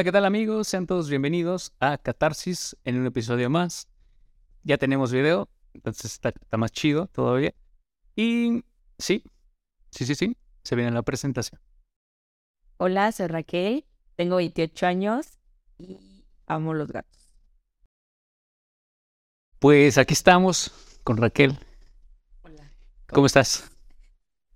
Hola, 0.00 0.04
¿qué 0.06 0.12
tal 0.12 0.24
amigos? 0.24 0.66
Sean 0.66 0.86
todos 0.86 1.10
bienvenidos 1.10 1.74
a 1.78 1.98
Catarsis 1.98 2.74
en 2.84 2.98
un 2.98 3.04
episodio 3.04 3.50
más. 3.50 3.86
Ya 4.62 4.78
tenemos 4.78 5.12
video, 5.12 5.50
entonces 5.74 6.14
está, 6.14 6.30
está 6.30 6.56
más 6.56 6.72
chido 6.72 7.08
todavía. 7.08 7.52
Y 8.16 8.64
sí, 8.98 9.22
sí, 9.90 10.06
sí, 10.06 10.14
sí, 10.14 10.38
se 10.62 10.74
viene 10.74 10.90
la 10.90 11.02
presentación. 11.02 11.60
Hola, 12.78 13.12
soy 13.12 13.26
Raquel, 13.26 13.84
tengo 14.16 14.36
28 14.36 14.86
años 14.86 15.38
y 15.76 16.24
amo 16.46 16.72
los 16.72 16.90
gatos. 16.90 17.30
Pues 19.58 19.98
aquí 19.98 20.14
estamos 20.14 20.72
con 21.04 21.18
Raquel. 21.18 21.58
Hola. 22.40 22.72
¿Cómo 23.08 23.26
estás? 23.26 23.70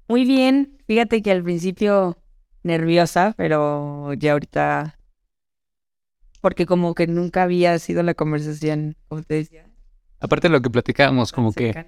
Muy 0.09 0.25
bien, 0.25 0.79
fíjate 0.87 1.21
que 1.21 1.33
al 1.33 1.43
principio 1.43 2.17
nerviosa, 2.63 3.35
pero 3.37 4.15
ya 4.15 4.33
ahorita, 4.33 4.99
porque 6.45 6.67
como 6.67 6.95
que 6.95 7.07
nunca 7.07 7.45
había 7.45 7.79
sido 7.79 8.03
la 8.03 8.13
conversación, 8.13 8.97
como 9.09 9.23
te 9.23 9.37
decía. 9.37 9.65
Aparte 10.21 10.49
de 10.49 10.53
lo 10.53 10.61
que 10.61 10.69
platicábamos, 10.69 11.33
como 11.33 11.55
que 11.55 11.87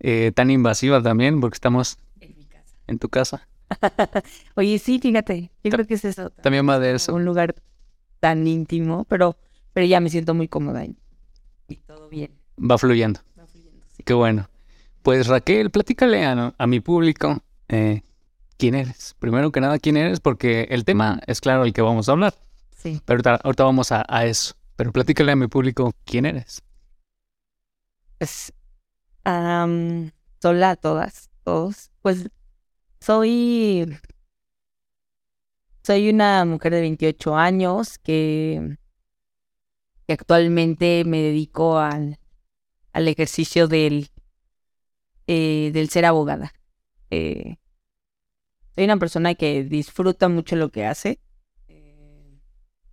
eh, 0.00 0.30
tan 0.34 0.50
invasiva 0.50 1.02
también, 1.02 1.40
porque 1.40 1.54
estamos 1.54 1.96
en 2.20 2.36
mi 2.36 2.44
casa. 2.44 2.76
en 2.86 2.98
tu 2.98 3.08
casa. 3.08 3.48
Oye, 4.56 4.78
sí, 4.78 4.98
fíjate, 4.98 5.50
yo 5.64 5.70
Ta- 5.70 5.76
creo 5.78 5.86
que 5.86 5.94
es 5.94 6.04
eso. 6.04 6.28
También 6.28 6.68
va 6.68 6.78
de 6.78 6.96
eso. 6.96 7.14
Un 7.14 7.24
lugar 7.24 7.54
tan 8.20 8.46
íntimo, 8.46 9.06
pero, 9.08 9.38
pero 9.72 9.86
ya 9.86 10.00
me 10.00 10.10
siento 10.10 10.34
muy 10.34 10.48
cómoda 10.48 10.84
y, 10.84 10.94
y 11.68 11.76
todo 11.76 12.10
bien. 12.10 12.32
Va 12.58 12.76
fluyendo. 12.76 13.20
Va 13.38 13.46
fluyendo, 13.46 13.86
sí. 13.96 14.02
Qué 14.02 14.12
bueno. 14.12 14.50
Pues 15.00 15.28
Raquel, 15.28 15.70
platícale 15.70 16.26
a, 16.26 16.54
a 16.58 16.66
mi 16.66 16.80
público 16.80 17.42
eh, 17.68 18.02
quién 18.58 18.74
eres. 18.74 19.16
Primero 19.18 19.50
que 19.50 19.62
nada, 19.62 19.78
quién 19.78 19.96
eres, 19.96 20.20
porque 20.20 20.66
el 20.72 20.84
tema 20.84 21.20
es 21.26 21.40
claro 21.40 21.64
el 21.64 21.72
que 21.72 21.80
vamos 21.80 22.10
a 22.10 22.12
hablar. 22.12 22.34
Sí. 22.78 23.02
Pero 23.04 23.16
ahorita, 23.16 23.34
ahorita 23.42 23.64
vamos 23.64 23.92
a, 23.92 24.04
a 24.08 24.24
eso. 24.24 24.54
Pero 24.76 24.92
platícale 24.92 25.32
a 25.32 25.36
mi 25.36 25.48
público 25.48 25.92
quién 26.04 26.24
eres. 26.24 26.62
Pues, 28.18 28.52
am, 29.24 30.12
hola 30.44 30.70
a 30.70 30.76
todas, 30.76 31.30
todos. 31.42 31.90
Pues 32.00 32.30
soy, 33.00 33.98
soy 35.82 36.10
una 36.10 36.44
mujer 36.44 36.72
de 36.72 36.80
28 36.82 37.36
años 37.36 37.98
que, 37.98 38.78
que 40.06 40.12
actualmente 40.12 41.02
me 41.04 41.20
dedico 41.20 41.78
al, 41.78 42.20
al 42.92 43.08
ejercicio 43.08 43.66
del, 43.66 44.10
eh, 45.26 45.70
del 45.72 45.88
ser 45.90 46.04
abogada. 46.04 46.52
Eh, 47.10 47.56
soy 48.76 48.84
una 48.84 48.98
persona 48.98 49.34
que 49.34 49.64
disfruta 49.64 50.28
mucho 50.28 50.54
lo 50.54 50.70
que 50.70 50.86
hace, 50.86 51.20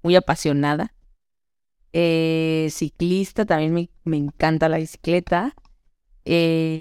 muy 0.06 0.16
apasionada. 0.16 0.94
Eh, 1.92 2.67
ciclista, 2.70 3.44
también 3.44 3.73
me, 3.73 3.89
me 4.03 4.17
encanta 4.17 4.70
la 4.70 4.78
bicicleta. 4.78 5.56
Eh, 6.25 6.80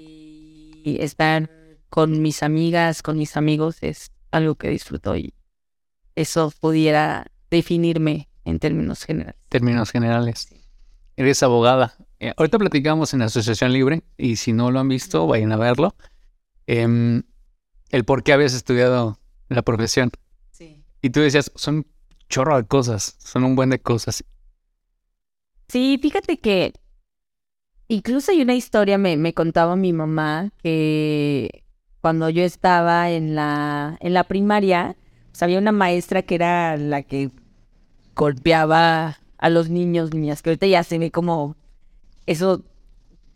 y 0.83 0.97
estar 1.01 1.49
con 1.89 2.21
mis 2.21 2.43
amigas, 2.43 3.01
con 3.01 3.17
mis 3.17 3.35
amigos, 3.35 3.77
es 3.81 4.11
algo 4.29 4.53
que 4.53 4.69
disfruto 4.69 5.17
y 5.17 5.33
eso 6.15 6.53
pudiera 6.59 7.31
definirme 7.49 8.29
en 8.43 8.59
términos 8.59 9.03
generales. 9.03 9.41
Términos 9.49 9.89
generales. 9.89 10.47
Eres 11.17 11.41
abogada. 11.41 11.95
Eh, 12.19 12.31
ahorita 12.37 12.59
platicamos 12.59 13.15
en 13.15 13.23
Asociación 13.23 13.73
Libre 13.73 14.03
y 14.17 14.35
si 14.35 14.53
no 14.53 14.69
lo 14.69 14.79
han 14.79 14.87
visto, 14.87 15.25
vayan 15.25 15.51
a 15.51 15.57
verlo. 15.57 15.95
Em, 16.67 17.23
el 17.89 18.05
por 18.05 18.21
qué 18.21 18.33
habías 18.33 18.53
estudiado 18.53 19.17
la 19.49 19.63
profesión. 19.63 20.11
Sí. 20.51 20.83
Y 21.01 21.09
tú 21.09 21.21
decías, 21.21 21.51
son 21.55 21.87
chorro 22.29 22.57
de 22.57 22.65
cosas, 22.65 23.15
son 23.19 23.43
un 23.43 23.55
buen 23.55 23.69
de 23.69 23.79
cosas. 23.79 24.23
Sí, 25.67 25.97
fíjate 26.01 26.37
que 26.37 26.73
incluso 27.87 28.31
hay 28.31 28.41
una 28.41 28.55
historia, 28.55 28.97
me, 28.97 29.17
me 29.17 29.33
contaba 29.33 29.75
mi 29.75 29.93
mamá, 29.93 30.51
que 30.61 31.63
cuando 32.01 32.29
yo 32.29 32.43
estaba 32.43 33.09
en 33.11 33.35
la, 33.35 33.97
en 33.99 34.13
la 34.13 34.25
primaria, 34.25 34.95
pues 35.31 35.43
había 35.43 35.59
una 35.59 35.71
maestra 35.71 36.21
que 36.21 36.35
era 36.35 36.77
la 36.77 37.03
que 37.03 37.31
golpeaba 38.15 39.19
a 39.37 39.49
los 39.49 39.69
niños, 39.69 40.13
niñas, 40.13 40.41
que 40.41 40.51
ahorita 40.51 40.67
ya 40.67 40.83
se 40.83 40.97
ve 40.99 41.11
como 41.11 41.55
eso, 42.25 42.63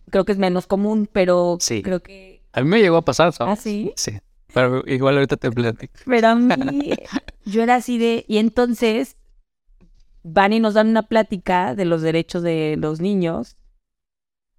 creo 0.10 0.26
que 0.26 0.32
es 0.32 0.38
menos 0.38 0.68
común, 0.68 1.10
pero 1.12 1.58
Sí. 1.60 1.82
creo 1.82 2.02
que... 2.02 2.42
A 2.54 2.62
mí 2.62 2.70
me 2.70 2.80
llegó 2.82 2.98
a 2.98 3.06
pasar, 3.06 3.32
¿sabes? 3.34 3.60
¿Ah, 3.60 3.62
sí? 3.62 3.94
Sí. 3.96 4.20
Pero 4.54 4.84
igual 4.88 5.16
ahorita 5.16 5.38
te 5.38 5.52
platico. 5.52 5.94
Pero 6.06 6.28
a 6.28 6.36
mí, 6.36 6.92
yo 7.46 7.62
era 7.64 7.76
así 7.76 7.98
de, 7.98 8.26
y 8.28 8.38
entonces 8.38 9.16
van 10.24 10.54
y 10.54 10.60
nos 10.60 10.74
dan 10.74 10.90
una 10.90 11.04
plática 11.04 11.76
de 11.76 11.86
los 11.86 12.02
derechos 12.02 12.44
de 12.44 12.76
los 12.78 13.00
niños. 13.00 13.58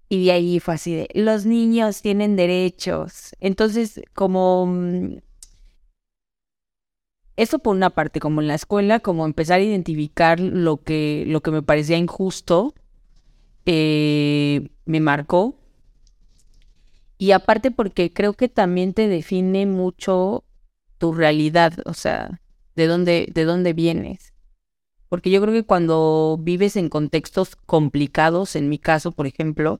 Y 0.09 0.25
de 0.25 0.31
ahí 0.33 0.59
fue 0.59 0.73
así 0.73 0.93
de, 0.93 1.09
los 1.13 1.45
niños 1.45 2.01
tienen 2.01 2.35
derechos. 2.35 3.35
Entonces, 3.39 4.01
como... 4.13 4.65
mm, 4.65 5.17
Eso 7.37 7.59
por 7.59 7.75
una 7.75 7.89
parte, 7.89 8.19
como 8.19 8.41
en 8.41 8.47
la 8.47 8.55
escuela, 8.55 8.99
como 8.99 9.25
empezar 9.25 9.59
a 9.59 9.63
identificar 9.63 10.39
lo 10.39 10.83
que, 10.83 11.23
lo 11.27 11.41
que 11.41 11.51
me 11.51 11.61
parecía 11.63 11.97
injusto, 11.97 12.73
eh, 13.65 14.69
me 14.85 14.99
marcó. 14.99 15.55
Y 17.21 17.33
aparte 17.33 17.69
porque 17.69 18.11
creo 18.11 18.33
que 18.33 18.49
también 18.49 18.95
te 18.95 19.07
define 19.07 19.67
mucho 19.67 20.43
tu 20.97 21.13
realidad, 21.13 21.71
o 21.85 21.93
sea, 21.93 22.41
de 22.75 22.87
dónde, 22.87 23.29
de 23.31 23.45
dónde 23.45 23.73
vienes. 23.73 24.33
Porque 25.07 25.29
yo 25.29 25.39
creo 25.39 25.53
que 25.53 25.61
cuando 25.63 26.39
vives 26.41 26.75
en 26.77 26.89
contextos 26.89 27.55
complicados, 27.55 28.55
en 28.55 28.69
mi 28.69 28.79
caso, 28.79 29.11
por 29.11 29.27
ejemplo, 29.27 29.79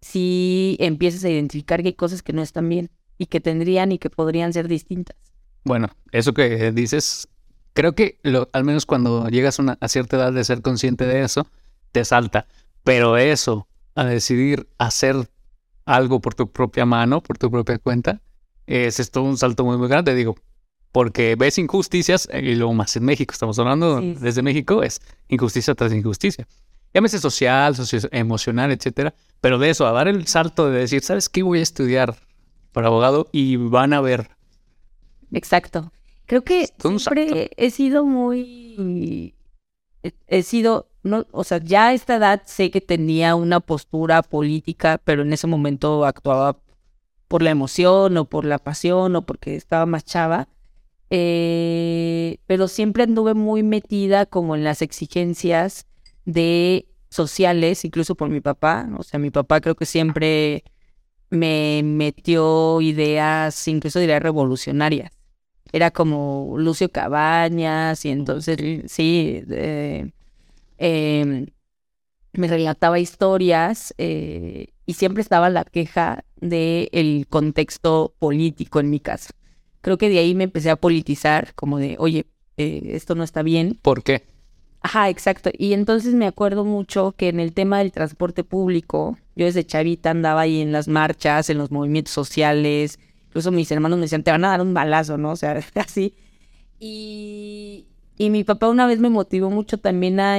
sí 0.00 0.76
empiezas 0.80 1.22
a 1.22 1.30
identificar 1.30 1.80
que 1.80 1.90
hay 1.90 1.94
cosas 1.94 2.24
que 2.24 2.32
no 2.32 2.42
están 2.42 2.68
bien 2.68 2.90
y 3.18 3.26
que 3.26 3.38
tendrían 3.38 3.92
y 3.92 3.98
que 3.98 4.10
podrían 4.10 4.52
ser 4.52 4.66
distintas. 4.66 5.16
Bueno, 5.62 5.90
eso 6.10 6.34
que 6.34 6.72
dices, 6.72 7.28
creo 7.72 7.94
que 7.94 8.18
lo- 8.24 8.50
al 8.52 8.64
menos 8.64 8.84
cuando 8.84 9.28
llegas 9.28 9.60
a, 9.60 9.88
cierta 9.88 10.16
edad 10.16 10.32
de 10.32 10.42
ser 10.42 10.60
consciente 10.60 11.06
de 11.06 11.22
eso, 11.22 11.46
te 11.92 12.04
salta. 12.04 12.48
Pero 12.82 13.16
eso, 13.16 13.68
a 13.94 14.04
decidir 14.04 14.68
hacer 14.76 15.28
algo 15.84 16.20
por 16.20 16.34
tu 16.34 16.50
propia 16.50 16.84
mano, 16.86 17.22
por 17.22 17.38
tu 17.38 17.50
propia 17.50 17.78
cuenta, 17.78 18.20
es 18.66 19.00
esto 19.00 19.22
un 19.22 19.36
salto 19.36 19.64
muy, 19.64 19.76
muy 19.76 19.88
grande, 19.88 20.14
digo, 20.14 20.34
porque 20.92 21.34
ves 21.36 21.58
injusticias, 21.58 22.28
eh, 22.32 22.40
y 22.42 22.54
luego 22.54 22.72
más 22.72 22.96
en 22.96 23.04
México, 23.04 23.32
estamos 23.32 23.58
hablando 23.58 24.00
Sí, 24.00 24.14
desde 24.20 24.42
México, 24.42 24.82
es 24.82 25.00
injusticia 25.28 25.74
tras 25.74 25.92
injusticia. 25.92 26.46
Llámese 26.94 27.18
social, 27.18 27.74
socio- 27.74 28.08
emocional, 28.12 28.70
etcétera, 28.70 29.14
pero 29.40 29.58
de 29.58 29.70
eso, 29.70 29.86
a 29.86 29.92
dar 29.92 30.06
el 30.08 30.26
salto 30.28 30.70
de 30.70 30.78
decir, 30.78 31.02
¿sabes 31.02 31.28
qué 31.28 31.42
voy 31.42 31.58
a 31.58 31.62
estudiar 31.62 32.16
para 32.72 32.86
abogado? 32.86 33.28
Y 33.32 33.56
van 33.56 33.92
a 33.92 34.00
ver 34.00 34.30
Exacto. 35.32 35.92
Creo 36.26 36.42
que 36.42 36.68
siempre 36.78 37.50
he 37.56 37.70
sido 37.70 38.04
muy... 38.06 39.34
He, 40.26 40.42
sido, 40.42 40.88
o 41.32 41.44
sea, 41.44 41.58
ya 41.58 41.88
a 41.88 41.92
esta 41.94 42.16
edad 42.16 42.42
sé 42.44 42.70
que 42.70 42.80
tenía 42.80 43.34
una 43.34 43.60
postura 43.60 44.22
política, 44.22 45.00
pero 45.02 45.22
en 45.22 45.32
ese 45.32 45.46
momento 45.46 46.04
actuaba 46.04 46.58
por 47.28 47.42
la 47.42 47.50
emoción 47.50 48.16
o 48.18 48.26
por 48.26 48.44
la 48.44 48.58
pasión 48.58 49.16
o 49.16 49.22
porque 49.22 49.56
estaba 49.56 49.86
más 49.86 50.04
chava. 50.04 50.48
Eh, 51.10 52.38
pero 52.46 52.68
siempre 52.68 53.04
anduve 53.04 53.34
muy 53.34 53.62
metida 53.62 54.26
como 54.26 54.54
en 54.56 54.64
las 54.64 54.82
exigencias 54.82 55.86
de 56.24 56.86
sociales, 57.10 57.84
incluso 57.84 58.14
por 58.14 58.28
mi 58.28 58.40
papá. 58.40 58.88
O 58.98 59.02
sea, 59.02 59.18
mi 59.18 59.30
papá 59.30 59.60
creo 59.60 59.76
que 59.76 59.86
siempre 59.86 60.64
me 61.30 61.82
metió 61.84 62.80
ideas, 62.80 63.68
incluso 63.68 64.00
ideas 64.02 64.22
revolucionarias. 64.22 65.12
Era 65.74 65.90
como 65.90 66.54
Lucio 66.56 66.88
Cabañas 66.88 68.04
y 68.04 68.10
entonces, 68.10 68.56
sí, 68.86 69.42
eh, 69.50 70.12
em, 70.78 71.46
me 72.32 72.46
relataba 72.46 73.00
historias 73.00 73.92
eh, 73.98 74.68
y 74.86 74.92
siempre 74.92 75.20
estaba 75.20 75.50
la 75.50 75.64
queja 75.64 76.22
del 76.36 77.26
contexto 77.28 78.14
político 78.20 78.78
en 78.78 78.88
mi 78.88 79.00
casa. 79.00 79.30
Creo 79.80 79.98
que 79.98 80.08
de 80.10 80.20
ahí 80.20 80.36
me 80.36 80.44
empecé 80.44 80.70
a 80.70 80.76
politizar, 80.76 81.54
como 81.56 81.78
de, 81.78 81.96
oye, 81.98 82.26
eh, 82.56 82.90
esto 82.92 83.16
no 83.16 83.24
está 83.24 83.42
bien. 83.42 83.76
por 83.82 84.04
qué. 84.04 84.22
Ajá, 84.80 85.08
exacto. 85.08 85.50
Y 85.58 85.72
entonces 85.72 86.14
me 86.14 86.28
acuerdo 86.28 86.64
mucho 86.64 87.16
que 87.16 87.30
en 87.30 87.40
el 87.40 87.52
tema 87.52 87.80
del 87.80 87.90
transporte 87.90 88.44
público, 88.44 89.18
yo 89.34 89.46
desde 89.46 89.66
chavita 89.66 90.10
andaba 90.10 90.42
ahí 90.42 90.60
en 90.60 90.70
las 90.70 90.86
marchas, 90.86 91.50
en 91.50 91.58
los 91.58 91.72
movimientos 91.72 92.14
sociales, 92.14 93.00
incluso 93.34 93.50
mis 93.50 93.68
hermanos 93.72 93.98
me 93.98 94.02
decían, 94.02 94.22
te 94.22 94.30
van 94.30 94.44
a 94.44 94.50
dar 94.50 94.60
un 94.60 94.74
balazo, 94.74 95.18
¿no? 95.18 95.32
O 95.32 95.36
sea, 95.36 95.60
así. 95.74 96.14
Y, 96.78 97.88
y 98.16 98.30
mi 98.30 98.44
papá 98.44 98.68
una 98.68 98.86
vez 98.86 99.00
me 99.00 99.10
motivó 99.10 99.50
mucho 99.50 99.78
también 99.78 100.20
a, 100.20 100.36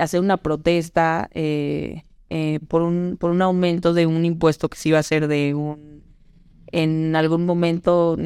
hacer 0.00 0.20
una 0.20 0.36
protesta 0.36 1.28
eh, 1.34 2.04
eh, 2.30 2.60
por, 2.68 2.82
un, 2.82 3.16
por 3.18 3.32
un 3.32 3.42
aumento 3.42 3.92
de 3.92 4.06
un 4.06 4.24
impuesto 4.24 4.68
que 4.68 4.78
se 4.78 4.90
iba 4.90 4.98
a 4.98 5.00
hacer 5.00 5.26
de 5.26 5.54
un, 5.54 6.04
en 6.68 7.16
algún 7.16 7.44
momento, 7.44 8.16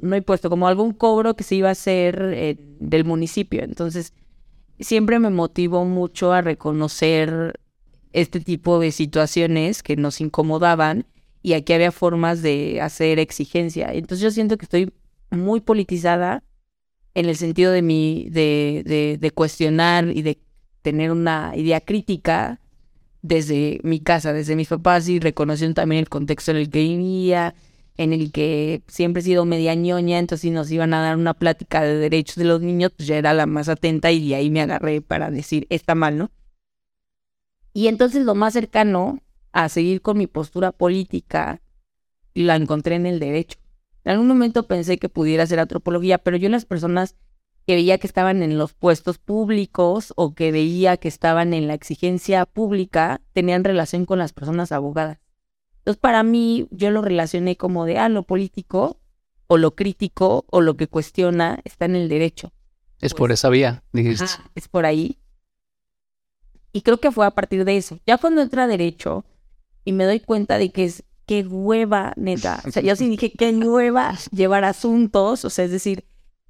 no 0.00 0.16
impuesto, 0.16 0.48
como 0.48 0.66
algún 0.66 0.94
cobro 0.94 1.36
que 1.36 1.44
se 1.44 1.56
iba 1.56 1.68
a 1.68 1.72
hacer 1.72 2.30
eh, 2.32 2.56
del 2.80 3.04
municipio. 3.04 3.64
Entonces, 3.64 4.14
siempre 4.80 5.18
me 5.18 5.28
motivó 5.28 5.84
mucho 5.84 6.32
a 6.32 6.40
reconocer 6.40 7.60
este 8.14 8.40
tipo 8.40 8.78
de 8.78 8.92
situaciones 8.92 9.82
que 9.82 9.96
nos 9.96 10.22
incomodaban 10.22 11.04
y 11.46 11.52
aquí 11.52 11.72
había 11.74 11.92
formas 11.92 12.42
de 12.42 12.80
hacer 12.80 13.20
exigencia. 13.20 13.92
Entonces 13.92 14.20
yo 14.20 14.32
siento 14.32 14.58
que 14.58 14.64
estoy 14.64 14.92
muy 15.30 15.60
politizada 15.60 16.42
en 17.14 17.26
el 17.26 17.36
sentido 17.36 17.70
de 17.70 17.82
mi, 17.82 18.26
de, 18.30 19.16
de, 19.20 19.30
cuestionar 19.30 20.08
y 20.08 20.22
de 20.22 20.40
tener 20.82 21.12
una 21.12 21.52
idea 21.54 21.80
crítica 21.80 22.58
desde 23.22 23.78
mi 23.84 24.00
casa, 24.00 24.32
desde 24.32 24.56
mis 24.56 24.66
papás 24.66 25.08
y 25.08 25.20
reconociendo 25.20 25.74
también 25.74 26.00
el 26.00 26.08
contexto 26.08 26.50
en 26.50 26.56
el 26.56 26.68
que 26.68 26.80
vivía, 26.80 27.54
en 27.96 28.12
el 28.12 28.32
que 28.32 28.82
siempre 28.88 29.20
he 29.20 29.24
sido 29.24 29.44
media 29.44 29.76
ñoña, 29.76 30.18
entonces 30.18 30.42
si 30.42 30.50
nos 30.50 30.68
iban 30.72 30.94
a 30.94 31.00
dar 31.00 31.16
una 31.16 31.34
plática 31.34 31.80
de 31.80 31.94
derechos 31.94 32.34
de 32.34 32.44
los 32.46 32.60
niños, 32.60 32.90
pues 32.96 33.06
ya 33.06 33.18
era 33.18 33.32
la 33.34 33.46
más 33.46 33.68
atenta 33.68 34.10
y 34.10 34.30
de 34.30 34.34
ahí 34.34 34.50
me 34.50 34.62
agarré 34.62 35.00
para 35.00 35.30
decir, 35.30 35.68
está 35.70 35.94
mal, 35.94 36.18
¿no? 36.18 36.32
Y 37.72 37.86
entonces 37.86 38.24
lo 38.24 38.34
más 38.34 38.52
cercano 38.52 39.20
a 39.56 39.70
seguir 39.70 40.02
con 40.02 40.18
mi 40.18 40.26
postura 40.26 40.70
política 40.70 41.62
la 42.34 42.56
encontré 42.56 42.96
en 42.96 43.06
el 43.06 43.18
derecho. 43.18 43.58
En 44.04 44.12
algún 44.12 44.28
momento 44.28 44.66
pensé 44.66 44.98
que 44.98 45.08
pudiera 45.08 45.46
ser 45.46 45.60
antropología, 45.60 46.18
pero 46.18 46.36
yo 46.36 46.50
las 46.50 46.66
personas 46.66 47.16
que 47.66 47.74
veía 47.74 47.96
que 47.96 48.06
estaban 48.06 48.42
en 48.42 48.58
los 48.58 48.74
puestos 48.74 49.16
públicos 49.16 50.12
o 50.14 50.34
que 50.34 50.52
veía 50.52 50.98
que 50.98 51.08
estaban 51.08 51.54
en 51.54 51.68
la 51.68 51.74
exigencia 51.74 52.44
pública 52.44 53.22
tenían 53.32 53.64
relación 53.64 54.04
con 54.04 54.18
las 54.18 54.34
personas 54.34 54.72
abogadas. 54.72 55.20
Entonces, 55.78 56.00
para 56.02 56.22
mí, 56.22 56.68
yo 56.70 56.90
lo 56.90 57.00
relacioné 57.00 57.56
como 57.56 57.86
de, 57.86 57.96
ah, 57.96 58.10
lo 58.10 58.24
político 58.24 59.00
o 59.46 59.56
lo 59.56 59.74
crítico 59.74 60.44
o 60.50 60.60
lo 60.60 60.76
que 60.76 60.86
cuestiona 60.86 61.60
está 61.64 61.86
en 61.86 61.96
el 61.96 62.10
derecho. 62.10 62.52
Es 63.00 63.14
por 63.14 63.32
esa 63.32 63.48
vía, 63.48 63.82
dijiste. 63.90 64.26
es 64.54 64.68
por 64.68 64.84
ahí. 64.84 65.18
Y 66.72 66.82
creo 66.82 66.98
que 66.98 67.10
fue 67.10 67.24
a 67.24 67.30
partir 67.30 67.64
de 67.64 67.78
eso. 67.78 67.98
Ya 68.06 68.18
cuando 68.18 68.42
entra 68.42 68.66
derecho 68.66 69.24
y 69.86 69.92
me 69.92 70.04
doy 70.04 70.20
cuenta 70.20 70.58
de 70.58 70.70
que 70.70 70.84
es, 70.84 71.04
qué 71.26 71.42
hueva, 71.42 72.12
neta. 72.16 72.60
O 72.66 72.70
sea, 72.70 72.82
yo 72.82 72.96
sí 72.96 73.08
dije, 73.08 73.32
qué 73.32 73.52
hueva 73.52 74.18
llevar 74.32 74.64
asuntos, 74.64 75.44
o 75.44 75.50
sea, 75.50 75.64
es 75.64 75.70
decir, 75.70 76.04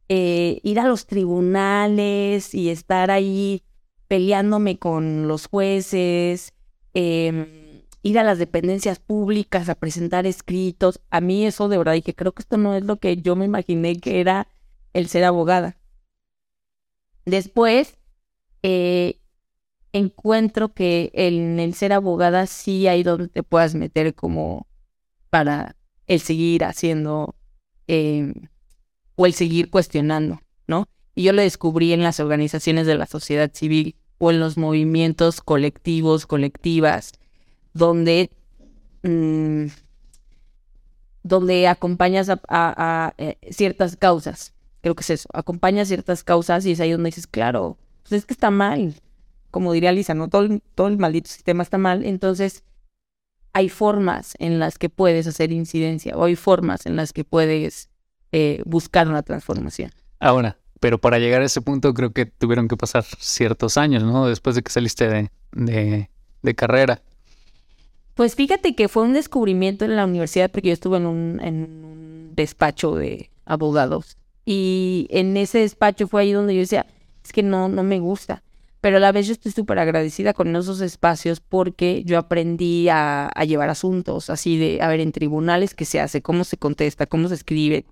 eh, 0.09 0.61
ir 0.63 0.81
a 0.81 0.89
los 0.89 1.07
tribunales 1.07 2.55
y 2.55 2.71
estar 2.71 3.11
ahí 3.11 3.63
peleándome 4.09 4.79
con 4.79 5.29
los 5.29 5.49
jueces, 5.49 6.55
em, 6.95 7.47
ir 8.03 8.19
a 8.19 8.25
las 8.25 8.39
dependencias 8.39 9.01
públicas 9.01 9.69
a 9.69 9.75
presentar 9.75 10.27
escritos. 10.27 11.01
A 11.11 11.21
mí 11.21 11.45
eso 11.45 11.69
de 11.69 11.77
verdad 11.77 11.93
dije, 11.93 12.15
creo 12.15 12.33
que 12.33 12.43
esto 12.43 12.57
no 12.57 12.75
es 12.75 12.85
lo 12.85 12.97
que 12.97 13.19
yo 13.19 13.37
me 13.37 13.45
imaginé 13.45 14.01
que 14.01 14.21
era 14.21 14.49
el 14.95 15.09
ser 15.09 15.25
abogada. 15.25 15.77
Después, 17.27 17.99
eh, 18.63 19.19
encuentro 19.93 20.73
que 20.73 21.11
en 21.15 21.59
el 21.61 21.75
ser 21.75 21.93
abogada 21.93 22.47
sí 22.47 22.87
hay 22.87 23.03
donde 23.03 23.29
te 23.29 23.43
puedas 23.43 23.75
meter 23.75 24.15
como 24.15 24.67
para 25.31 25.77
el 26.07 26.21
seguir 26.21 26.65
haciendo 26.65 27.35
em, 27.87 28.35
o 29.17 29.27
el 29.27 29.33
seguir 29.33 29.71
cuestionando, 29.71 30.41
¿no? 30.67 30.89
Y 31.15 31.25
yo 31.25 31.33
lo 31.33 31.43
descubrí 31.43 31.93
en 31.93 32.03
las 32.03 32.21
organizaciones 32.21 32.87
de 32.87 32.97
la 32.97 33.07
sociedad 33.07 33.51
civil 33.53 33.97
o 34.19 34.31
en 34.31 34.41
los 34.41 34.57
movimientos 34.57 35.41
colectivos, 35.41 36.27
colectivas, 36.27 37.13
donde, 37.75 38.31
mm, 39.03 39.67
donde 41.23 41.69
acompañas 41.69 42.31
a, 42.49 43.15
eh, 43.19 43.37
ciertas 43.51 43.97
causas. 43.97 44.53
Creo 44.83 44.95
que 44.95 45.03
es 45.03 45.11
eso, 45.11 45.29
acompañas 45.33 45.89
ciertas 45.89 46.23
causas 46.23 46.65
y 46.67 46.73
es 46.73 46.81
ahí 46.81 46.93
donde 46.93 47.09
dices, 47.09 47.27
claro, 47.27 47.77
pues 48.03 48.13
es 48.13 48.27
que 48.27 48.35
está 48.35 48.51
mal. 48.51 48.95
Como 49.51 49.73
diría 49.73 49.93
Lisa, 49.93 50.15
¿no? 50.15 50.29
Todo, 50.29 50.49
todo 50.75 50.89
el 50.89 50.99
maldito 50.99 51.31
sistema 51.31 51.63
está 51.63 51.79
mal. 51.79 52.05
Entonces, 52.05 52.65
hay 53.57 53.71
formas 53.71 54.35
en 54.39 54.59
las 54.59 54.77
que 54.77 54.91
puedes 54.91 55.27
hacer 55.27 55.51
incidencia 55.51 56.15
o 56.15 56.25
hay 56.25 56.37
formas 56.37 56.85
en 56.85 56.95
las 56.95 57.15
que 57.15 57.25
puedes 57.25 57.89
eh, 58.31 58.61
buscar 58.67 59.09
una 59.09 59.23
transformación. 59.23 59.93
Ahora, 60.19 60.59
pero 60.79 60.99
para 60.99 61.19
llegar 61.19 61.41
a 61.41 61.47
ese 61.47 61.63
punto 61.63 61.95
creo 61.95 62.13
que 62.13 62.27
tuvieron 62.27 62.69
que 62.69 62.77
pasar 62.77 63.03
ciertos 63.19 63.79
años, 63.79 64.03
¿no? 64.03 64.29
Después 64.29 64.57
de 64.57 64.63
que 64.63 64.71
saliste 64.71 65.09
de, 65.53 66.11
de, 66.43 66.55
carrera. 66.55 67.01
Pues 68.15 68.35
fíjate 68.35 68.75
que 68.75 68.89
fue 68.89 69.05
un 69.05 69.15
descubrimiento 69.15 69.87
en 69.87 69.97
la 69.97 70.05
universidad 70.05 70.51
porque 70.51 70.69
yo 70.69 70.75
estuve 70.75 70.99
en 70.99 71.07
un, 71.07 71.41
en 71.41 71.63
un 71.83 72.33
despacho 72.35 72.95
de 72.95 73.31
abogados 73.47 74.19
y 74.45 75.07
en 75.09 75.35
ese 75.39 75.61
despacho 75.61 76.09
fue 76.09 76.21
ahí 76.21 76.33
donde 76.33 76.55
yo 76.55 76.61
decía, 76.61 76.85
es 77.25 77.33
que 77.33 77.43
no, 77.43 77.71
no 77.71 77.83
me 77.83 78.01
gusta 78.01 78.43
pero 78.87 78.99
a 78.99 79.01
la 79.01 79.11
vez 79.11 79.27
yo 79.27 79.33
estoy 79.33 79.51
súper 79.51 79.81
agradecida 79.81 80.33
con 80.33 80.55
esos 80.55 80.81
espacios 80.81 81.41
porque 81.41 82.05
yo 82.05 82.19
aprendí 82.19 82.89
a, 82.89 83.33
llevar 83.45 83.69
asuntos 83.69 84.31
así 84.31 84.59
de, 84.59 84.81
a 84.81 84.87
ver, 84.87 85.01
en 85.01 85.11
tribunales 85.11 85.75
qué 85.75 85.85
se 85.85 85.99
hace, 85.99 86.23
cómo 86.23 86.45
se 86.45 86.57
contesta, 86.57 87.07
cómo 87.07 87.27
se 87.27 87.35
escribe, 87.35 87.85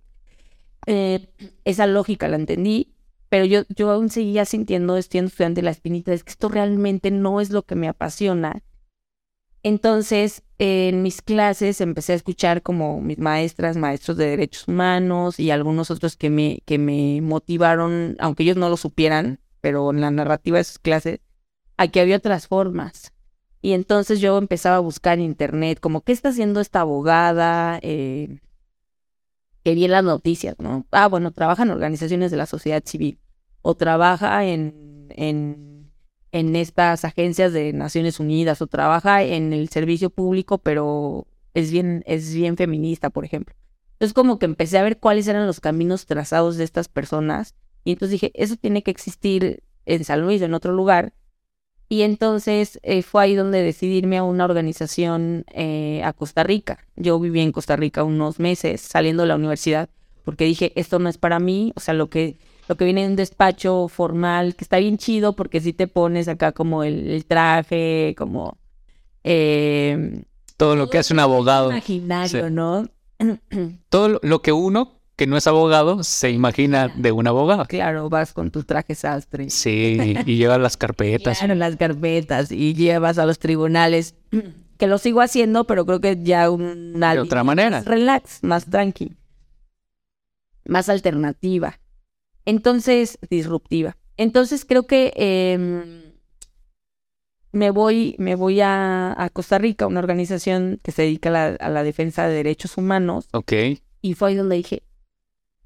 eh, 0.86 1.26
esa 1.64 1.88
lógica 1.88 2.28
la 2.28 2.36
entendí, 2.36 2.92
pero 3.28 3.44
yo, 3.44 3.62
yo 3.74 3.90
aún 3.90 4.08
seguía 4.08 4.44
sintiendo, 4.44 5.02
siendo 5.02 5.30
estudiante 5.30 5.62
la 5.62 5.72
espinita, 5.72 6.12
es 6.12 6.22
que 6.22 6.30
esto 6.30 6.48
realmente 6.48 7.10
no 7.10 7.40
es 7.40 7.50
lo 7.50 7.64
que 7.64 7.74
me 7.74 7.88
apasiona. 7.88 8.62
Entonces, 9.64 10.44
en 10.60 11.02
mis 11.02 11.22
clases 11.22 11.80
empecé 11.80 12.12
a 12.12 12.16
escuchar 12.16 12.62
como 12.62 13.00
mis 13.00 13.18
maestras, 13.18 13.76
maestros 13.76 14.16
de 14.16 14.26
derechos 14.26 14.68
humanos 14.68 15.40
y 15.40 15.50
algunos 15.50 15.90
otros 15.90 16.16
que 16.16 16.30
me, 16.30 16.60
que 16.66 16.78
me 16.78 17.20
motivaron, 17.20 18.14
aunque 18.20 18.44
ellos 18.44 18.56
no 18.56 18.68
lo 18.68 18.76
supieran, 18.76 19.40
pero 19.64 19.88
en 19.88 20.02
la 20.02 20.10
narrativa 20.10 20.58
de 20.58 20.64
sus 20.64 20.78
clases, 20.78 21.20
a 21.78 21.88
que 21.88 21.98
había 21.98 22.18
otras 22.18 22.48
formas. 22.48 23.14
Y 23.62 23.72
entonces 23.72 24.20
yo 24.20 24.36
empezaba 24.36 24.76
a 24.76 24.80
buscar 24.80 25.16
en 25.16 25.24
internet, 25.24 25.80
como, 25.80 26.02
¿qué 26.02 26.12
está 26.12 26.28
haciendo 26.28 26.60
esta 26.60 26.82
abogada? 26.82 27.78
Eh, 27.80 28.40
que 29.62 29.74
vi 29.74 29.86
en 29.86 29.92
las 29.92 30.04
noticias, 30.04 30.56
¿no? 30.58 30.84
Ah, 30.90 31.08
bueno, 31.08 31.30
trabaja 31.30 31.62
en 31.62 31.70
organizaciones 31.70 32.30
de 32.30 32.36
la 32.36 32.44
sociedad 32.44 32.82
civil 32.84 33.18
o 33.62 33.74
trabaja 33.74 34.44
en, 34.44 35.06
en, 35.16 35.90
en 36.30 36.56
estas 36.56 37.06
agencias 37.06 37.54
de 37.54 37.72
Naciones 37.72 38.20
Unidas 38.20 38.60
o 38.60 38.66
trabaja 38.66 39.22
en 39.22 39.54
el 39.54 39.70
servicio 39.70 40.10
público, 40.10 40.58
pero 40.58 41.26
es 41.54 41.70
bien, 41.70 42.04
es 42.04 42.34
bien 42.34 42.58
feminista, 42.58 43.08
por 43.08 43.24
ejemplo. 43.24 43.56
Entonces 43.92 44.12
como 44.12 44.38
que 44.38 44.44
empecé 44.44 44.76
a 44.76 44.82
ver 44.82 44.98
cuáles 44.98 45.26
eran 45.26 45.46
los 45.46 45.60
caminos 45.60 46.04
trazados 46.04 46.58
de 46.58 46.64
estas 46.64 46.88
personas 46.88 47.54
y 47.84 47.92
entonces 47.92 48.12
dije, 48.12 48.32
eso 48.34 48.56
tiene 48.56 48.82
que 48.82 48.90
existir 48.90 49.62
en 49.86 50.04
San 50.04 50.22
Luis 50.22 50.42
o 50.42 50.46
en 50.46 50.54
otro 50.54 50.72
lugar 50.72 51.12
y 51.88 52.02
entonces 52.02 52.80
eh, 52.82 53.02
fue 53.02 53.24
ahí 53.24 53.34
donde 53.34 53.62
decidí 53.62 53.98
irme 53.98 54.18
a 54.18 54.24
una 54.24 54.44
organización 54.44 55.44
eh, 55.52 56.02
a 56.02 56.12
Costa 56.12 56.42
Rica. 56.42 56.78
Yo 56.96 57.20
viví 57.20 57.40
en 57.40 57.52
Costa 57.52 57.76
Rica 57.76 58.04
unos 58.04 58.40
meses 58.40 58.80
saliendo 58.80 59.22
de 59.22 59.28
la 59.28 59.36
universidad 59.36 59.88
porque 60.24 60.44
dije, 60.44 60.72
esto 60.76 60.98
no 60.98 61.08
es 61.08 61.18
para 61.18 61.38
mí, 61.38 61.72
o 61.76 61.80
sea, 61.80 61.92
lo 61.92 62.08
que, 62.08 62.36
lo 62.68 62.76
que 62.76 62.86
viene 62.86 63.04
en 63.04 63.10
un 63.10 63.16
despacho 63.16 63.88
formal, 63.88 64.56
que 64.56 64.64
está 64.64 64.78
bien 64.78 64.96
chido 64.96 65.36
porque 65.36 65.60
si 65.60 65.74
te 65.74 65.86
pones 65.86 66.28
acá 66.28 66.52
como 66.52 66.82
el, 66.82 67.24
traje, 67.26 68.14
como... 68.16 68.56
Eh, 69.22 70.22
todo 70.56 70.76
lo 70.76 70.88
que 70.88 70.98
hace 70.98 71.12
un 71.12 71.20
abogado. 71.20 71.70
Imaginario, 71.70 72.48
¿no? 72.48 72.88
todo 73.90 74.18
lo 74.22 74.42
que 74.42 74.52
uno 74.52 75.00
que 75.16 75.26
no 75.26 75.36
es 75.36 75.46
abogado 75.46 76.02
se 76.02 76.30
imagina 76.30 76.88
de 76.88 77.12
un 77.12 77.26
abogado. 77.26 77.64
Claro, 77.66 78.08
vas 78.08 78.32
con 78.32 78.50
tu 78.50 78.64
traje 78.64 78.94
sastre. 78.94 79.50
Sí, 79.50 80.14
y 80.26 80.36
llevas 80.36 80.60
las 80.60 80.76
carpetas. 80.76 81.38
Claro, 81.38 81.54
las 81.54 81.76
carpetas 81.76 82.50
y 82.50 82.74
llevas 82.74 83.18
a 83.18 83.26
los 83.26 83.38
tribunales, 83.38 84.14
que 84.78 84.86
lo 84.86 84.98
sigo 84.98 85.20
haciendo, 85.20 85.64
pero 85.66 85.86
creo 85.86 86.00
que 86.00 86.18
ya 86.22 86.50
una... 86.50 87.14
De 87.14 87.20
otra 87.20 87.44
manera. 87.44 87.78
Más 87.78 87.84
relax, 87.84 88.38
más 88.42 88.66
tranqui, 88.66 89.12
más 90.64 90.88
alternativa. 90.88 91.78
Entonces, 92.44 93.18
disruptiva. 93.30 93.96
Entonces 94.16 94.64
creo 94.64 94.86
que 94.86 95.12
em, 95.16 96.12
me 97.52 97.70
voy, 97.70 98.16
me 98.18 98.34
voy 98.34 98.60
a, 98.60 99.30
Costa 99.32 99.58
Rica, 99.58 99.86
una 99.86 100.00
organización 100.00 100.80
que 100.82 100.92
se 100.92 101.02
dedica 101.02 101.28
a 101.30 101.32
la, 101.32 101.46
a 101.46 101.68
la 101.68 101.82
defensa 101.84 102.26
de 102.26 102.34
derechos 102.34 102.76
humanos. 102.76 103.28
Ok. 103.32 103.52
Y 104.02 104.14
fue 104.14 104.30
ahí 104.30 104.34
donde 104.34 104.56
dije, 104.56 104.82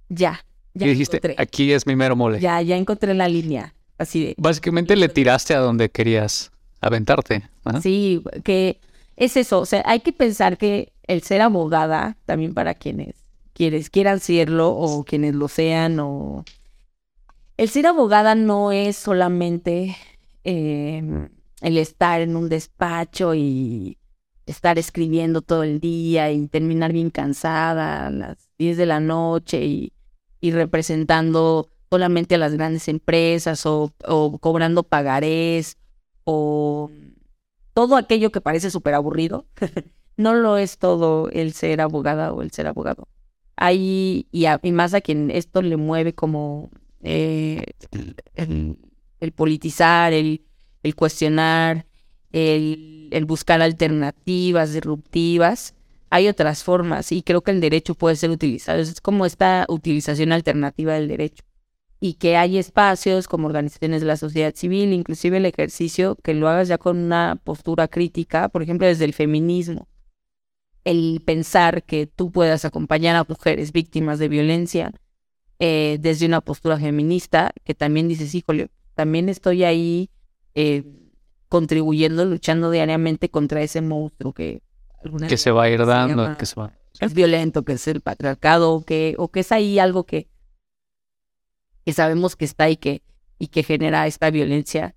ya. 0.08 0.44
ya 0.74 0.86
y 0.86 0.90
dijiste, 0.90 1.34
aquí 1.38 1.72
es 1.72 1.86
mi 1.86 1.96
mero 1.96 2.16
mole. 2.16 2.40
Ya, 2.40 2.60
ya 2.62 2.76
encontré 2.76 3.14
la 3.14 3.28
línea. 3.28 3.74
Así 3.98 4.24
de. 4.24 4.34
Básicamente 4.38 4.96
le 4.96 5.08
tiraste 5.08 5.54
a 5.54 5.58
donde 5.58 5.90
querías 5.90 6.52
aventarte. 6.80 7.48
Sí, 7.82 8.22
que 8.44 8.80
es 9.16 9.36
eso. 9.36 9.60
O 9.60 9.66
sea, 9.66 9.82
hay 9.84 10.00
que 10.00 10.12
pensar 10.12 10.56
que 10.56 10.92
el 11.06 11.22
ser 11.22 11.40
abogada, 11.40 12.16
también 12.24 12.54
para 12.54 12.74
quienes, 12.74 13.14
quienes 13.52 13.90
quieran 13.90 14.20
serlo 14.20 14.70
o 14.70 15.04
quienes 15.04 15.34
lo 15.34 15.48
sean, 15.48 15.98
o. 16.00 16.44
El 17.56 17.68
ser 17.68 17.88
abogada 17.88 18.36
no 18.36 18.70
es 18.70 18.96
solamente 18.96 19.96
em, 20.44 21.28
el 21.60 21.76
estar 21.76 22.20
en 22.20 22.36
un 22.36 22.48
despacho 22.48 23.34
y 23.34 23.98
estar 24.46 24.78
escribiendo 24.78 25.42
todo 25.42 25.64
el 25.64 25.80
día 25.80 26.30
y 26.30 26.46
terminar 26.46 26.92
bien 26.92 27.10
cansada 27.10 28.06
a 28.06 28.10
las 28.10 28.48
10 28.58 28.76
de 28.76 28.86
la 28.86 29.00
noche 29.00 29.64
y 29.64 29.92
y 30.40 30.52
representando 30.52 31.68
solamente 31.90 32.34
a 32.34 32.38
las 32.38 32.54
grandes 32.54 32.88
empresas 32.88 33.64
o, 33.66 33.92
o 34.06 34.38
cobrando 34.38 34.82
pagarés 34.82 35.76
o 36.24 36.90
todo 37.74 37.96
aquello 37.96 38.30
que 38.30 38.40
parece 38.40 38.70
súper 38.70 38.94
aburrido, 38.94 39.46
no 40.16 40.34
lo 40.34 40.58
es 40.58 40.78
todo 40.78 41.30
el 41.30 41.52
ser 41.52 41.80
abogada 41.80 42.32
o 42.32 42.42
el 42.42 42.50
ser 42.50 42.66
abogado. 42.66 43.08
Hay, 43.56 44.26
y, 44.30 44.46
y 44.62 44.72
más 44.72 44.94
a 44.94 45.00
quien 45.00 45.30
esto 45.30 45.62
le 45.62 45.76
mueve 45.76 46.14
como 46.14 46.70
eh, 47.02 47.64
el, 48.34 48.76
el, 49.20 49.32
politizar, 49.32 50.12
el, 50.12 50.42
el 50.82 50.94
cuestionar, 50.94 51.86
el, 52.32 53.08
el 53.10 53.24
buscar 53.24 53.62
alternativas 53.62 54.72
disruptivas, 54.72 55.74
hay 56.10 56.28
otras 56.28 56.64
formas 56.64 57.12
y 57.12 57.22
creo 57.22 57.42
que 57.42 57.50
el 57.50 57.60
derecho 57.60 57.94
puede 57.94 58.16
ser 58.16 58.30
utilizado. 58.30 58.78
Es 58.78 59.00
como 59.00 59.26
esta 59.26 59.66
utilización 59.68 60.32
alternativa 60.32 60.94
del 60.94 61.08
derecho 61.08 61.44
y 62.00 62.14
que 62.14 62.36
hay 62.36 62.58
espacios 62.58 63.26
como 63.26 63.48
organizaciones 63.48 64.00
de 64.00 64.06
la 64.06 64.16
sociedad 64.16 64.54
civil, 64.54 64.92
inclusive 64.92 65.38
el 65.38 65.46
ejercicio, 65.46 66.16
que 66.22 66.34
lo 66.34 66.48
hagas 66.48 66.68
ya 66.68 66.78
con 66.78 66.96
una 66.98 67.40
postura 67.42 67.88
crítica, 67.88 68.48
por 68.48 68.62
ejemplo, 68.62 68.86
desde 68.86 69.04
el 69.04 69.14
feminismo. 69.14 69.88
El 70.84 71.20
pensar 71.24 71.82
que 71.82 72.06
tú 72.06 72.30
puedas 72.30 72.64
acompañar 72.64 73.16
a 73.16 73.26
mujeres 73.28 73.72
víctimas 73.72 74.18
de 74.18 74.28
violencia 74.28 74.92
eh, 75.58 75.98
desde 76.00 76.26
una 76.26 76.40
postura 76.40 76.78
feminista, 76.78 77.50
que 77.64 77.74
también 77.74 78.08
dices, 78.08 78.34
híjole, 78.34 78.70
también 78.94 79.28
estoy 79.28 79.64
ahí 79.64 80.08
eh, 80.54 80.84
contribuyendo, 81.48 82.24
luchando 82.24 82.70
diariamente 82.70 83.28
contra 83.28 83.62
ese 83.62 83.80
monstruo 83.80 84.32
que... 84.32 84.62
Que 85.28 85.36
se 85.36 85.50
va 85.50 85.64
a 85.64 85.70
ir 85.70 85.84
dando, 85.84 86.36
que 86.36 86.46
se 86.46 86.54
va... 86.60 86.72
Es 87.00 87.14
violento, 87.14 87.62
que 87.62 87.74
es 87.74 87.86
el 87.86 88.00
patriarcado, 88.00 88.82
que, 88.84 89.14
o 89.18 89.28
que 89.28 89.40
es 89.40 89.52
ahí 89.52 89.78
algo 89.78 90.04
que 90.04 90.28
que 91.88 91.94
sabemos 91.94 92.36
que 92.36 92.44
está 92.44 92.68
y 92.68 92.76
que, 92.76 93.00
y 93.38 93.46
que 93.46 93.62
genera 93.62 94.06
esta 94.06 94.28
violencia. 94.28 94.94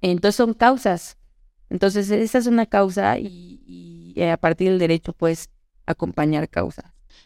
Entonces 0.00 0.36
son 0.36 0.54
causas. 0.54 1.18
Entonces 1.68 2.08
esa 2.12 2.38
es 2.38 2.46
una 2.46 2.64
causa 2.66 3.18
y, 3.18 4.14
a 4.22 4.36
partir 4.36 4.70
del 4.70 4.78
derecho 4.78 5.12
puedes 5.12 5.50
acompañar 5.84 6.48
causas. 6.48 6.84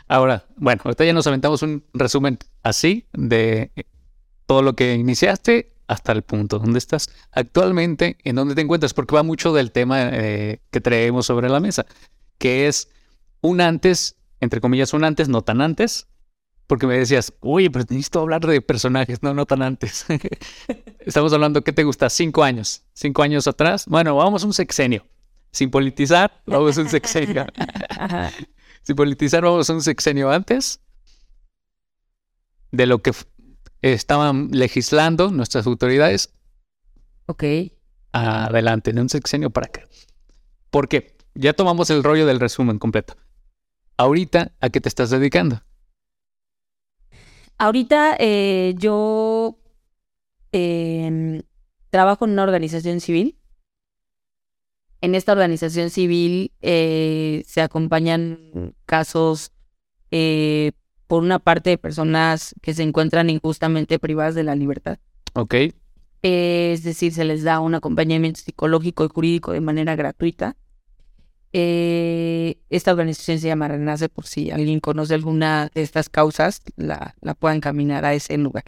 Ahora, 0.09 0.47
bueno, 0.57 0.81
ahorita 0.83 1.05
ya 1.05 1.13
nos 1.13 1.27
aventamos 1.27 1.61
un 1.61 1.85
resumen 1.93 2.39
así 2.63 3.05
de 3.13 3.71
todo 4.47 4.63
lo 4.63 4.77
que 4.77 4.95
iniciaste 4.95 5.75
hasta 5.87 6.13
el 6.13 6.23
punto 6.23 6.59
donde 6.59 6.79
estás 6.79 7.09
actualmente, 7.33 8.17
en 8.25 8.37
dónde 8.37 8.55
te 8.55 8.61
encuentras, 8.61 8.95
porque 8.95 9.15
va 9.15 9.23
mucho 9.23 9.53
del 9.53 9.73
tema 9.73 10.09
eh, 10.13 10.61
que 10.71 10.81
traemos 10.81 11.27
sobre 11.27 11.49
la 11.49 11.61
mesa, 11.61 11.87
que 12.39 12.67
es 12.67 12.89
un 13.41 13.61
antes, 13.61 14.17
entre 14.41 14.61
comillas, 14.61 14.93
un 14.95 15.05
antes, 15.05 15.29
no 15.29 15.43
tan 15.43 15.61
antes, 15.61 16.09
porque 16.67 16.87
me 16.87 16.97
decías, 16.97 17.35
uy, 17.41 17.69
pero 17.69 17.85
necesito 17.89 18.21
hablar 18.21 18.41
de 18.47 18.63
personajes, 18.63 19.23
no, 19.23 19.35
no 19.35 19.45
tan 19.45 19.63
antes. 19.63 20.07
Estamos 21.01 21.33
hablando, 21.33 21.63
¿qué 21.63 21.73
te 21.73 21.85
gusta? 21.85 22.09
Cinco 22.09 22.43
años. 22.43 22.83
Cinco 22.95 23.23
años 23.23 23.47
atrás. 23.47 23.85
Bueno, 23.87 24.17
vamos 24.17 24.43
a 24.43 24.47
un 24.47 24.55
sexenio. 24.55 25.07
Sin 25.51 25.71
politizar, 25.71 26.43
vamos 26.47 26.79
a 26.79 26.81
un 26.81 26.89
sexenio. 26.89 27.45
Sin 28.85 28.97
politizar, 28.97 29.43
vamos 29.43 29.69
a 29.69 29.75
un 29.75 29.83
sexenio 29.83 30.31
antes 30.31 30.81
de 32.71 32.87
lo 32.87 33.01
que 33.01 33.13
estaban 33.83 34.49
legislando 34.53 35.31
nuestras 35.31 35.67
autoridades. 35.67 36.33
Ok. 37.27 37.45
Adelante, 38.13 38.93
de 38.93 39.01
un 39.01 39.09
sexenio 39.09 39.51
para 39.51 39.67
acá. 39.67 39.83
Porque 40.71 41.17
ya 41.35 41.53
tomamos 41.53 41.91
el 41.91 42.03
rollo 42.03 42.27
del 42.27 42.41
resumen 42.41 42.79
completo. 42.79 43.17
Ahorita, 43.97 44.53
¿a 44.61 44.71
qué 44.71 44.81
te 44.81 44.89
estás 44.89 45.11
dedicando? 45.11 45.63
Ahorita 47.59 48.17
eh, 48.19 48.75
yo 48.79 49.59
em, 50.51 51.43
trabajo 51.91 52.25
en 52.25 52.33
una 52.33 52.43
organización 52.43 53.01
civil. 53.01 53.39
En 55.01 55.15
esta 55.15 55.33
organización 55.33 55.91
civil 55.91 56.53
eh, 56.61 57.43
se 57.47 57.61
acompañan 57.61 58.75
casos 58.87 59.53
eh, 60.11 60.73
por 61.07 61.23
una 61.23 61.39
parte 61.39 61.71
de 61.71 61.79
personas 61.79 62.55
que 62.63 62.75
se 62.75 62.83
encuentran 62.83 63.31
injustamente 63.31 63.99
privadas 63.99 64.35
de 64.35 64.45
la 64.45 64.55
libertad. 64.55 64.99
Ok. 65.35 65.55
es 66.23 66.83
decir, 66.85 67.13
se 67.13 67.25
les 67.25 67.43
da 67.43 67.59
un 67.61 67.75
acompañamiento 67.75 68.41
psicológico 68.41 69.05
y 69.05 69.09
jurídico 69.09 69.53
de 69.53 69.61
manera 69.61 69.97
gratuita. 69.97 70.57
Eh, 71.53 72.59
esta 72.71 72.93
organización 72.93 73.39
se 73.39 73.49
llama 73.49 73.69
Renace 73.69 74.09
por 74.09 74.27
si 74.27 74.51
alguien 74.51 74.81
conoce 74.81 75.15
alguna 75.15 75.71
de 75.75 75.83
estas 75.83 76.09
causas, 76.09 76.63
la, 76.77 77.15
la 77.21 77.35
puedan 77.35 77.61
caminar 77.61 78.05
a 78.05 78.15
ese 78.15 78.39
lugar. 78.39 78.65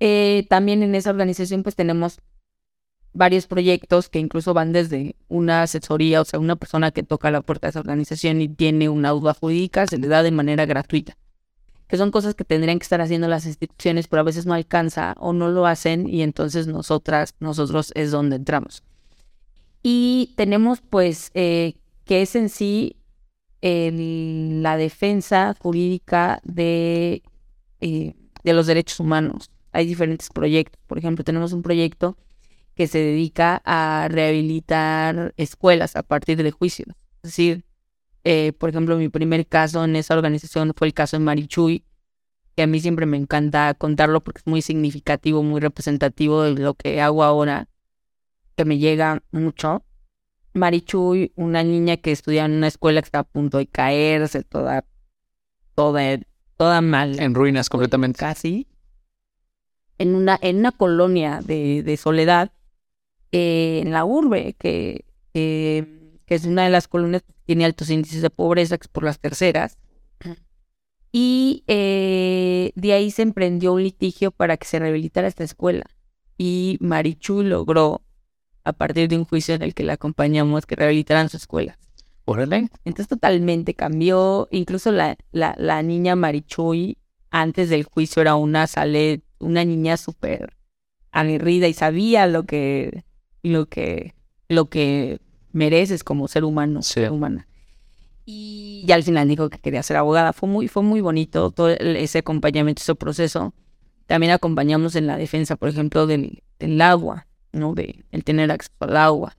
Eh, 0.00 0.46
también 0.48 0.82
en 0.82 0.94
esa 0.94 1.10
organización 1.10 1.62
pues 1.62 1.76
tenemos 1.76 2.20
varios 3.12 3.46
proyectos 3.46 4.08
que 4.08 4.18
incluso 4.18 4.54
van 4.54 4.72
desde 4.72 5.16
una 5.28 5.62
asesoría, 5.62 6.20
o 6.20 6.24
sea, 6.24 6.38
una 6.38 6.56
persona 6.56 6.90
que 6.90 7.02
toca 7.02 7.30
la 7.30 7.40
puerta 7.40 7.66
de 7.66 7.70
esa 7.70 7.80
organización 7.80 8.40
y 8.40 8.48
tiene 8.48 8.88
una 8.88 9.10
duda 9.10 9.34
jurídica, 9.34 9.86
se 9.86 9.98
le 9.98 10.08
da 10.08 10.22
de 10.22 10.30
manera 10.30 10.66
gratuita. 10.66 11.16
Que 11.88 11.96
son 11.96 12.12
cosas 12.12 12.36
que 12.36 12.44
tendrían 12.44 12.78
que 12.78 12.84
estar 12.84 13.00
haciendo 13.00 13.26
las 13.26 13.46
instituciones, 13.46 14.06
pero 14.06 14.20
a 14.20 14.24
veces 14.24 14.46
no 14.46 14.54
alcanza 14.54 15.14
o 15.18 15.32
no 15.32 15.50
lo 15.50 15.66
hacen 15.66 16.08
y 16.08 16.22
entonces 16.22 16.68
nosotras, 16.68 17.34
nosotros 17.40 17.90
es 17.96 18.12
donde 18.12 18.36
entramos. 18.36 18.84
Y 19.82 20.32
tenemos 20.36 20.80
pues 20.82 21.32
eh, 21.34 21.74
que 22.04 22.22
es 22.22 22.36
en 22.36 22.48
sí 22.48 22.96
la 23.62 24.76
defensa 24.76 25.54
jurídica 25.58 26.40
de, 26.44 27.22
eh, 27.80 28.14
de 28.42 28.52
los 28.52 28.66
derechos 28.66 29.00
humanos. 29.00 29.50
Hay 29.72 29.86
diferentes 29.86 30.28
proyectos. 30.30 30.80
Por 30.86 30.98
ejemplo, 30.98 31.24
tenemos 31.24 31.52
un 31.52 31.62
proyecto 31.62 32.16
que 32.74 32.86
se 32.86 32.98
dedica 32.98 33.62
a 33.64 34.08
rehabilitar 34.10 35.34
escuelas 35.36 35.96
a 35.96 36.02
partir 36.02 36.42
de 36.42 36.50
juicios. 36.50 36.88
Es 37.22 37.30
decir, 37.30 37.64
eh, 38.24 38.52
por 38.52 38.70
ejemplo, 38.70 38.96
mi 38.96 39.08
primer 39.08 39.46
caso 39.46 39.84
en 39.84 39.96
esa 39.96 40.14
organización 40.14 40.72
fue 40.76 40.88
el 40.88 40.94
caso 40.94 41.18
de 41.18 41.24
Marichuy, 41.24 41.84
que 42.56 42.62
a 42.62 42.66
mí 42.66 42.80
siempre 42.80 43.06
me 43.06 43.16
encanta 43.16 43.74
contarlo 43.74 44.22
porque 44.22 44.40
es 44.40 44.46
muy 44.46 44.62
significativo, 44.62 45.42
muy 45.42 45.60
representativo 45.60 46.42
de 46.42 46.52
lo 46.60 46.74
que 46.74 47.00
hago 47.00 47.24
ahora 47.24 47.68
que 48.56 48.64
me 48.64 48.78
llega 48.78 49.22
mucho. 49.30 49.84
Marichuy, 50.52 51.32
una 51.36 51.62
niña 51.62 51.96
que 51.96 52.12
estudia 52.12 52.44
en 52.44 52.52
una 52.52 52.66
escuela 52.66 53.00
que 53.00 53.06
está 53.06 53.20
a 53.20 53.24
punto 53.24 53.58
de 53.58 53.66
caerse, 53.66 54.42
toda, 54.42 54.84
toda, 55.74 56.18
toda 56.56 56.80
mal. 56.80 57.18
En 57.20 57.34
ruinas 57.34 57.68
completamente. 57.68 58.18
Casi. 58.18 58.66
En 59.98 60.14
una, 60.14 60.38
en 60.42 60.58
una 60.58 60.72
colonia 60.72 61.40
de, 61.42 61.82
de 61.82 61.96
soledad, 61.96 62.52
eh, 63.32 63.80
en 63.82 63.92
la 63.92 64.04
urbe, 64.04 64.54
que, 64.58 65.04
que 65.32 66.34
es 66.34 66.44
una 66.44 66.64
de 66.64 66.70
las 66.70 66.88
colonias 66.88 67.22
que 67.22 67.32
tiene 67.44 67.64
altos 67.64 67.90
índices 67.90 68.22
de 68.22 68.30
pobreza, 68.30 68.78
que 68.78 68.84
es 68.84 68.88
por 68.88 69.04
las 69.04 69.18
terceras. 69.18 69.78
Y 71.12 71.64
eh, 71.66 72.70
de 72.76 72.92
ahí 72.92 73.10
se 73.10 73.22
emprendió 73.22 73.72
un 73.72 73.82
litigio 73.82 74.30
para 74.30 74.56
que 74.56 74.64
se 74.64 74.78
rehabilitara 74.78 75.26
esta 75.26 75.42
escuela. 75.42 75.86
Y 76.38 76.78
Marichuy 76.80 77.44
logró 77.44 78.02
a 78.62 78.72
partir 78.72 79.08
de 79.08 79.18
un 79.18 79.24
juicio 79.24 79.56
en 79.56 79.62
el 79.62 79.74
que 79.74 79.82
la 79.82 79.94
acompañamos 79.94 80.66
que 80.66 80.76
rehabilitaran 80.76 81.28
su 81.28 81.36
escuela. 81.36 81.76
Órale. 82.26 82.70
Entonces 82.84 83.08
totalmente 83.08 83.74
cambió. 83.74 84.46
Incluso 84.52 84.92
la, 84.92 85.16
la, 85.32 85.56
la 85.58 85.82
niña 85.82 86.14
Marichuy 86.14 86.96
antes 87.30 87.70
del 87.70 87.82
juicio 87.82 88.22
era 88.22 88.36
una 88.36 88.68
sale, 88.68 89.22
una 89.40 89.64
niña 89.64 89.96
súper 89.96 90.56
aguerrida 91.10 91.66
y 91.66 91.74
sabía 91.74 92.28
lo 92.28 92.44
que, 92.44 93.02
lo 93.42 93.66
que, 93.66 94.14
lo 94.48 94.66
que 94.66 95.20
mereces 95.52 96.04
como 96.04 96.28
ser 96.28 96.44
humano, 96.44 96.82
ser 96.82 97.10
humana. 97.10 97.46
Y, 98.26 98.86
al 98.92 99.02
final 99.02 99.28
dijo 99.28 99.50
que 99.50 99.58
quería 99.58 99.82
ser 99.82 99.96
abogada. 99.96 100.32
Fue 100.32 100.48
muy, 100.48 100.68
fue 100.68 100.82
muy 100.82 101.00
bonito 101.00 101.50
todo 101.50 101.68
ese 101.70 102.18
acompañamiento, 102.18 102.80
ese 102.80 102.94
proceso. 102.94 103.54
También 104.06 104.32
acompañamos 104.32 104.94
en 104.94 105.06
la 105.06 105.16
defensa, 105.16 105.56
por 105.56 105.68
ejemplo, 105.68 106.06
del, 106.06 106.42
del 106.58 106.80
agua. 106.80 107.26
¿no? 107.52 107.74
De 107.74 108.04
el 108.10 108.24
tener 108.24 108.50
acceso 108.50 108.74
al 108.80 108.96
agua. 108.96 109.36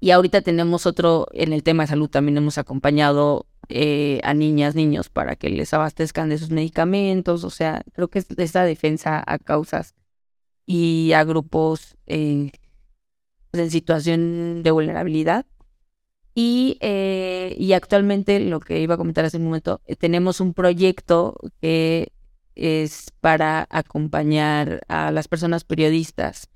Y 0.00 0.12
ahorita 0.12 0.40
tenemos 0.40 0.86
otro, 0.86 1.26
en 1.32 1.52
el 1.52 1.62
tema 1.62 1.82
de 1.82 1.88
salud 1.88 2.08
también 2.08 2.38
hemos 2.38 2.56
acompañado 2.56 3.46
eh, 3.68 4.20
a 4.24 4.32
niñas, 4.32 4.74
niños 4.74 5.10
para 5.10 5.36
que 5.36 5.50
les 5.50 5.74
abastezcan 5.74 6.30
de 6.30 6.38
sus 6.38 6.50
medicamentos, 6.50 7.44
o 7.44 7.50
sea, 7.50 7.82
creo 7.92 8.08
que 8.08 8.20
es 8.20 8.26
esa 8.38 8.64
defensa 8.64 9.22
a 9.26 9.38
causas 9.38 9.94
y 10.66 11.12
a 11.12 11.24
grupos 11.24 11.96
eh, 12.06 12.52
pues, 13.50 13.62
en 13.64 13.70
situación 13.70 14.62
de 14.62 14.70
vulnerabilidad. 14.70 15.46
Y, 16.34 16.78
eh, 16.80 17.56
y 17.58 17.72
actualmente, 17.72 18.40
lo 18.40 18.60
que 18.60 18.80
iba 18.80 18.94
a 18.94 18.98
comentar 18.98 19.24
hace 19.24 19.36
un 19.36 19.44
momento, 19.44 19.80
tenemos 19.98 20.40
un 20.40 20.54
proyecto 20.54 21.36
que 21.60 22.12
es 22.54 23.10
para 23.20 23.66
acompañar 23.70 24.82
a 24.88 25.10
las 25.10 25.28
personas 25.28 25.64
periodistas 25.64 26.48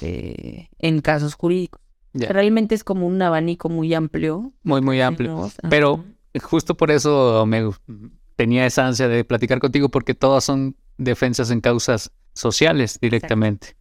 eh, 0.00 0.68
en 0.78 1.00
casos 1.00 1.34
jurídicos. 1.34 1.80
Realmente 2.12 2.74
es 2.74 2.84
como 2.84 3.06
un 3.06 3.20
abanico 3.22 3.68
muy 3.68 3.92
amplio. 3.94 4.52
Muy, 4.62 4.80
muy 4.80 5.00
amplio. 5.00 5.50
Pero 5.68 6.04
justo 6.40 6.76
por 6.76 6.90
eso 6.90 7.44
me 7.46 7.70
tenía 8.36 8.66
esa 8.66 8.86
ansia 8.86 9.08
de 9.08 9.24
platicar 9.24 9.58
contigo 9.58 9.88
porque 9.88 10.14
todas 10.14 10.44
son 10.44 10.76
defensas 10.96 11.50
en 11.50 11.60
causas 11.60 12.12
sociales 12.34 12.98
directamente. 13.00 13.76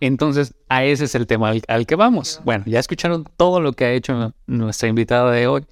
Entonces, 0.00 0.54
a 0.68 0.84
ese 0.84 1.04
es 1.04 1.14
el 1.14 1.26
tema 1.26 1.52
al, 1.68 1.86
que 1.86 1.94
vamos. 1.94 2.40
Bueno, 2.44 2.64
ya 2.66 2.78
escucharon 2.78 3.24
todo 3.36 3.60
lo 3.60 3.72
que 3.72 3.86
ha 3.86 3.92
hecho 3.92 4.34
nuestra 4.46 4.88
invitada 4.88 5.30
de 5.32 5.46
hoy, 5.46 5.64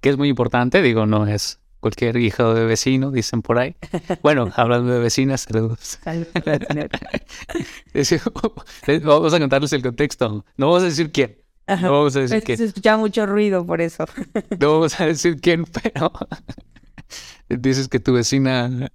que 0.00 0.08
es 0.08 0.16
muy 0.16 0.28
importante, 0.28 0.82
digo, 0.82 1.06
no 1.06 1.26
es 1.26 1.60
cualquier 1.80 2.16
hijo 2.16 2.54
de 2.54 2.64
vecino, 2.64 3.10
dicen 3.10 3.42
por 3.42 3.58
ahí. 3.58 3.74
Bueno, 4.22 4.50
hablando 4.54 4.92
de 4.92 5.00
vecinas, 5.00 5.42
saludos. 5.42 5.98
vamos 9.04 9.34
a 9.34 9.38
contarles 9.38 9.72
el 9.72 9.82
contexto. 9.82 10.44
No 10.56 10.66
vamos 10.66 10.82
a 10.82 10.86
decir 10.86 11.12
quién. 11.12 11.36
No 11.80 11.92
vamos 11.92 12.16
a 12.16 12.20
decir 12.20 12.42
quién. 12.42 12.58
Se 12.58 12.64
escucha 12.64 12.96
mucho 12.96 13.26
ruido 13.26 13.64
por 13.64 13.80
eso. 13.80 14.04
No 14.58 14.72
vamos 14.72 14.98
a 15.00 15.06
decir 15.06 15.40
quién, 15.40 15.64
pero 15.64 16.12
dices 17.48 17.88
que 17.88 18.00
tu 18.00 18.12
vecina 18.12 18.90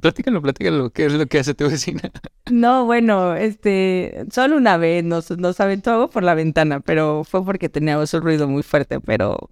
platícalo, 0.00 0.42
platícalo, 0.42 0.90
¿qué 0.90 1.06
es 1.06 1.12
lo 1.12 1.26
que 1.26 1.38
hace 1.38 1.54
tu 1.54 1.68
vecina? 1.68 2.02
No, 2.50 2.86
bueno, 2.86 3.34
este, 3.34 4.24
solo 4.30 4.56
una 4.56 4.78
vez 4.78 5.04
nos, 5.04 5.30
nos 5.32 5.60
aventó 5.60 5.90
algo 5.90 6.08
por 6.08 6.22
la 6.22 6.32
ventana, 6.32 6.80
pero 6.80 7.22
fue 7.22 7.44
porque 7.44 7.68
teníamos 7.68 8.14
un 8.14 8.22
ruido 8.22 8.48
muy 8.48 8.62
fuerte, 8.62 9.00
pero 9.00 9.50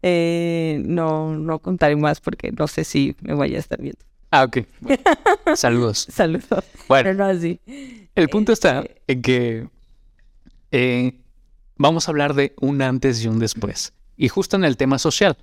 eh, 0.00 0.80
no, 0.86 1.36
no 1.36 1.58
contaré 1.58 1.96
más 1.96 2.22
porque 2.22 2.52
no 2.52 2.66
sé 2.68 2.84
si 2.84 3.14
me 3.20 3.34
vaya 3.34 3.58
a 3.58 3.60
estar 3.60 3.82
viendo. 3.82 4.00
Ah, 4.30 4.44
ok. 4.44 4.58
Saludos. 5.56 6.06
Saludos. 6.10 6.64
Bueno, 6.88 7.12
no 7.14 7.24
así. 7.24 7.60
El 8.14 8.28
punto 8.28 8.52
está 8.52 8.80
este 8.80 9.02
en 9.08 9.22
que 9.22 9.68
eh, 10.70 11.20
vamos 11.76 12.06
a 12.06 12.12
hablar 12.12 12.34
de 12.34 12.54
un 12.60 12.80
antes 12.80 13.22
y 13.24 13.28
un 13.28 13.38
después. 13.38 13.92
Y 14.16 14.28
justo 14.28 14.56
en 14.56 14.64
el 14.64 14.76
tema 14.76 14.98
social. 14.98 15.36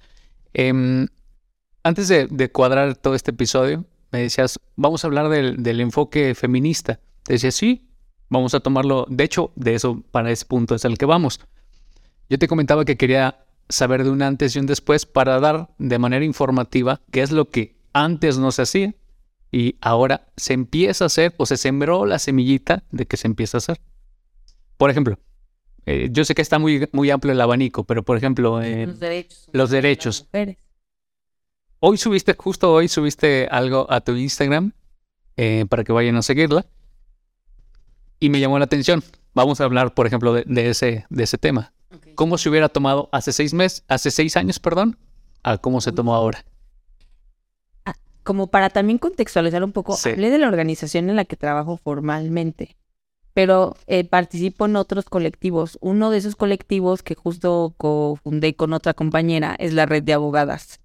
Eh, 1.77 1.81
antes 1.83 2.07
de, 2.07 2.51
cuadrar 2.51 2.95
todo 2.95 3.15
este 3.15 3.31
episodio, 3.31 3.85
me 4.11 4.21
decías, 4.21 4.59
vamos 4.75 5.03
a 5.03 5.07
hablar 5.07 5.29
del, 5.29 5.79
enfoque 5.79 6.35
feminista. 6.35 6.99
Te 7.23 7.33
decía, 7.33 7.51
sí, 7.51 7.87
vamos 8.29 8.53
a 8.53 8.59
tomarlo. 8.59 9.05
De 9.09 9.23
hecho, 9.23 9.51
de 9.55 9.75
eso, 9.75 10.03
para 10.11 10.31
ese 10.31 10.45
punto 10.45 10.75
es 10.75 10.85
el 10.85 10.97
que 10.97 11.05
vamos. 11.05 11.39
Yo 12.29 12.37
te 12.37 12.47
comentaba 12.47 12.85
que 12.85 12.97
quería 12.97 13.45
saber 13.69 14.03
de 14.03 14.09
un 14.09 14.21
antes 14.21 14.55
y 14.55 14.59
un 14.59 14.65
después 14.65 15.05
para 15.05 15.39
dar 15.39 15.69
de 15.77 15.99
manera 15.99 16.23
informativa 16.23 17.01
qué 17.11 17.21
es 17.21 17.31
lo 17.31 17.49
que 17.49 17.75
antes 17.93 18.37
no 18.37 18.51
se 18.51 18.61
hacía 18.61 18.95
y 19.51 19.75
ahora 19.81 20.27
se 20.37 20.53
empieza 20.53 21.05
a 21.05 21.07
hacer 21.07 21.33
o 21.37 21.45
se 21.45 21.57
sembró 21.57 22.05
la 22.05 22.19
semillita 22.19 22.83
de 22.91 23.05
que 23.05 23.17
se 23.17 23.27
empieza 23.27 23.57
a 23.57 23.59
hacer. 23.59 23.81
Por 24.77 24.89
ejemplo, 24.89 25.19
eh, 25.85 26.09
yo 26.11 26.25
sé 26.25 26.35
que 26.35 26.41
está 26.41 26.59
muy, 26.59 26.87
muy 26.91 27.09
amplio 27.11 27.33
el 27.33 27.41
abanico, 27.41 27.85
pero 27.85 28.03
por 28.03 28.17
ejemplo, 28.17 28.59
los 28.61 28.99
derechos. 28.99 29.49
Los 29.53 29.69
derechos. 29.69 30.27
Hoy 31.79 31.97
subiste, 31.97 32.35
justo 32.35 32.73
hoy 32.73 32.87
subiste 32.87 33.47
algo 33.51 33.85
a 33.91 34.01
tu 34.01 34.15
Instagram 34.15 34.71
eh, 35.35 35.65
para 35.69 35.83
que 35.83 35.91
vayan 35.91 36.15
a 36.15 36.23
seguirla. 36.23 36.65
Y 38.19 38.29
me 38.29 38.39
llamó 38.39 38.57
la 38.57 38.65
atención. 38.65 39.03
Vamos 39.35 39.61
a 39.61 39.65
hablar, 39.65 39.93
por 39.93 40.07
ejemplo, 40.07 40.33
de, 40.33 40.69
ese, 40.69 41.05
de 41.09 41.23
ese 41.23 41.37
tema. 41.37 41.73
¿Cómo 42.15 42.39
se 42.39 42.49
hubiera 42.49 42.67
tomado 42.67 43.09
hace 43.11 43.31
seis 43.31 43.53
meses, 43.53 43.83
hace 43.87 44.09
seis 44.09 44.35
años, 44.37 44.59
perdón, 44.59 44.97
a 45.43 45.59
cómo 45.59 45.79
se 45.79 45.91
tomó 45.91 46.15
ahora? 46.15 46.43
Ah, 47.85 47.93
como 48.23 48.47
para 48.47 48.71
también 48.71 48.97
contextualizar 48.97 49.63
un 49.63 49.71
poco, 49.71 49.95
hablé 50.03 50.31
de 50.31 50.39
la 50.39 50.47
organización 50.47 51.11
en 51.11 51.15
la 51.15 51.25
que 51.25 51.35
trabajo 51.35 51.77
formalmente, 51.77 52.75
pero 53.35 53.75
eh, 53.85 54.03
participo 54.03 54.65
en 54.65 54.77
otros 54.77 55.05
colectivos. 55.05 55.77
Uno 55.79 56.09
de 56.09 56.17
esos 56.17 56.35
colectivos 56.35 57.03
que 57.03 57.13
justo 57.13 57.75
cofundé 57.77 58.55
con 58.55 58.73
otra 58.73 58.95
compañera 58.95 59.55
es 59.59 59.73
la 59.73 59.85
red 59.85 60.01
de 60.01 60.13
abogadas. 60.13 60.79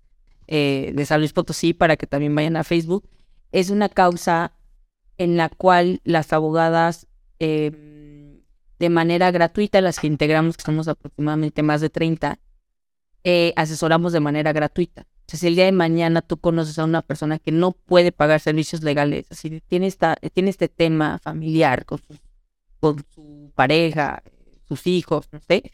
Eh, 0.49 0.93
de 0.95 1.07
San 1.07 1.21
Luis 1.21 1.33
Potosí 1.33 1.73
para 1.73 1.97
que 1.97 2.07
también 2.07 2.35
vayan 2.35 2.57
a 2.57 2.65
Facebook. 2.65 3.09
Es 3.53 3.71
una 3.71 3.89
causa 3.89 4.53
en 5.19 5.37
la 5.37 5.49
cual 5.49 6.01
las 6.05 6.33
abogadas 6.33 7.07
em, 7.39 8.41
de 8.79 8.89
manera 8.89 9.31
gratuita, 9.31 9.81
las 9.81 10.01
que 10.01 10.07
integramos, 10.07 10.57
que 10.57 10.64
somos 10.64 10.88
aproximadamente 10.88 11.62
más 11.62 11.81
de 11.81 11.90
30, 11.90 12.38
eh, 13.25 13.53
asesoramos 13.57 14.12
de 14.12 14.21
manera 14.21 14.53
gratuita. 14.53 15.03
O 15.03 15.31
sea, 15.31 15.38
si 15.38 15.47
el 15.47 15.55
día 15.55 15.66
de 15.66 15.73
mañana 15.73 16.23
tú 16.23 16.38
conoces 16.38 16.79
a 16.79 16.85
una 16.85 17.03
persona 17.03 17.38
que 17.38 17.53
no 17.53 17.73
puede 17.73 18.11
pagar 18.11 18.40
servicios 18.40 18.83
legales, 18.83 19.27
así 19.31 19.62
tiene, 19.69 19.87
esta, 19.87 20.16
tiene 20.35 20.51
este 20.51 20.69
tema 20.69 21.19
familiar 21.21 21.85
con 21.85 21.99
su, 21.99 22.19
con 22.81 23.05
su 23.14 23.53
pareja, 23.55 24.23
sus 24.66 24.87
hijos, 24.87 25.29
no 25.31 25.40
sé, 25.40 25.73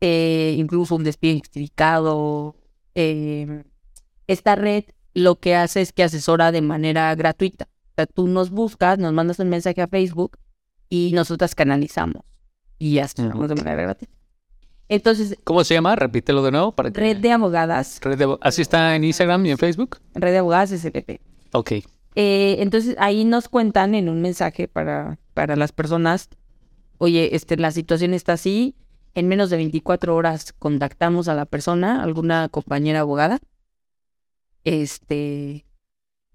eh, 0.00 0.54
incluso 0.56 0.94
un 0.94 1.04
despido 1.04 1.34
injustificado, 1.34 2.54
eh, 2.94 3.64
esta 4.26 4.54
red 4.54 4.84
lo 5.14 5.36
que 5.36 5.54
hace 5.54 5.80
es 5.80 5.92
que 5.92 6.02
asesora 6.02 6.52
de 6.52 6.60
manera 6.60 7.14
gratuita. 7.14 7.68
O 7.92 7.94
sea, 7.96 8.06
tú 8.06 8.28
nos 8.28 8.50
buscas, 8.50 8.98
nos 8.98 9.12
mandas 9.12 9.38
un 9.38 9.48
mensaje 9.48 9.80
a 9.80 9.88
Facebook 9.88 10.38
y 10.88 11.12
nosotras 11.14 11.54
canalizamos 11.54 12.22
y 12.78 12.98
asesoramos 12.98 13.48
de 13.48 13.54
manera 13.54 13.82
gratuita. 13.82 14.14
Entonces, 14.88 15.36
¿cómo 15.42 15.64
se 15.64 15.74
llama? 15.74 15.96
Repítelo 15.96 16.42
de 16.44 16.52
nuevo 16.52 16.72
para 16.72 16.90
Red 16.90 17.16
de 17.16 17.32
abogadas. 17.32 18.00
así 18.40 18.62
está 18.62 18.94
en 18.94 19.04
Instagram 19.04 19.44
y 19.46 19.50
en 19.50 19.58
Facebook. 19.58 19.98
Red 20.14 20.32
de 20.32 20.38
abogadas 20.38 20.70
SLP. 20.70 21.20
Ok. 21.52 21.72
Eh, 22.14 22.56
entonces 22.60 22.96
ahí 22.98 23.24
nos 23.24 23.48
cuentan 23.48 23.94
en 23.94 24.08
un 24.08 24.22
mensaje 24.22 24.68
para, 24.68 25.18
para 25.34 25.56
las 25.56 25.72
personas, 25.72 26.30
oye, 26.98 27.34
este, 27.34 27.56
la 27.56 27.70
situación 27.70 28.14
está 28.14 28.34
así, 28.34 28.74
en 29.14 29.28
menos 29.28 29.50
de 29.50 29.56
24 29.56 30.14
horas 30.14 30.54
contactamos 30.58 31.28
a 31.28 31.34
la 31.34 31.44
persona, 31.46 32.02
alguna 32.02 32.48
compañera 32.48 33.00
abogada, 33.00 33.40
este, 34.66 35.64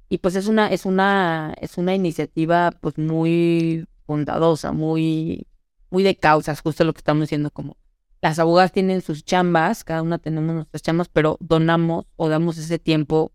y 0.08 0.18
pues 0.20 0.36
es 0.36 0.48
una, 0.48 0.68
es 0.68 0.86
una, 0.86 1.54
es 1.60 1.78
una 1.78 1.94
iniciativa 1.94 2.72
pues 2.72 2.98
muy 2.98 3.86
bondadosa, 4.08 4.72
muy, 4.72 5.48
muy 5.90 6.02
de 6.02 6.16
causas, 6.16 6.62
justo 6.62 6.86
lo 6.86 6.94
que 6.94 7.00
estamos 7.00 7.24
diciendo, 7.24 7.52
como 7.52 7.76
las 8.22 8.40
abogadas 8.40 8.72
tienen 8.72 9.02
sus 9.02 9.26
chambas, 9.26 9.84
cada 9.84 10.02
una 10.02 10.18
tenemos 10.18 10.56
nuestras 10.56 10.82
chambas, 10.82 11.10
pero 11.10 11.38
donamos 11.42 12.06
o 12.16 12.30
damos 12.30 12.58
ese 12.58 12.80
tiempo 12.80 13.34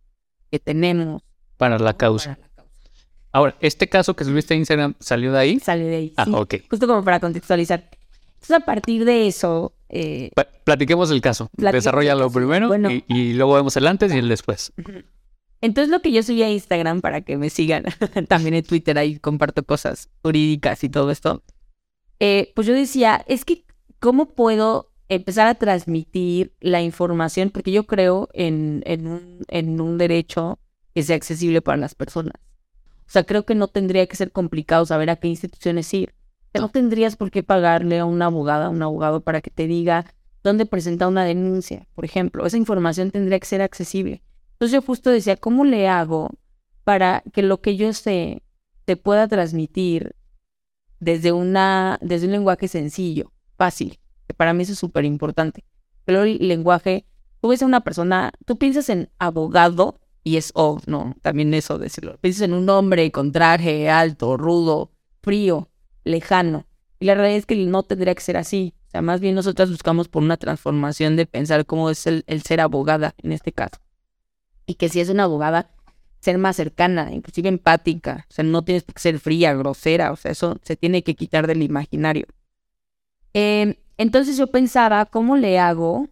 que 0.51 0.59
tenemos. 0.59 1.23
Para 1.59 1.79
la 1.79 1.95
causa. 1.95 2.39
Ahora, 3.33 3.55
¿este 3.61 3.91
caso 3.91 4.17
que 4.17 4.25
subiste 4.25 4.55
a 4.55 4.57
Instagram 4.57 4.95
salió 4.99 5.31
de 5.31 5.39
ahí? 5.39 5.61
Salió 5.61 5.87
de 5.89 5.97
ahí. 5.97 6.15
Ah, 6.17 6.25
ok. 6.31 6.55
Justo 6.71 6.87
como 6.87 7.05
para 7.05 7.21
contextualizar. 7.21 7.91
Entonces, 8.37 8.51
a 8.51 8.61
partir 8.61 9.05
de 9.05 9.27
eso, 9.27 9.75
eh, 9.89 10.31
platiquemos 10.65 11.11
el 11.11 11.21
caso. 11.21 11.51
Desarrollalo 11.57 12.31
primero 12.31 12.71
y, 13.09 13.35
luego 13.35 13.55
vemos 13.55 13.77
el 13.77 13.87
antes 13.87 14.13
y 14.15 14.19
el 14.19 14.29
después. 14.29 14.73
Entonces 15.61 15.91
lo 15.91 16.01
que 16.01 16.13
yo 16.13 16.23
subí 16.23 16.43
a 16.43 16.51
Instagram 16.51 17.01
para 17.01 17.23
que 17.23 17.37
me 17.37 17.51
sigan, 17.51 17.85
también 18.29 18.55
en 18.55 18.65
Twitter 18.65 18.99
ahí 18.99 19.19
comparto 19.19 19.65
cosas 19.65 20.11
jurídicas 20.23 20.85
y 20.85 20.89
todo 20.89 21.11
esto. 21.11 21.43
Eh, 22.21 22.53
pues 22.55 22.67
yo 22.67 22.75
decía, 22.75 23.25
es 23.27 23.45
que, 23.45 23.65
¿cómo 23.99 24.35
puedo 24.35 24.93
empezar 25.09 25.47
a 25.47 25.55
transmitir 25.55 26.55
la 26.61 26.83
información? 26.83 27.51
Porque 27.51 27.73
yo 27.73 27.87
creo 27.87 28.29
en, 28.33 28.83
en, 28.87 29.07
un, 29.07 29.39
en 29.49 29.81
un 29.81 29.99
derecho 29.99 30.59
que 30.95 31.03
sea 31.03 31.17
accesible 31.17 31.63
para 31.63 31.79
las 31.79 31.95
personas. 31.95 32.35
O 33.07 33.11
sea, 33.11 33.25
creo 33.25 33.45
que 33.45 33.55
no 33.55 33.69
tendría 33.69 34.07
que 34.07 34.17
ser 34.17 34.33
complicado 34.33 34.85
saber 34.85 35.11
a 35.11 35.17
qué 35.17 35.29
instituciones 35.29 35.93
ir 35.95 36.16
no 36.59 36.69
tendrías 36.69 37.17
por 37.17 37.31
qué 37.31 37.43
pagarle 37.43 37.99
a 37.99 38.05
una 38.05 38.27
abogada, 38.27 38.67
a 38.67 38.71
un 38.71 38.83
abogado 38.83 39.21
para 39.21 39.41
que 39.41 39.51
te 39.51 39.67
diga 39.67 40.07
dónde 40.43 40.67
presenta 40.67 41.09
una 41.09 41.25
denuncia, 41.25 41.87
por 41.95 42.05
ejemplo. 42.05 42.47
Esa 42.47 42.57
información 42.57 43.11
tendría 43.11 43.39
que 43.39 43.47
ser 43.47 43.63
accesible. 43.63 44.23
Entonces 44.53 44.75
yo 44.75 44.83
justo 44.83 45.11
decía, 45.11 45.37
¿cómo 45.37 45.65
le 45.65 45.89
hago 45.89 46.31
para 46.85 47.23
que 47.33 47.43
lo 47.43 47.61
que 47.61 47.77
yo 47.77 47.93
sé 47.93 48.43
te 48.85 48.97
pueda 48.97 49.29
transmitir 49.29 50.15
desde, 51.01 51.33
una, 51.33 51.99
desde 52.01 52.27
un 52.27 52.33
lenguaje 52.33 52.69
sencillo, 52.69 53.33
fácil? 53.57 53.99
Que 54.27 54.35
para 54.35 54.53
mí 54.53 54.63
eso 54.63 54.73
es 54.73 54.79
súper 54.79 55.05
importante. 55.05 55.65
Pero 56.05 56.23
el 56.23 56.39
lenguaje, 56.47 57.07
tú 57.41 57.49
ves 57.49 57.63
a 57.63 57.67
una 57.67 57.81
persona, 57.81 58.33
tú 58.45 58.57
piensas 58.57 58.89
en 58.89 59.11
abogado 59.19 60.01
y 60.23 60.37
es 60.37 60.53
oh, 60.55 60.81
no, 60.87 61.15
también 61.23 61.53
eso 61.55 61.79
decirlo. 61.79 62.19
Piensas 62.21 62.43
en 62.43 62.53
un 62.53 62.69
hombre 62.69 63.11
con 63.13 63.33
traje 63.33 63.91
alto, 63.91 64.37
rudo, 64.37 64.91
frío 65.23 65.69
lejano. 66.07 66.67
Y 66.99 67.05
la 67.05 67.15
realidad 67.15 67.37
es 67.37 67.47
que 67.47 67.57
no 67.57 67.83
tendría 67.83 68.15
que 68.15 68.23
ser 68.23 68.37
así. 68.39 68.75
O 68.89 68.91
sea, 68.91 69.03
más 69.03 69.21
bien 69.21 69.35
nosotras 69.35 69.71
buscamos 69.71 70.09
por 70.09 70.23
una 70.23 70.39
transformación 70.39 71.17
de 71.17 71.27
pensar 71.27 71.67
cómo 71.67 71.91
es 71.91 72.07
el, 72.07 72.25
ser 72.43 72.61
abogada 72.61 73.15
en 73.23 73.33
este 73.33 73.53
caso. 73.53 73.77
Y 74.65 74.75
que 74.75 74.89
si 74.89 75.01
es 75.01 75.11
una 75.11 75.25
abogada, 75.25 75.71
ser 76.21 76.39
más 76.39 76.57
cercana, 76.57 77.13
inclusive 77.13 77.49
empática. 77.49 78.27
O 78.31 78.33
sea, 78.33 78.45
no 78.45 78.65
tienes 78.65 78.85
que 78.85 78.99
ser 78.99 79.19
fría, 79.19 79.53
grosera. 79.53 80.13
O 80.13 80.17
sea, 80.17 80.31
eso 80.31 80.59
se 80.63 80.77
tiene 80.77 81.03
que 81.03 81.15
quitar 81.15 81.47
del 81.47 81.63
imaginario. 81.63 82.27
Em, 83.35 83.75
entonces 83.99 84.39
yo 84.39 84.47
pensaba, 84.47 85.05
¿cómo 85.07 85.37
le 85.37 85.59
hago 85.59 86.09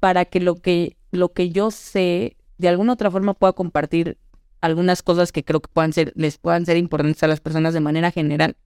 para 0.00 0.24
que 0.24 0.40
lo 0.40 0.54
que, 0.56 0.96
lo 1.10 1.32
que 1.32 1.50
yo 1.50 1.70
sé 1.70 2.36
de 2.56 2.68
alguna 2.68 2.94
otra 2.94 3.10
forma 3.10 3.34
pueda 3.34 3.52
compartir 3.52 4.18
algunas 4.60 5.02
cosas 5.02 5.32
que 5.32 5.44
creo 5.44 5.60
que 5.60 5.68
puedan 5.70 5.92
ser, 5.92 6.12
les 6.14 6.38
puedan 6.38 6.64
ser 6.64 6.76
importantes 6.76 7.22
a 7.22 7.26
las 7.26 7.40
personas 7.40 7.74
de 7.74 7.80
manera 7.80 8.10
general? 8.10 8.56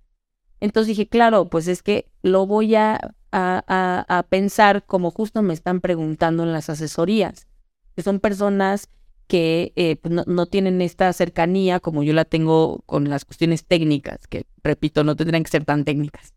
Entonces 0.60 0.88
dije, 0.88 1.08
claro, 1.08 1.48
pues 1.48 1.68
es 1.68 1.82
que 1.82 2.10
lo 2.22 2.46
voy 2.46 2.74
a, 2.74 3.14
a, 3.32 4.26
pensar 4.28 4.84
como 4.86 5.10
justo 5.10 5.42
me 5.42 5.54
están 5.54 5.80
preguntando 5.80 6.42
en 6.42 6.52
las 6.52 6.70
asesorías. 6.70 7.46
que 7.94 8.02
son 8.02 8.20
personas 8.20 8.88
que 9.26 9.72
eh, 9.76 9.96
pues, 9.96 10.14
no, 10.14 10.24
no, 10.26 10.46
tienen 10.46 10.80
esta 10.80 11.12
cercanía 11.12 11.80
como 11.80 12.02
yo 12.02 12.12
la 12.12 12.24
tengo 12.24 12.82
con 12.86 13.08
las 13.08 13.24
cuestiones 13.24 13.64
técnicas, 13.64 14.26
que 14.28 14.46
repito, 14.62 15.04
no 15.04 15.16
tendrían 15.16 15.42
que 15.42 15.50
ser 15.50 15.64
tan 15.64 15.84
técnicas. 15.84 16.32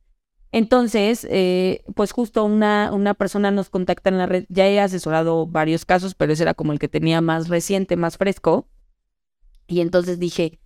Entonces, 0.51 1.27
eh, 1.29 1.83
pues 1.95 2.11
justo 2.11 2.43
una, 2.43 2.91
una 2.91 3.13
persona 3.13 3.51
nos 3.51 3.69
contacta 3.69 4.09
en 4.09 4.17
la 4.17 4.25
red, 4.25 4.45
ya 4.49 4.67
he 4.67 4.79
asesorado 4.79 5.45
varios 5.45 5.85
casos, 5.85 6.15
pero 6.15 6.33
ese 6.33 6.43
era 6.43 6.55
como 6.55 6.73
el 6.73 6.79
que 6.79 6.87
tenía 6.87 7.21
más 7.21 7.49
reciente, 7.49 7.95
más 7.95 8.17
fresco. 8.17 8.67
Y 9.67 9.81
entonces 9.81 10.17
dije, 10.17 10.59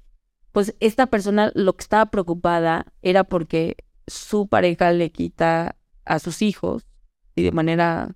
pues 0.53 0.75
esta 0.79 1.07
persona 1.07 1.51
lo 1.55 1.75
que 1.75 1.81
estaba 1.81 2.05
preocupada 2.05 2.85
era 3.01 3.25
porque 3.25 3.75
su 4.07 4.47
pareja 4.47 4.91
le 4.91 5.11
quita 5.11 5.75
a 6.05 6.19
sus 6.19 6.41
hijos 6.41 6.85
y 7.35 7.41
de 7.41 7.51
manera 7.51 8.15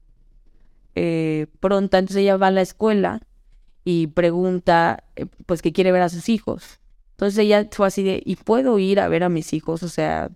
eh, 0.95 1.47
pronta, 1.60 1.97
entonces 1.97 2.21
ella 2.21 2.38
va 2.38 2.47
a 2.47 2.52
la 2.52 2.62
escuela 2.62 3.21
y 3.84 4.08
pregunta, 4.08 5.04
eh, 5.15 5.26
pues 5.45 5.62
que 5.62 5.73
quiere 5.73 5.91
ver 5.91 6.04
a 6.04 6.10
sus 6.10 6.30
hijos. 6.30 6.80
Entonces 7.12 7.39
ella 7.39 7.67
fue 7.71 7.88
así 7.88 8.04
de, 8.04 8.21
¿y 8.23 8.36
puedo 8.36 8.78
ir 8.78 9.00
a 9.00 9.08
ver 9.08 9.23
a 9.23 9.30
mis 9.30 9.54
hijos? 9.54 9.82
O 9.82 9.89
sea, 9.89 10.30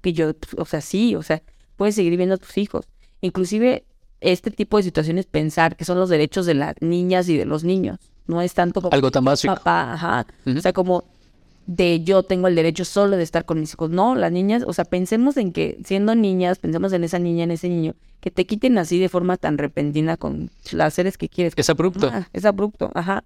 que 0.00 0.14
yo, 0.14 0.32
o 0.56 0.64
sea, 0.64 0.80
sí, 0.80 1.14
o 1.14 1.22
sea, 1.22 1.42
puedes 1.76 1.94
seguir 1.94 2.16
viendo 2.16 2.36
a 2.36 2.38
tus 2.38 2.56
hijos. 2.56 2.86
Inclusive 3.20 3.84
este 4.20 4.50
tipo 4.50 4.78
de 4.78 4.84
situaciones, 4.84 5.26
pensar 5.26 5.76
que 5.76 5.84
son 5.84 5.98
los 5.98 6.08
derechos 6.08 6.46
de 6.46 6.54
las 6.54 6.74
niñas 6.80 7.28
y 7.28 7.36
de 7.36 7.44
los 7.44 7.64
niños. 7.64 7.98
No 8.26 8.40
es 8.40 8.54
tanto 8.54 8.80
como... 8.80 8.94
Algo 8.94 9.10
tan 9.10 9.24
básico. 9.24 9.54
Papá, 9.54 9.92
ajá. 9.92 10.26
O 10.46 10.60
sea, 10.60 10.72
como 10.72 11.04
de 11.66 12.02
yo 12.04 12.22
tengo 12.22 12.48
el 12.48 12.54
derecho 12.54 12.84
solo 12.84 13.16
de 13.16 13.22
estar 13.22 13.44
con 13.44 13.60
mis 13.60 13.72
hijos. 13.72 13.90
No, 13.90 14.14
las 14.14 14.32
niñas, 14.32 14.64
o 14.66 14.72
sea, 14.72 14.84
pensemos 14.84 15.36
en 15.36 15.52
que 15.52 15.78
siendo 15.84 16.14
niñas, 16.14 16.58
pensemos 16.58 16.92
en 16.92 17.04
esa 17.04 17.18
niña, 17.18 17.44
en 17.44 17.50
ese 17.50 17.68
niño, 17.68 17.94
que 18.20 18.30
te 18.30 18.46
quiten 18.46 18.78
así 18.78 18.98
de 18.98 19.08
forma 19.08 19.36
tan 19.36 19.58
repentina 19.58 20.16
con 20.16 20.50
las 20.72 20.94
seres 20.94 21.18
que 21.18 21.28
quieres. 21.28 21.54
Es 21.56 21.70
abrupto. 21.70 22.10
es 22.32 22.44
abrupto, 22.44 22.90
ajá. 22.94 23.24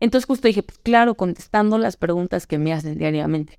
Entonces 0.00 0.26
justo 0.26 0.48
dije, 0.48 0.62
pues 0.62 0.78
claro, 0.78 1.14
contestando 1.14 1.78
las 1.78 1.96
preguntas 1.96 2.46
que 2.46 2.58
me 2.58 2.72
hacen 2.72 2.98
diariamente, 2.98 3.58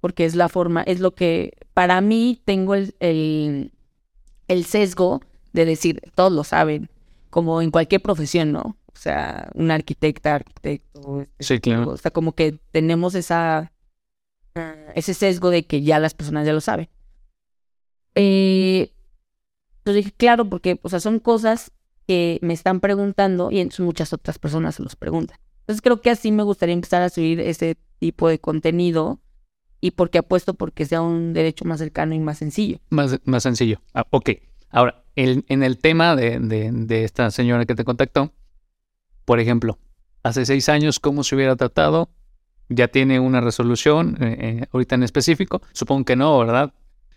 porque 0.00 0.24
es 0.24 0.34
la 0.34 0.48
forma, 0.48 0.82
es 0.82 1.00
lo 1.00 1.14
que 1.14 1.52
para 1.74 2.00
mí 2.00 2.40
tengo 2.44 2.74
el, 2.74 2.94
el, 3.00 3.72
el 4.48 4.64
sesgo 4.64 5.20
de 5.52 5.66
decir, 5.66 6.00
todos 6.14 6.32
lo 6.32 6.42
saben, 6.42 6.88
como 7.30 7.60
en 7.60 7.70
cualquier 7.70 8.00
profesión, 8.00 8.52
¿no? 8.52 8.76
O 8.94 8.98
sea, 8.98 9.50
un 9.54 9.70
arquitecta, 9.70 10.36
arquitecto. 10.36 11.22
Este, 11.38 11.54
sí, 11.54 11.60
claro. 11.60 11.90
O 11.90 11.96
sea, 11.96 12.10
como 12.10 12.34
que 12.34 12.58
tenemos 12.70 13.14
esa, 13.14 13.72
ese 14.94 15.14
sesgo 15.14 15.50
de 15.50 15.66
que 15.66 15.82
ya 15.82 15.98
las 15.98 16.14
personas 16.14 16.46
ya 16.46 16.52
lo 16.52 16.60
saben. 16.60 16.88
Eh, 18.14 18.92
entonces 19.78 20.04
dije, 20.04 20.14
claro, 20.16 20.48
porque, 20.48 20.78
o 20.82 20.88
sea, 20.88 21.00
son 21.00 21.18
cosas 21.18 21.72
que 22.06 22.38
me 22.42 22.54
están 22.54 22.80
preguntando 22.80 23.50
y 23.50 23.60
entonces 23.60 23.84
muchas 23.84 24.12
otras 24.12 24.38
personas 24.38 24.76
se 24.76 24.82
los 24.82 24.96
preguntan. 24.96 25.38
Entonces 25.60 25.82
creo 25.82 26.00
que 26.00 26.10
así 26.10 26.30
me 26.30 26.42
gustaría 26.42 26.74
empezar 26.74 27.02
a 27.02 27.08
subir 27.08 27.40
ese 27.40 27.76
tipo 27.98 28.28
de 28.28 28.38
contenido 28.38 29.20
y 29.80 29.90
porque 29.90 30.18
apuesto 30.18 30.54
porque 30.54 30.86
sea 30.86 31.02
un 31.02 31.32
derecho 31.32 31.64
más 31.64 31.78
cercano 31.78 32.14
y 32.14 32.20
más 32.20 32.38
sencillo. 32.38 32.78
Más, 32.90 33.20
más 33.24 33.42
sencillo. 33.42 33.80
Ah, 33.92 34.06
ok. 34.10 34.30
Ahora, 34.70 35.04
en 35.16 35.62
el 35.62 35.78
tema 35.78 36.16
de, 36.16 36.38
de, 36.40 36.70
de, 36.72 37.04
esta 37.04 37.30
señora 37.30 37.64
que 37.64 37.74
te 37.74 37.84
contactó, 37.84 38.32
por 39.24 39.40
ejemplo, 39.40 39.78
hace 40.22 40.44
seis 40.46 40.68
años, 40.68 41.00
¿cómo 41.00 41.24
se 41.24 41.34
hubiera 41.34 41.56
tratado? 41.56 42.10
¿Ya 42.68 42.88
tiene 42.88 43.20
una 43.20 43.40
resolución 43.40 44.16
eh, 44.20 44.36
eh, 44.40 44.66
ahorita 44.72 44.94
en 44.94 45.02
específico? 45.02 45.62
Supongo 45.72 46.04
que 46.04 46.16
no, 46.16 46.38
¿verdad? 46.38 46.72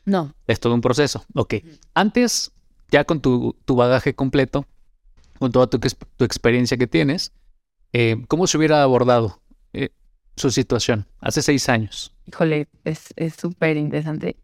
No. 0.05 0.33
Es 0.45 0.59
todo 0.59 0.73
un 0.73 0.81
proceso. 0.81 1.25
Ok. 1.33 1.55
Antes, 1.93 2.51
ya 2.91 3.03
con 3.03 3.21
tu, 3.21 3.55
tu 3.65 3.75
bagaje 3.75 4.13
completo, 4.13 4.65
con 5.39 5.51
toda 5.51 5.67
tu, 5.67 5.79
tu 5.79 6.25
experiencia 6.25 6.77
que 6.77 6.87
tienes, 6.87 7.31
eh, 7.93 8.17
¿cómo 8.27 8.47
se 8.47 8.57
hubiera 8.57 8.83
abordado 8.83 9.41
su 10.35 10.51
situación 10.51 11.07
hace 11.19 11.41
seis 11.41 11.67
años? 11.67 12.13
Híjole, 12.27 12.67
es 12.83 13.13
súper 13.39 13.75
interesante 13.75 14.37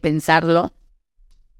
pensarlo, 0.00 0.72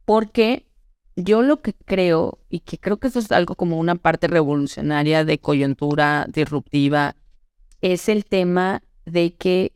porque 0.06 0.69
yo 1.16 1.42
lo 1.42 1.60
que 1.60 1.74
creo, 1.74 2.38
y 2.48 2.60
que 2.60 2.78
creo 2.78 2.98
que 2.98 3.08
eso 3.08 3.18
es 3.18 3.30
algo 3.32 3.54
como 3.54 3.78
una 3.78 3.96
parte 3.96 4.26
revolucionaria 4.26 5.24
de 5.24 5.38
coyuntura 5.38 6.26
disruptiva, 6.32 7.16
es 7.80 8.08
el 8.08 8.24
tema 8.24 8.82
de 9.06 9.34
que 9.34 9.72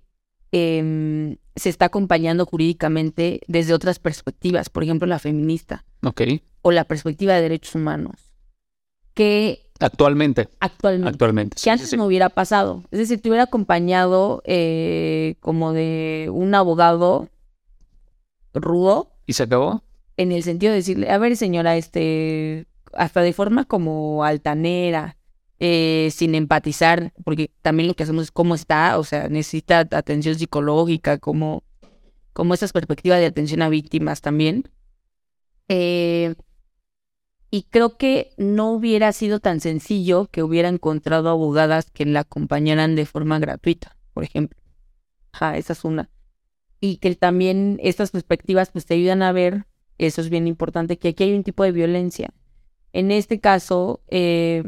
em, 0.53 1.37
se 1.57 1.69
está 1.69 1.87
acompañando 1.87 2.47
jurídicamente 2.47 3.41
desde 3.47 3.75
otras 3.75 3.99
perspectivas, 3.99 4.71
por 4.71 4.85
ejemplo, 4.85 5.07
la 5.07 5.19
feminista. 5.19 5.85
Ok. 6.03 6.23
O 6.63 6.71
la 6.73 6.85
perspectiva 6.85 7.35
de 7.35 7.43
derechos 7.43 7.75
humanos. 7.75 8.33
Que. 9.15 9.61
Actualmente. 9.81 10.49
Actualmente. 10.61 11.09
Actualmente. 11.09 11.57
que 11.63 11.71
antes 11.71 11.93
no 11.97 12.07
hubiera 12.07 12.29
pasado. 12.29 12.85
Es 12.91 12.99
decir, 13.01 13.21
te 13.21 13.29
hubiera 13.29 13.45
acompañado 13.45 14.43
eh, 14.45 15.37
como 15.41 15.73
de 15.73 16.29
un 16.33 16.55
abogado 16.55 17.29
rudo. 18.55 19.11
¿Y 19.27 19.33
se 19.33 19.45
acabó? 19.45 19.83
En 20.17 20.33
el 20.33 20.43
sentido 20.43 20.73
de 20.73 20.79
decirle, 20.79 21.11
a 21.11 21.19
ver 21.19 21.37
señora, 21.37 21.77
este, 21.77 22.67
hasta 22.93 23.21
de 23.21 23.33
forma 23.33 23.65
como 23.65 24.25
altanera, 24.25 25.17
eh, 25.61 26.11
sin 26.13 26.35
empatizar, 26.35 27.13
porque 27.25 27.51
también 27.63 27.89
lo 27.89 27.95
que 27.95 28.03
hacemos 28.03 28.25
es 28.25 28.31
cómo 28.31 28.55
está, 28.55 28.99
o 28.99 29.05
sea, 29.05 29.29
necesita 29.29 29.81
atención 29.81 30.37
psicológica, 30.37 31.19
como, 31.19 31.63
como 32.33 32.55
esas 32.55 32.73
perspectivas 32.73 33.21
de 33.21 33.27
atención 33.27 33.63
a 33.63 33.69
víctimas 33.69 34.21
también. 34.21 34.71
Eh, 35.69 36.35
y 37.51 37.63
creo 37.71 37.97
que 37.97 38.33
no 38.37 38.73
hubiera 38.73 39.13
sido 39.13 39.39
tan 39.39 39.61
sencillo 39.61 40.27
que 40.27 40.43
hubiera 40.43 40.69
encontrado 40.69 41.29
abogadas 41.29 41.91
que 41.91 42.05
la 42.05 42.21
acompañaran 42.21 42.97
de 42.97 43.07
forma 43.07 43.39
gratuita, 43.39 43.97
por 44.13 44.25
ejemplo. 44.25 44.59
Esa 45.55 45.73
es 45.73 45.85
una. 45.85 46.11
Y 46.81 46.97
que 46.97 47.15
también 47.15 47.79
estas 47.81 48.11
perspectivas 48.11 48.71
pues 48.71 48.87
te 48.87 48.95
ayudan 48.95 49.23
a 49.23 49.33
ver 49.33 49.67
eso 49.99 50.21
es 50.21 50.31
bien 50.31 50.47
importante, 50.47 50.99
que 50.99 51.09
aquí 51.09 51.25
hay 51.25 51.35
un 51.35 51.45
tipo 51.45 51.65
de 51.65 51.73
violencia. 51.73 52.33
En 52.93 53.11
este 53.11 53.41
caso, 53.41 54.01
eh, 54.09 54.63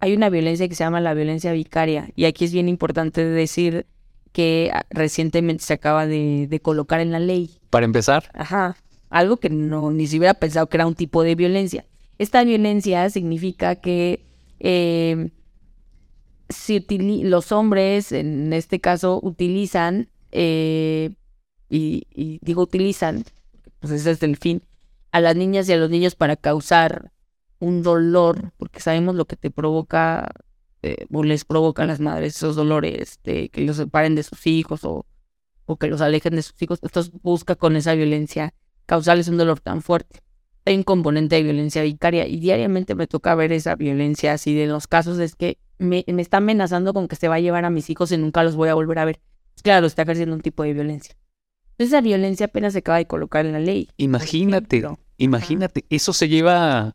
hay 0.00 0.14
una 0.14 0.28
violencia 0.28 0.68
que 0.68 0.74
se 0.74 0.84
llama 0.84 1.00
la 1.00 1.14
violencia 1.14 1.52
vicaria. 1.52 2.10
Y 2.14 2.24
aquí 2.24 2.44
es 2.44 2.52
bien 2.52 2.68
importante 2.68 3.24
decir 3.24 3.86
que 4.32 4.70
ah, 4.72 4.84
recientemente 4.90 5.64
se 5.64 5.74
acaba 5.74 6.06
de, 6.06 6.60
colocar 6.62 7.00
en 7.00 7.12
la 7.12 7.20
ley. 7.20 7.50
Para 7.70 7.86
empezar. 7.86 8.30
Ajá. 8.34 8.76
Algo 9.08 9.36
que 9.36 9.50
no 9.50 9.92
ni 9.92 10.06
se 10.06 10.18
hubiera 10.18 10.34
pensado 10.34 10.68
que 10.68 10.76
era 10.76 10.86
un 10.86 10.94
tipo 10.94 11.22
de 11.22 11.34
violencia. 11.34 11.86
Esta 12.18 12.42
violencia 12.44 13.08
significa 13.10 13.76
que 13.76 14.24
eh, 14.60 15.30
si 16.48 16.84
los 17.22 17.52
hombres, 17.52 18.12
en 18.12 18.52
este 18.52 18.80
caso, 18.80 19.20
utilizan, 19.22 20.08
eh, 20.32 21.14
y 21.68 22.38
digo 22.42 22.62
utilizan, 22.62 23.24
pues 23.84 24.00
ese 24.00 24.12
es 24.12 24.22
el 24.22 24.38
fin, 24.38 24.62
a 25.12 25.20
las 25.20 25.36
niñas 25.36 25.68
y 25.68 25.74
a 25.74 25.76
los 25.76 25.90
niños 25.90 26.14
para 26.14 26.36
causar 26.36 27.12
un 27.58 27.82
dolor, 27.82 28.52
porque 28.56 28.80
sabemos 28.80 29.14
lo 29.14 29.26
que 29.26 29.36
te 29.36 29.50
provoca 29.50 30.32
eh, 30.80 31.04
o 31.12 31.22
les 31.22 31.44
provoca 31.44 31.84
las 31.84 32.00
madres 32.00 32.36
esos 32.36 32.56
dolores 32.56 33.20
de 33.24 33.50
que 33.50 33.60
los 33.60 33.76
separen 33.76 34.14
de 34.14 34.22
sus 34.22 34.46
hijos 34.46 34.84
o, 34.84 35.04
o 35.66 35.76
que 35.76 35.88
los 35.88 36.00
alejen 36.00 36.34
de 36.34 36.40
sus 36.40 36.62
hijos. 36.62 36.78
Entonces 36.82 37.12
busca 37.22 37.56
con 37.56 37.76
esa 37.76 37.92
violencia 37.92 38.54
causarles 38.86 39.28
un 39.28 39.36
dolor 39.36 39.60
tan 39.60 39.82
fuerte. 39.82 40.20
Hay 40.64 40.76
un 40.76 40.82
componente 40.82 41.36
de 41.36 41.42
violencia 41.42 41.82
vicaria 41.82 42.26
y 42.26 42.40
diariamente 42.40 42.94
me 42.94 43.06
toca 43.06 43.34
ver 43.34 43.52
esa 43.52 43.74
violencia 43.74 44.32
así 44.32 44.54
de 44.54 44.66
los 44.66 44.86
casos 44.86 45.18
es 45.18 45.36
que 45.36 45.58
me, 45.76 46.06
me 46.06 46.22
está 46.22 46.38
amenazando 46.38 46.94
con 46.94 47.06
que 47.06 47.16
se 47.16 47.28
va 47.28 47.34
a 47.34 47.40
llevar 47.40 47.66
a 47.66 47.70
mis 47.70 47.90
hijos 47.90 48.12
y 48.12 48.16
nunca 48.16 48.42
los 48.44 48.56
voy 48.56 48.70
a 48.70 48.74
volver 48.74 48.98
a 48.98 49.04
ver. 49.04 49.20
Claro, 49.62 49.86
está 49.86 50.02
ejerciendo 50.02 50.34
un 50.34 50.40
tipo 50.40 50.62
de 50.62 50.72
violencia. 50.72 51.14
Esa 51.78 52.00
violencia 52.00 52.46
apenas 52.46 52.72
se 52.72 52.80
acaba 52.80 52.98
de 52.98 53.06
colocar 53.06 53.46
en 53.46 53.52
la 53.52 53.60
ley. 53.60 53.88
Imagínate, 53.96 54.84
imagínate, 55.18 55.84
eso 55.90 56.12
se 56.12 56.28
lleva, 56.28 56.94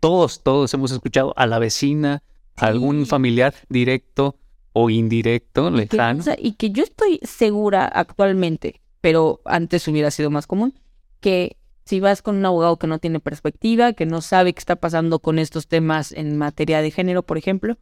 todos, 0.00 0.42
todos 0.42 0.72
hemos 0.74 0.92
escuchado 0.92 1.34
a 1.36 1.46
la 1.46 1.58
vecina, 1.58 2.22
a 2.56 2.66
algún 2.66 3.06
familiar 3.06 3.54
directo 3.68 4.36
o 4.72 4.90
indirecto, 4.90 5.70
lejano. 5.70 6.22
y 6.38 6.52
que 6.52 6.70
yo 6.70 6.82
estoy 6.82 7.20
segura 7.22 7.86
actualmente, 7.86 8.80
pero 9.00 9.40
antes 9.44 9.86
hubiera 9.88 10.10
sido 10.10 10.30
más 10.30 10.46
común, 10.46 10.74
que 11.20 11.56
si 11.84 12.00
vas 12.00 12.22
con 12.22 12.36
un 12.36 12.46
abogado 12.46 12.78
que 12.78 12.86
no 12.86 12.98
tiene 12.98 13.20
perspectiva, 13.20 13.92
que 13.92 14.06
no 14.06 14.20
sabe 14.20 14.52
qué 14.52 14.58
está 14.58 14.76
pasando 14.76 15.18
con 15.18 15.38
estos 15.38 15.68
temas 15.68 16.12
en 16.12 16.36
materia 16.38 16.80
de 16.80 16.90
género, 16.90 17.22
por 17.22 17.38
ejemplo, 17.38 17.76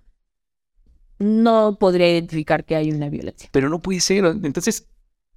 no 1.18 1.78
podría 1.78 2.10
identificar 2.10 2.64
que 2.64 2.74
hay 2.76 2.90
una 2.90 3.08
violencia. 3.08 3.48
Pero 3.52 3.68
no 3.68 3.80
puede 3.80 4.00
ser. 4.00 4.24
Entonces, 4.24 4.88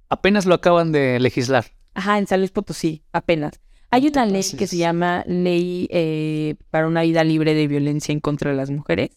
Apenas 0.08 0.46
lo 0.46 0.54
acaban 0.54 0.92
de 0.92 1.18
legislar. 1.20 1.66
Ajá, 1.94 2.18
en 2.18 2.26
San 2.26 2.40
Luis 2.40 2.50
Potosí, 2.50 3.02
apenas. 3.12 3.60
Hay 3.90 4.06
una 4.08 4.26
ley 4.26 4.42
que 4.58 4.66
se 4.66 4.76
llama 4.76 5.24
Ley 5.26 5.88
eh, 5.90 6.56
para 6.70 6.86
una 6.86 7.02
vida 7.02 7.24
libre 7.24 7.54
de 7.54 7.66
violencia 7.66 8.12
en 8.12 8.20
contra 8.20 8.50
de 8.50 8.56
las 8.56 8.70
mujeres, 8.70 9.10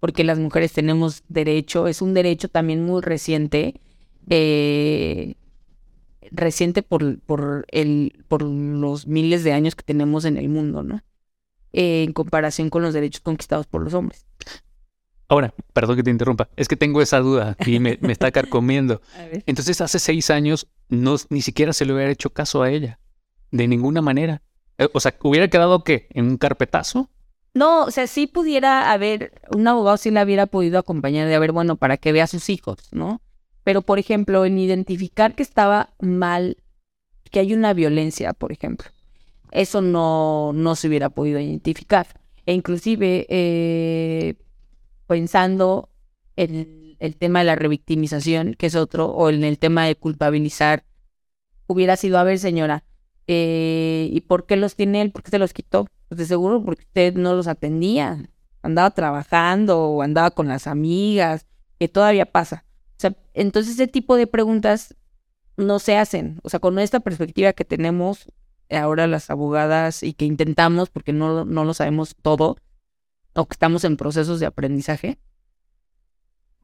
porque 0.00 0.24
las 0.24 0.38
mujeres 0.38 0.72
tenemos 0.72 1.24
derecho, 1.28 1.88
es 1.88 2.00
un 2.00 2.14
derecho 2.14 2.48
también 2.48 2.84
muy 2.84 3.02
reciente, 3.02 3.80
eh, 4.30 5.34
reciente 6.30 6.82
por, 6.82 7.18
por, 7.20 7.66
el, 7.70 8.24
por 8.28 8.42
los 8.42 9.06
miles 9.06 9.44
de 9.44 9.52
años 9.52 9.74
que 9.74 9.82
tenemos 9.82 10.24
en 10.24 10.36
el 10.36 10.48
mundo, 10.48 10.82
¿no? 10.82 11.02
eh, 11.72 12.04
en 12.04 12.12
comparación 12.12 12.70
con 12.70 12.82
los 12.82 12.94
derechos 12.94 13.20
conquistados 13.20 13.66
por 13.66 13.82
los 13.82 13.94
hombres. 13.94 14.26
Ahora, 15.28 15.54
perdón 15.74 15.96
que 15.96 16.02
te 16.02 16.10
interrumpa, 16.10 16.48
es 16.56 16.68
que 16.68 16.76
tengo 16.76 17.02
esa 17.02 17.18
duda 17.20 17.56
y 17.66 17.78
me, 17.80 17.98
me 18.00 18.12
está 18.12 18.30
carcomiendo. 18.32 19.02
Entonces, 19.46 19.80
hace 19.80 19.98
seis 19.98 20.30
años 20.30 20.68
no, 20.88 21.16
ni 21.28 21.42
siquiera 21.42 21.72
se 21.72 21.84
le 21.84 21.92
hubiera 21.92 22.10
hecho 22.10 22.30
caso 22.30 22.62
a 22.62 22.70
ella, 22.70 22.98
de 23.50 23.68
ninguna 23.68 24.00
manera. 24.00 24.42
Eh, 24.78 24.88
o 24.92 25.00
sea, 25.00 25.14
¿hubiera 25.22 25.48
quedado 25.48 25.84
qué? 25.84 26.06
¿En 26.10 26.26
un 26.26 26.36
carpetazo? 26.38 27.10
No, 27.54 27.84
o 27.84 27.90
sea, 27.90 28.06
sí 28.06 28.26
pudiera 28.26 28.92
haber, 28.92 29.32
un 29.50 29.66
abogado 29.66 29.96
sí 29.96 30.10
la 30.10 30.22
hubiera 30.22 30.46
podido 30.46 30.78
acompañar 30.78 31.28
de 31.28 31.34
haber, 31.34 31.52
bueno, 31.52 31.76
para 31.76 31.96
que 31.96 32.12
vea 32.12 32.24
a 32.24 32.28
sus 32.28 32.48
hijos, 32.48 32.78
¿no? 32.92 33.20
Pero, 33.64 33.82
por 33.82 33.98
ejemplo, 33.98 34.44
en 34.46 34.58
identificar 34.58 35.34
que 35.34 35.42
estaba 35.42 35.90
mal, 36.00 36.56
que 37.30 37.40
hay 37.40 37.52
una 37.52 37.74
violencia, 37.74 38.32
por 38.32 38.52
ejemplo, 38.52 38.88
eso 39.50 39.82
no, 39.82 40.52
no 40.54 40.74
se 40.74 40.88
hubiera 40.88 41.10
podido 41.10 41.38
identificar. 41.38 42.06
E 42.46 42.54
inclusive, 42.54 43.26
eh, 43.28 44.36
pensando 45.08 45.90
en 46.36 46.96
el 47.00 47.16
tema 47.16 47.40
de 47.40 47.46
la 47.46 47.56
revictimización, 47.56 48.54
que 48.54 48.66
es 48.66 48.76
otro, 48.76 49.08
o 49.08 49.30
en 49.30 49.42
el 49.42 49.58
tema 49.58 49.86
de 49.86 49.96
culpabilizar, 49.96 50.84
hubiera 51.66 51.96
sido, 51.96 52.18
a 52.18 52.24
ver, 52.24 52.38
señora, 52.38 52.84
eh, 53.26 54.08
¿y 54.12 54.20
por 54.20 54.46
qué 54.46 54.56
los 54.56 54.76
tiene 54.76 55.02
él? 55.02 55.10
¿Por 55.10 55.22
qué 55.22 55.30
se 55.30 55.38
los 55.38 55.52
quitó? 55.52 55.86
Pues 56.08 56.18
de 56.18 56.26
seguro 56.26 56.64
porque 56.64 56.84
usted 56.84 57.14
no 57.14 57.34
los 57.34 57.48
atendía, 57.48 58.28
andaba 58.62 58.90
trabajando 58.92 59.80
o 59.80 60.02
andaba 60.02 60.30
con 60.30 60.46
las 60.46 60.66
amigas, 60.66 61.46
que 61.78 61.88
todavía 61.88 62.26
pasa. 62.26 62.64
O 62.92 63.00
sea, 63.00 63.16
entonces 63.34 63.74
ese 63.74 63.88
tipo 63.88 64.16
de 64.16 64.26
preguntas 64.26 64.94
no 65.56 65.78
se 65.78 65.96
hacen. 65.96 66.40
O 66.42 66.48
sea, 66.48 66.60
con 66.60 66.78
esta 66.78 67.00
perspectiva 67.00 67.52
que 67.52 67.64
tenemos 67.64 68.30
ahora 68.70 69.06
las 69.06 69.30
abogadas 69.30 70.02
y 70.02 70.12
que 70.12 70.24
intentamos, 70.24 70.90
porque 70.90 71.12
no, 71.12 71.44
no 71.44 71.64
lo 71.64 71.74
sabemos 71.74 72.16
todo, 72.20 72.56
o 73.34 73.46
que 73.46 73.54
estamos 73.54 73.84
en 73.84 73.96
procesos 73.96 74.40
de 74.40 74.46
aprendizaje, 74.46 75.18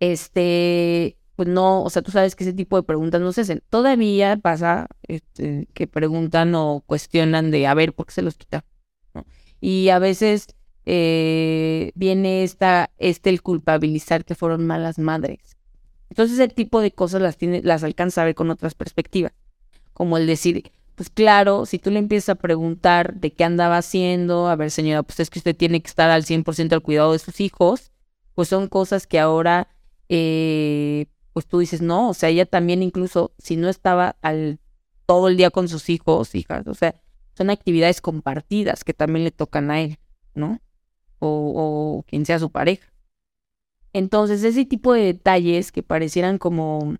este, 0.01 1.17
pues 1.37 1.49
no, 1.49 1.83
o 1.83 1.91
sea, 1.91 2.03
tú 2.03 2.11
sabes 2.11 2.37
que 2.37 2.45
ese 2.45 2.53
tipo 2.53 2.77
de 2.77 2.83
preguntas 2.83 3.21
no 3.21 3.33
se 3.33 3.43
hacen. 3.43 3.63
Todavía 3.71 4.37
pasa 4.37 4.89
este, 5.09 5.69
que 5.75 5.87
preguntan 5.87 6.55
o 6.55 6.83
cuestionan 6.87 7.51
de, 7.51 7.67
a 7.67 7.75
ver, 7.75 7.93
¿por 7.93 8.07
qué 8.07 8.13
se 8.13 8.23
los 8.23 8.37
quita? 8.37 8.65
Y 9.61 9.89
a 9.89 9.99
veces 9.99 10.47
eh, 10.85 11.93
viene 11.95 12.45
esta, 12.45 12.91
este 12.99 13.31
el 13.31 13.43
culpabilizar 13.43 14.25
que 14.25 14.35
fueron 14.35 14.67
malas 14.67 14.99
madres. 14.99 15.57
Entonces 16.11 16.39
ese 16.39 16.49
tipo 16.49 16.81
de 16.81 16.93
cosas 16.93 17.23
las, 17.23 17.37
tiene, 17.37 17.63
las 17.63 17.83
alcanza 17.83 18.23
a 18.23 18.27
ver 18.27 18.35
con 18.35 18.51
otras 18.51 18.75
perspectivas, 18.75 19.33
como 19.93 20.19
el 20.19 20.27
decir, 20.27 20.71
pues 20.95 21.11
claro, 21.11 21.67
si 21.67 21.79
tú 21.79 21.91
le 21.91 21.99
empiezas 21.99 22.31
a 22.31 22.35
preguntar 22.37 23.15
de 23.15 23.33
qué 23.33 23.45
andaba 23.45 23.79
haciendo, 23.79 24.49
a 24.49 24.57
ver 24.57 24.71
señora, 24.71 25.03
pues 25.03 25.21
es 25.21 25.31
que 25.31 25.39
usted 25.41 25.57
tiene 25.57 25.81
que 25.83 25.89
estar 25.89 26.11
al 26.11 26.25
100% 26.25 26.73
al 26.73 26.83
cuidado 26.83 27.13
de 27.13 27.19
sus 27.19 27.41
hijos, 27.41 27.91
pues 28.35 28.49
son 28.49 28.69
cosas 28.69 29.07
que 29.07 29.19
ahora, 29.19 29.69
eh, 30.09 31.07
pues 31.33 31.47
tú 31.47 31.59
dices, 31.59 31.83
no, 31.83 32.11
o 32.11 32.15
sea, 32.15 32.29
ella 32.29 32.47
también 32.47 32.83
incluso 32.83 33.33
si 33.39 33.57
no 33.57 33.69
estaba 33.69 34.17
al 34.23 34.61
todo 35.07 35.29
el 35.29 35.37
día 35.37 35.51
con 35.51 35.69
sus 35.69 35.91
hijos, 35.91 36.35
hijas, 36.35 36.67
o 36.67 36.75
sea, 36.75 36.95
son 37.37 37.51
actividades 37.51 38.01
compartidas 38.01 38.85
que 38.85 38.95
también 38.95 39.25
le 39.25 39.33
tocan 39.33 39.71
a 39.71 39.81
él, 39.81 39.99
¿no? 40.35 40.61
O, 41.19 41.53
o 41.55 42.03
quien 42.07 42.25
sea 42.25 42.39
su 42.39 42.51
pareja. 42.51 42.93
Entonces, 43.93 44.43
ese 44.45 44.65
tipo 44.65 44.93
de 44.93 45.03
detalles 45.03 45.73
que 45.73 45.83
parecieran 45.83 46.39
como 46.39 46.97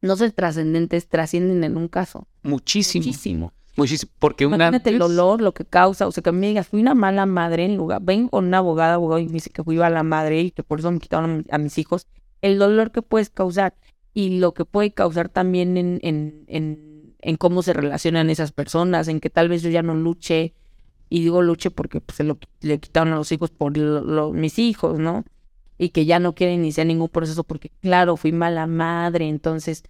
no 0.00 0.16
ser 0.16 0.32
trascendentes 0.32 1.08
trascienden 1.08 1.64
en 1.64 1.76
un 1.76 1.88
caso. 1.88 2.26
Muchísimo. 2.42 3.04
Muchísimo. 3.04 3.52
Muchísimo. 3.76 4.12
Porque 4.18 4.46
una. 4.46 4.56
Imagínate 4.56 4.90
el 4.90 4.98
dolor, 4.98 5.40
lo 5.40 5.54
que 5.54 5.64
causa. 5.64 6.06
O 6.06 6.12
sea, 6.12 6.22
que 6.22 6.32
me 6.32 6.48
digas, 6.48 6.66
fui 6.66 6.80
una 6.80 6.94
mala 6.94 7.26
madre 7.26 7.64
en 7.64 7.76
lugar. 7.76 8.00
Ven 8.02 8.28
con 8.28 8.46
una 8.46 8.58
abogada, 8.58 8.94
abogado 8.94 9.20
y 9.20 9.26
me 9.26 9.34
dice 9.34 9.50
que 9.50 9.62
fui 9.62 9.80
a 9.80 9.90
la 9.90 10.02
madre 10.02 10.40
y 10.42 10.50
que 10.50 10.62
por 10.62 10.80
eso 10.80 10.90
me 10.90 10.98
quitaron 10.98 11.46
a, 11.50 11.58
mis 11.58 11.78
hijos. 11.78 12.06
El 12.42 12.58
dolor 12.58 12.90
que 12.90 13.02
puedes 13.02 13.30
causar 13.30 13.74
y 14.14 14.38
lo 14.38 14.52
que 14.52 14.64
puede 14.64 14.90
causar 14.92 15.28
también 15.28 15.76
en, 15.76 16.00
en, 16.02 16.44
en, 16.48 17.14
en 17.20 17.36
cómo 17.36 17.62
se 17.62 17.72
relacionan 17.72 18.30
esas 18.30 18.52
personas, 18.52 19.06
en 19.06 19.20
que 19.20 19.30
tal 19.30 19.48
vez 19.48 19.62
yo 19.62 19.70
ya 19.70 19.82
no 19.82 19.94
luche. 19.94 20.54
Y 21.10 21.22
digo 21.22 21.40
luche 21.40 21.70
porque 21.70 22.00
pues, 22.00 22.16
se 22.16 22.24
lo, 22.24 22.38
le 22.60 22.78
quitaron 22.80 23.12
a 23.12 23.16
los 23.16 23.32
hijos 23.32 23.50
por 23.50 23.72
mis 24.32 24.58
hijos, 24.58 24.98
¿no? 24.98 25.24
Y 25.78 25.90
que 25.90 26.04
ya 26.04 26.18
no 26.18 26.34
quiere 26.34 26.52
iniciar 26.54 26.86
ningún 26.86 27.08
proceso 27.08 27.44
porque, 27.44 27.70
claro, 27.80 28.16
fui 28.16 28.32
mala 28.32 28.66
madre, 28.66 29.28
entonces... 29.28 29.84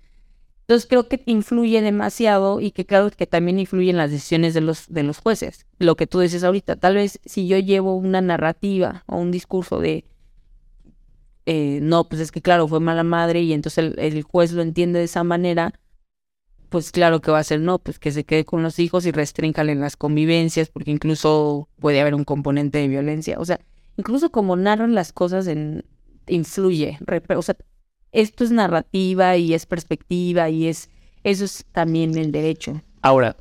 Entonces 0.61 0.87
creo 0.87 1.09
que 1.09 1.23
influye 1.25 1.81
demasiado 1.81 2.61
y 2.61 2.73
que 2.73 2.85
claro 2.85 3.11
que 3.11 3.27
también 3.27 3.59
influye 3.59 3.89
en 3.89 3.97
las 3.97 4.11
decisiones 4.11 4.53
de 4.53 4.61
los, 4.61 4.87
de 4.89 5.03
los 5.03 5.17
jueces. 5.17 5.67
Lo 5.79 5.97
que 5.97 6.07
tú 6.07 6.21
dices 6.21 6.45
ahorita, 6.45 6.77
tal 6.77 6.97
vez 6.97 7.21
si 7.25 7.49
yo 7.49 7.57
llevo 7.57 7.97
una 7.97 8.21
narrativa 8.21 9.03
o 9.07 9.17
un 9.17 9.31
discurso 9.31 9.81
de, 9.81 10.05
eh, 11.47 11.79
no, 11.81 12.07
pues 12.07 12.21
es 12.21 12.31
que 12.31 12.43
claro, 12.43 12.69
fue 12.69 12.81
mala 12.81 13.03
madre 13.03 13.41
y 13.41 13.55
entonces 13.55 13.95
el, 13.97 14.23
juez 14.23 14.53
lo 14.53 14.61
entiende 14.61 14.99
de 14.99 15.07
esa 15.07 15.25
manera, 15.25 15.73
pues 16.69 16.93
claro 16.93 17.23
que 17.23 17.31
va 17.31 17.39
a 17.39 17.45
ser 17.45 17.61
no, 17.61 17.79
pues 17.79 17.99
que 17.99 18.13
se 18.13 18.25
quede 18.25 18.45
con 18.45 18.63
los 18.63 18.79
hijos 18.79 19.07
y 19.07 19.11
restríncale 19.13 19.73
en 19.73 19.81
las 19.81 19.97
convivencias, 19.97 20.69
porque 20.69 20.91
incluso 20.91 21.71
puede 21.81 22.03
haber 22.03 22.15
un 22.15 22.25
componente 22.25 22.77
de 22.77 22.89
violencia. 22.89 23.39
O 23.41 23.47
sea, 23.47 23.61
incluso 23.99 24.31
como 24.31 24.57
narran 24.57 24.95
las 24.95 25.13
cosas 25.13 25.47
en, 25.49 25.85
influye. 26.29 26.99
O 27.37 27.43
sea, 27.43 27.57
esto 28.13 28.45
es 28.45 28.51
narrativa 28.51 29.37
y 29.37 29.53
es 29.53 29.67
perspectiva 29.67 30.49
y 30.49 30.69
es, 30.69 30.89
eso 31.25 31.45
es 31.45 31.67
también 31.73 32.17
el 32.17 32.33
derecho. 32.33 32.81
Ahora, 33.03 33.37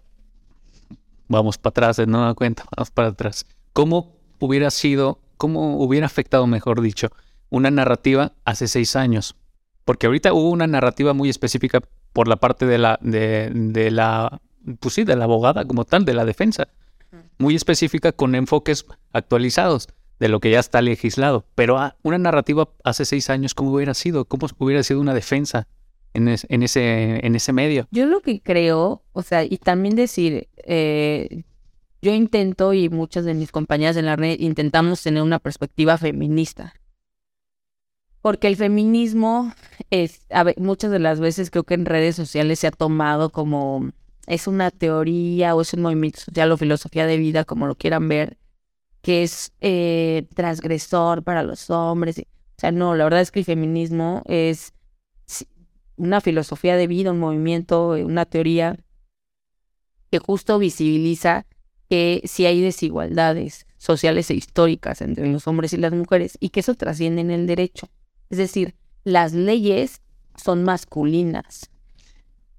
vamos 1.28 1.58
para 1.58 1.70
atrás, 1.70 1.98
de 1.98 2.08
nueva 2.08 2.34
cuenta, 2.34 2.66
vamos 2.76 2.92
para 2.92 3.10
atrás. 3.10 3.46
¿Cómo 3.72 4.18
hubiera 4.40 4.72
sido, 4.72 5.20
cómo 5.38 5.82
hubiera 5.82 6.08
afectado, 6.08 6.48
mejor 6.48 6.82
dicho, 6.82 7.10
una 7.50 7.72
narrativa 7.72 8.34
hace 8.44 8.68
seis 8.68 8.96
años? 8.96 9.36
Porque 9.86 10.08
ahorita 10.08 10.34
hubo 10.34 10.50
una 10.50 10.68
narrativa 10.68 11.14
muy 11.14 11.30
específica 11.30 11.82
por 12.12 12.28
la 12.28 12.38
parte 12.38 12.66
de 12.66 12.80
la, 12.80 13.00
de, 13.02 13.52
de 13.54 13.92
la, 13.92 14.42
pues 14.80 14.96
sí, 14.96 15.04
de 15.04 15.16
la 15.16 15.26
abogada 15.26 15.66
como 15.66 15.86
tal, 15.86 16.04
de 16.04 16.14
la 16.14 16.26
defensa. 16.26 16.68
Muy 17.38 17.56
específica 17.56 18.12
con 18.12 18.36
enfoques 18.36 18.86
actualizados 19.14 19.88
de 20.20 20.30
lo 20.30 20.40
que 20.40 20.52
ya 20.52 20.60
está 20.60 20.82
legislado. 20.82 21.46
Pero 21.56 21.78
ah, 21.78 21.96
una 22.04 22.18
narrativa 22.18 22.70
hace 22.84 23.06
seis 23.06 23.30
años, 23.30 23.54
¿cómo 23.54 23.74
hubiera 23.74 23.94
sido? 23.94 24.26
¿Cómo 24.26 24.48
hubiera 24.58 24.84
sido 24.84 25.00
una 25.00 25.14
defensa 25.14 25.68
en, 26.14 26.28
ese, 26.28 27.54
medio? 27.54 27.88
Yo 27.92 28.06
lo 28.06 28.22
que 28.22 28.42
creo, 28.42 29.04
o 29.14 29.22
sea, 29.22 29.44
y 29.44 29.58
también 29.58 29.96
decir, 29.96 30.48
eh, 30.58 31.44
yo 32.02 32.14
intento 32.14 32.74
y 32.74 32.90
muchas 32.90 33.26
de 33.26 33.34
mis 33.34 33.52
compañeras 33.52 33.98
en 33.98 34.06
la 34.06 34.16
red 34.16 34.40
intentamos 34.40 35.02
tener 35.02 35.22
una 35.22 35.40
perspectiva 35.40 35.98
feminista. 35.98 36.74
Porque 38.22 38.48
el 38.48 38.56
feminismo 38.56 39.54
es, 39.92 40.22
muchas 40.58 40.92
de 40.92 41.00
las 41.00 41.20
veces 41.20 41.50
creo 41.50 41.64
que 41.64 41.76
en 41.76 41.86
redes 41.86 42.16
sociales 42.16 42.60
se 42.60 42.68
ha 42.68 42.72
tomado 42.72 43.32
como 43.32 43.92
es 44.26 44.48
una 44.48 44.72
teoría 44.72 45.56
o 45.56 45.62
es 45.62 45.74
un 45.74 45.84
movimiento 45.84 46.20
social 46.20 46.52
o 46.52 46.58
filosofía 46.58 47.06
de 47.06 47.18
vida, 47.18 47.46
como 47.46 47.68
lo 47.68 47.76
quieran 47.76 48.10
ver, 48.10 48.38
que 49.08 49.24
es 49.24 49.54
eh, 49.62 50.28
transgresor 50.36 51.24
para 51.24 51.42
los 51.42 51.70
hombres. 51.70 52.20
O 52.20 52.24
sea, 52.58 52.74
no, 52.74 52.94
la 52.94 53.06
verdad 53.06 53.22
es 53.22 53.32
que 53.32 53.40
el 53.40 53.46
feminismo 53.46 54.22
es 54.26 54.74
una 55.96 56.20
filosofía 56.20 56.76
de 56.76 56.88
vida, 56.88 57.14
un 57.14 57.20
movimiento, 57.20 57.96
eh, 57.96 58.04
una 58.04 58.26
teoría 58.26 58.78
que 60.12 60.20
justo 60.20 60.60
visibiliza 60.60 61.46
que 61.90 62.22
si 62.26 62.48
hay 62.48 62.60
desigualdades 62.60 63.66
sociales 63.78 64.30
e 64.30 64.34
históricas 64.34 65.02
entre 65.02 65.32
los 65.32 65.48
hombres 65.48 65.72
y 65.72 65.78
las 65.78 65.94
mujeres 65.94 66.38
y 66.42 66.50
que 66.50 66.60
eso 66.60 66.76
trasciende 66.76 67.22
en 67.22 67.32
el 67.32 67.48
derecho. 67.48 67.88
Es 68.30 68.40
decir, 68.40 68.76
las 69.06 69.32
leyes 69.32 70.02
son 70.36 70.66
masculinas. 70.66 71.70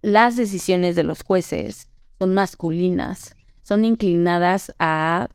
Las 0.01 0.37
decisiones 0.37 0.97
de 0.97 1.03
los 1.03 1.25
jueces 1.25 1.91
son 2.19 2.33
masculinas, 2.33 3.37
son 3.63 3.85
inclinadas 3.85 4.75
a 4.79 5.29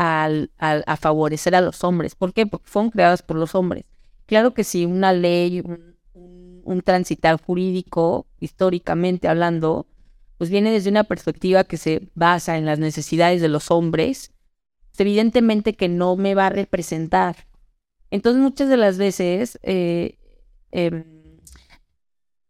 al, 0.00 0.50
a 0.58 0.96
favorecer 0.96 1.54
a 1.54 1.60
los 1.60 1.84
hombres. 1.84 2.14
¿Por 2.14 2.32
qué? 2.32 2.46
Porque 2.46 2.66
fueron 2.66 2.90
creadas 2.90 3.22
por 3.22 3.36
los 3.36 3.54
hombres. 3.54 3.84
Claro 4.24 4.54
que 4.54 4.64
si 4.64 4.86
una 4.86 5.12
ley, 5.12 5.62
un, 6.14 6.82
transitar 6.82 7.38
jurídico, 7.38 8.26
históricamente 8.38 9.28
hablando, 9.28 9.86
pues 10.38 10.48
viene 10.48 10.72
desde 10.72 10.88
una 10.88 11.04
perspectiva 11.04 11.64
que 11.64 11.76
se 11.76 12.08
basa 12.14 12.56
en 12.56 12.64
las 12.64 12.78
necesidades 12.78 13.42
de 13.42 13.50
los 13.50 13.70
hombres, 13.70 14.32
pues 14.90 15.00
evidentemente 15.00 15.74
que 15.74 15.88
no 15.88 16.16
me 16.16 16.34
va 16.34 16.46
a 16.46 16.50
representar. 16.50 17.46
Entonces 18.10 18.40
muchas 18.40 18.70
de 18.70 18.78
las 18.78 18.96
veces 18.96 19.58
eh, 19.62 20.18
em, 20.70 21.04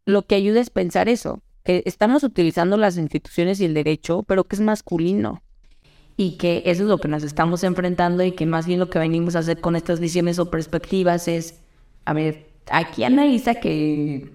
lo 0.05 0.25
que 0.25 0.35
ayuda 0.35 0.61
es 0.61 0.69
pensar 0.69 1.09
eso, 1.09 1.41
que 1.65 1.83
estamos 1.85 2.23
utilizando 2.23 2.77
las 2.77 2.97
instituciones 2.97 3.59
y 3.59 3.65
el 3.65 3.73
derecho, 3.73 4.23
pero 4.23 4.45
que 4.45 4.55
es 4.55 4.61
masculino 4.61 5.41
y 6.21 6.37
que 6.37 6.61
eso 6.67 6.83
es 6.83 6.89
lo 6.89 6.99
que 6.99 7.07
nos 7.07 7.23
estamos 7.23 7.63
enfrentando 7.63 8.23
y 8.23 8.33
que 8.33 8.45
más 8.45 8.67
bien 8.67 8.79
lo 8.79 8.91
que 8.91 8.99
venimos 8.99 9.35
a 9.35 9.39
hacer 9.39 9.59
con 9.59 9.75
estas 9.75 9.99
visiones 9.99 10.37
o 10.37 10.51
perspectivas 10.51 11.27
es, 11.27 11.59
a 12.05 12.13
ver, 12.13 12.47
aquí 12.69 13.03
analiza 13.03 13.55
que 13.55 14.31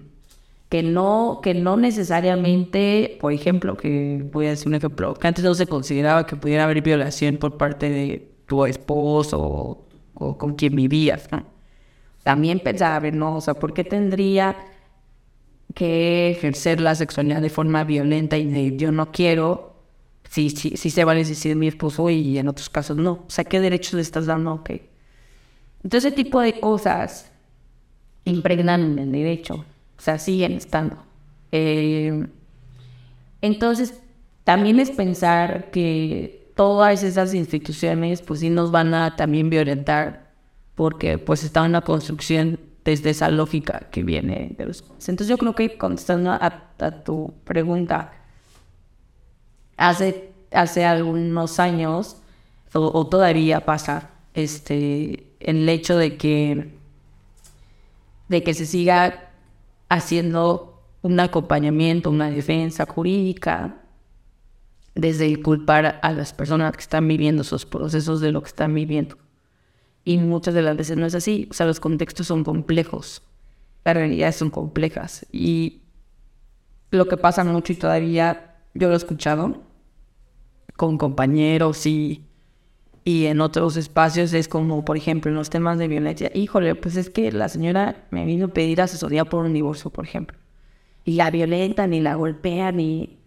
que 0.69 0.83
no, 0.83 1.39
que 1.41 1.53
no 1.53 1.77
necesariamente, 1.77 3.17
por 3.21 3.31
ejemplo, 3.31 3.77
que 3.77 4.27
voy 4.33 4.47
a 4.47 4.49
decir 4.49 4.67
un 4.67 4.75
ejemplo, 4.75 5.13
que 5.13 5.25
antes 5.25 5.41
no 5.45 5.53
se 5.55 5.65
consideraba 5.65 6.25
que 6.25 6.35
pudiera 6.35 6.65
haber 6.65 6.81
violación 6.81 7.37
por 7.37 7.55
parte 7.55 7.89
de 7.89 8.29
tu 8.47 8.65
esposo 8.65 9.85
o, 10.13 10.37
con 10.37 10.55
quien 10.55 10.75
vivías, 10.75 11.29
También 12.23 12.59
pensaba, 12.59 12.97
a 12.97 12.99
ver, 12.99 13.15
no, 13.15 13.37
o 13.37 13.41
sea, 13.41 13.53
¿por 13.53 13.73
qué 13.73 13.85
tendría 13.85 14.57
que 15.73 16.31
ejercer 16.31 16.81
la 16.81 16.95
sexualidad 16.95 17.41
de 17.41 17.49
forma 17.49 17.85
violenta 17.85 18.37
y 18.37 18.45
de 18.45 18.75
yo 18.75 18.91
no 18.91 19.13
quiero 19.13 19.76
si, 20.29 20.49
si, 20.49 20.77
si 20.77 20.89
se 20.89 21.03
vale 21.03 21.23
decir 21.23 21.55
mi 21.55 21.67
esposo 21.67 22.09
y 22.09 22.37
en 22.37 22.47
otros 22.47 22.69
casos 22.69 22.97
no? 22.97 23.11
O 23.27 23.29
sea, 23.29 23.43
¿qué 23.45 23.59
derechos 23.59 23.93
le 23.93 24.01
estás 24.01 24.25
dando? 24.25 24.53
Ok. 24.53 24.71
Entonces, 25.83 26.11
ese 26.11 26.15
tipo 26.15 26.41
de 26.41 26.59
cosas 26.59 27.31
impregnan 28.25 28.81
en 28.81 28.99
el 28.99 29.11
derecho. 29.11 29.55
O 29.97 30.01
sea, 30.01 30.19
siguen 30.19 30.53
estando. 30.53 30.97
Eh, 31.51 32.27
entonces, 33.41 34.01
también 34.43 34.79
es 34.79 34.91
pensar 34.91 35.71
que 35.71 36.51
todas 36.55 37.03
esas 37.03 37.33
instituciones, 37.33 38.21
pues 38.21 38.39
sí 38.41 38.49
nos 38.49 38.71
van 38.71 38.93
a 38.93 39.15
también 39.15 39.49
violentar, 39.49 40.31
porque 40.75 41.17
pues 41.17 41.43
está 41.43 41.63
una 41.63 41.81
construcción 41.81 42.59
desde 42.83 43.09
esa 43.09 43.29
lógica 43.29 43.87
que 43.91 44.03
viene 44.03 44.55
de 44.57 44.65
los... 44.65 44.83
Entonces 45.07 45.27
yo 45.27 45.37
creo 45.37 45.53
que 45.53 45.77
contestando 45.77 46.31
a, 46.31 46.71
tu 47.03 47.33
pregunta, 47.43 48.13
hace, 49.77 50.31
hace 50.51 50.85
algunos 50.85 51.59
años, 51.59 52.17
o, 52.73 53.07
todavía 53.07 53.65
pasa, 53.65 54.11
este, 54.33 55.27
el 55.39 55.67
hecho 55.69 55.97
de 55.97 56.17
que, 56.17 56.77
de 58.27 58.43
que 58.43 58.53
se 58.53 58.65
siga 58.65 59.31
haciendo 59.89 60.83
un 61.01 61.19
acompañamiento, 61.19 62.09
una 62.09 62.29
defensa 62.29 62.85
jurídica, 62.85 63.77
desde 64.95 65.27
el 65.27 65.43
culpar 65.43 65.99
a 66.01 66.11
las 66.11 66.33
personas 66.33 66.73
que 66.73 66.81
están 66.81 67.07
viviendo 67.07 67.43
esos 67.43 67.65
procesos 67.65 68.19
de 68.19 68.31
lo 68.31 68.41
que 68.41 68.47
están 68.47 68.73
viviendo. 68.73 69.17
Y 70.03 70.17
muchas 70.17 70.53
de 70.53 70.63
las 70.63 70.75
veces 70.75 70.97
no 70.97 71.05
es 71.05 71.15
así, 71.15 71.47
o 71.51 71.53
sea, 71.53 71.65
los 71.65 71.79
contextos 71.79 72.27
son 72.27 72.43
complejos, 72.43 73.21
las 73.85 73.95
realidades 73.95 74.37
son 74.37 74.49
complejas. 74.49 75.25
Y 75.31 75.81
lo 76.89 77.07
que 77.07 77.17
pasa 77.17 77.43
mucho 77.43 77.73
y 77.73 77.75
todavía 77.75 78.55
yo 78.73 78.87
lo 78.87 78.93
he 78.95 78.97
escuchado 78.97 79.66
con 80.77 80.97
compañeros 80.97 81.85
y 81.85 82.23
y 83.07 83.27
en 83.27 83.39
otros 83.39 83.77
espacios 83.77 84.33
es 84.33 84.49
como, 84.49 84.83
por 84.83 84.97
ejemplo, 84.97 85.31
en 85.31 85.37
los 85.37 85.49
temas 85.49 85.77
de 85.77 85.87
violencia, 85.87 86.29
híjole, 86.33 86.75
pues 86.75 86.97
es 86.97 87.09
que 87.09 87.31
la 87.31 87.47
señora 87.47 88.05
me 88.09 88.25
vino 88.25 88.47
a 88.47 88.49
pedir 88.49 88.81
asesoría 88.81 89.23
por 89.23 89.45
un 89.45 89.53
divorcio, 89.53 89.89
por 89.89 90.03
ejemplo. 90.03 90.37
Y 91.05 91.13
la 91.13 91.31
violentan 91.31 91.93
y 91.93 92.01
la 92.01 92.15
golpean 92.15 92.81
y... 92.81 93.17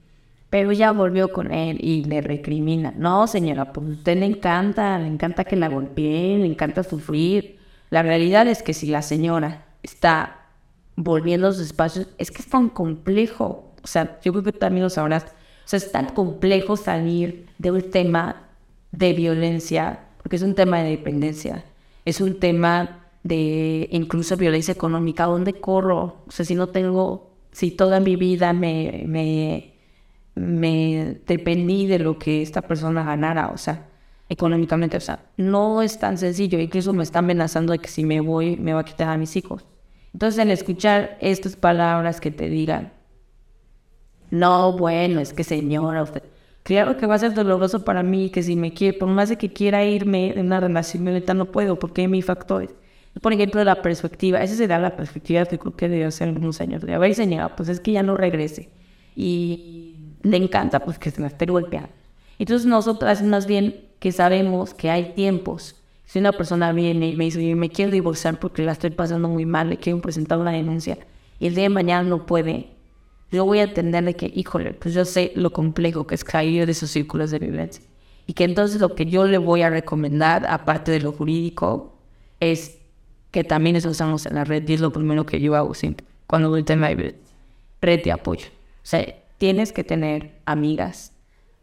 Pero 0.50 0.72
ya 0.72 0.92
volvió 0.92 1.32
con 1.32 1.50
él 1.50 1.78
y 1.80 2.04
le 2.04 2.20
recrimina. 2.20 2.92
No, 2.94 3.26
señora, 3.26 3.72
pues 3.72 3.86
a 3.86 3.90
usted 3.92 4.18
le 4.18 4.26
encanta, 4.26 4.98
le 4.98 5.06
encanta 5.06 5.44
que 5.44 5.56
la 5.56 5.70
golpeen, 5.70 6.42
le 6.42 6.48
encanta 6.48 6.82
sufrir. 6.82 7.58
La 7.88 8.02
realidad 8.02 8.46
es 8.48 8.62
que 8.62 8.74
si 8.74 8.86
la 8.86 9.00
señora 9.00 9.64
está 9.82 10.50
volviendo 10.94 11.48
a 11.48 11.52
sus 11.52 11.62
espacios, 11.62 12.06
es 12.18 12.30
que 12.30 12.42
es 12.42 12.48
tan 12.50 12.68
complejo. 12.68 13.72
O 13.82 13.86
sea, 13.86 14.20
yo 14.20 14.32
creo 14.32 14.44
que 14.44 14.52
también 14.52 14.84
lo 14.84 14.90
sabrás. 14.90 15.24
O 15.64 15.68
sea, 15.70 15.78
es 15.78 15.92
tan 15.92 16.06
complejo 16.06 16.76
salir 16.76 17.46
de 17.58 17.70
un 17.70 17.90
tema 17.90 18.48
de 18.92 19.12
violencia, 19.12 20.00
porque 20.22 20.36
es 20.36 20.42
un 20.42 20.54
tema 20.54 20.82
de 20.82 20.90
dependencia, 20.90 21.64
es 22.04 22.20
un 22.20 22.40
tema 22.40 23.06
de 23.22 23.88
incluso 23.92 24.36
violencia 24.36 24.72
económica, 24.72 25.26
¿dónde 25.26 25.60
corro? 25.60 26.22
O 26.26 26.30
sea, 26.30 26.44
si 26.44 26.54
no 26.54 26.68
tengo, 26.68 27.30
si 27.52 27.70
toda 27.70 28.00
mi 28.00 28.16
vida 28.16 28.52
me, 28.52 29.04
me, 29.06 29.74
me 30.34 31.18
dependí 31.26 31.86
de 31.86 31.98
lo 31.98 32.18
que 32.18 32.42
esta 32.42 32.62
persona 32.62 33.04
ganara, 33.04 33.48
o 33.48 33.58
sea, 33.58 33.86
económicamente, 34.28 34.96
o 34.96 35.00
sea, 35.00 35.26
no 35.36 35.82
es 35.82 35.98
tan 35.98 36.16
sencillo, 36.16 36.58
incluso 36.58 36.92
me 36.92 37.02
está 37.02 37.18
amenazando 37.18 37.72
de 37.72 37.80
que 37.80 37.88
si 37.88 38.04
me 38.04 38.20
voy 38.20 38.56
me 38.56 38.72
va 38.72 38.80
a 38.80 38.84
quitar 38.84 39.08
a 39.08 39.18
mis 39.18 39.36
hijos. 39.36 39.66
Entonces, 40.12 40.40
al 40.40 40.50
escuchar 40.50 41.18
estas 41.20 41.56
palabras 41.56 42.20
que 42.20 42.30
te 42.30 42.48
digan, 42.48 42.92
no, 44.30 44.72
bueno, 44.72 45.20
es 45.20 45.32
que 45.32 45.44
señora, 45.44 46.02
usted, 46.02 46.22
Claro 46.62 46.96
que 46.96 47.06
va 47.06 47.14
a 47.14 47.18
ser 47.18 47.34
doloroso 47.34 47.84
para 47.84 48.02
mí, 48.02 48.30
que 48.30 48.42
si 48.42 48.54
me 48.54 48.72
quiere, 48.72 48.98
por 48.98 49.08
más 49.08 49.28
de 49.28 49.36
que 49.38 49.52
quiera 49.52 49.84
irme 49.84 50.30
en 50.38 50.46
una 50.46 50.60
relación 50.60 51.04
violenta, 51.04 51.34
no 51.34 51.46
puedo, 51.46 51.78
porque 51.78 52.02
hay 52.02 52.08
mis 52.08 52.24
factores. 52.24 52.70
Por 53.20 53.32
ejemplo, 53.32 53.64
la 53.64 53.82
perspectiva, 53.82 54.42
esa 54.42 54.54
será 54.54 54.78
la 54.78 54.94
perspectiva 54.94 55.44
que 55.46 55.58
creo 55.58 55.74
que 55.74 55.88
debe 55.88 56.04
hacer 56.04 56.28
algunos 56.28 56.60
años. 56.60 56.82
De 56.82 56.94
haber 56.94 57.14
señalado, 57.14 57.56
pues 57.56 57.68
es 57.68 57.80
que 57.80 57.92
ya 57.92 58.02
no 58.02 58.16
regrese. 58.16 58.68
Y 59.16 59.96
le 60.22 60.36
encanta, 60.36 60.80
pues 60.80 60.98
que 60.98 61.10
se 61.10 61.20
me 61.20 61.26
esté 61.26 61.46
golpeando. 61.46 61.90
Entonces, 62.38 62.66
nosotras 62.66 63.22
más 63.22 63.46
bien 63.46 63.88
que 63.98 64.12
sabemos 64.12 64.74
que 64.74 64.90
hay 64.90 65.12
tiempos. 65.14 65.76
Si 66.06 66.18
una 66.18 66.32
persona 66.32 66.72
viene 66.72 67.08
y 67.08 67.16
me 67.16 67.24
dice, 67.24 67.54
me 67.54 67.70
quiero 67.70 67.90
divorciar 67.90 68.38
porque 68.38 68.62
la 68.62 68.72
estoy 68.72 68.90
pasando 68.90 69.28
muy 69.28 69.46
mal, 69.46 69.70
le 69.70 69.78
quiero 69.78 70.00
presentar 70.00 70.38
una 70.38 70.52
denuncia, 70.52 70.98
y 71.38 71.46
el 71.46 71.54
día 71.54 71.64
de 71.64 71.68
mañana 71.70 72.08
no 72.08 72.26
puede, 72.26 72.68
yo 73.30 73.44
voy 73.44 73.60
a 73.60 73.64
entender 73.64 74.04
de 74.04 74.14
que, 74.14 74.30
híjole, 74.34 74.72
pues 74.74 74.94
yo 74.94 75.04
sé 75.04 75.32
lo 75.34 75.52
complejo 75.52 76.06
que 76.06 76.14
es 76.14 76.24
caer 76.24 76.66
de 76.66 76.72
esos 76.72 76.90
círculos 76.90 77.30
de 77.30 77.38
violencia. 77.38 77.84
Y 78.26 78.34
que 78.34 78.44
entonces 78.44 78.80
lo 78.80 78.94
que 78.94 79.06
yo 79.06 79.26
le 79.26 79.38
voy 79.38 79.62
a 79.62 79.70
recomendar, 79.70 80.46
aparte 80.46 80.92
de 80.92 81.00
lo 81.00 81.12
jurídico, 81.12 81.96
es 82.38 82.78
que 83.30 83.44
también 83.44 83.76
eso 83.76 83.90
estamos 83.90 84.26
en 84.26 84.34
la 84.34 84.44
red 84.44 84.68
y 84.68 84.74
es 84.74 84.80
lo 84.80 84.92
primero 84.92 85.26
que 85.26 85.40
yo 85.40 85.54
hago 85.54 85.74
siempre 85.74 86.06
cuando 86.30 86.48
voy 86.48 86.60
a 86.60 86.64
tener 86.64 87.16
red 87.80 88.04
de 88.04 88.12
apoyo. 88.12 88.46
O 88.46 88.84
sea, 88.86 89.04
tienes 89.38 89.72
que 89.72 89.82
tener 89.82 90.38
amigas, 90.44 91.12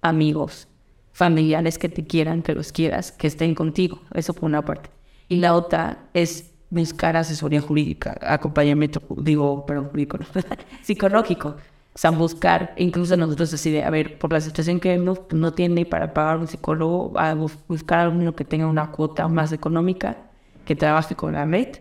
amigos, 0.02 0.68
familiares 1.14 1.78
que 1.78 1.88
te 1.88 2.06
quieran, 2.06 2.42
que 2.42 2.54
los 2.54 2.74
quieras, 2.74 3.14
que 3.14 3.28
estén 3.28 3.56
contigo. 3.56 4.02
Eso 4.14 4.34
por 4.34 4.44
una 4.44 4.66
parte. 4.66 4.90
Y 5.30 5.38
la 5.38 5.56
otra 5.56 6.10
es 6.14 6.52
buscar 6.70 7.16
asesoría 7.16 7.62
jurídica, 7.62 8.18
acompañamiento, 8.22 9.02
digo, 9.18 9.66
pero 9.66 9.86
jurídico, 9.86 10.20
psicológico. 10.84 11.56
O 11.94 12.00
sea, 12.00 12.12
buscar, 12.12 12.76
incluso 12.78 13.18
nosotros 13.18 13.52
así 13.54 13.72
de, 13.72 13.84
a 13.84 13.90
ver, 13.90 14.20
por 14.20 14.32
la 14.32 14.40
situación 14.40 14.80
que 14.80 14.98
no, 14.98 15.16
no 15.32 15.54
tiene 15.54 15.84
para 15.86 16.14
pagar 16.14 16.38
un 16.38 16.48
psicólogo, 16.48 17.18
a 17.18 17.34
buscar 17.34 18.00
a 18.00 18.04
alguno 18.04 18.36
que 18.36 18.46
tenga 18.46 18.68
una 18.68 18.92
cuota 18.92 19.28
más 19.28 19.52
económica, 19.52 20.18
que 20.64 20.76
trabaje 20.76 21.16
con 21.16 21.34
la 21.34 21.46
red, 21.46 21.78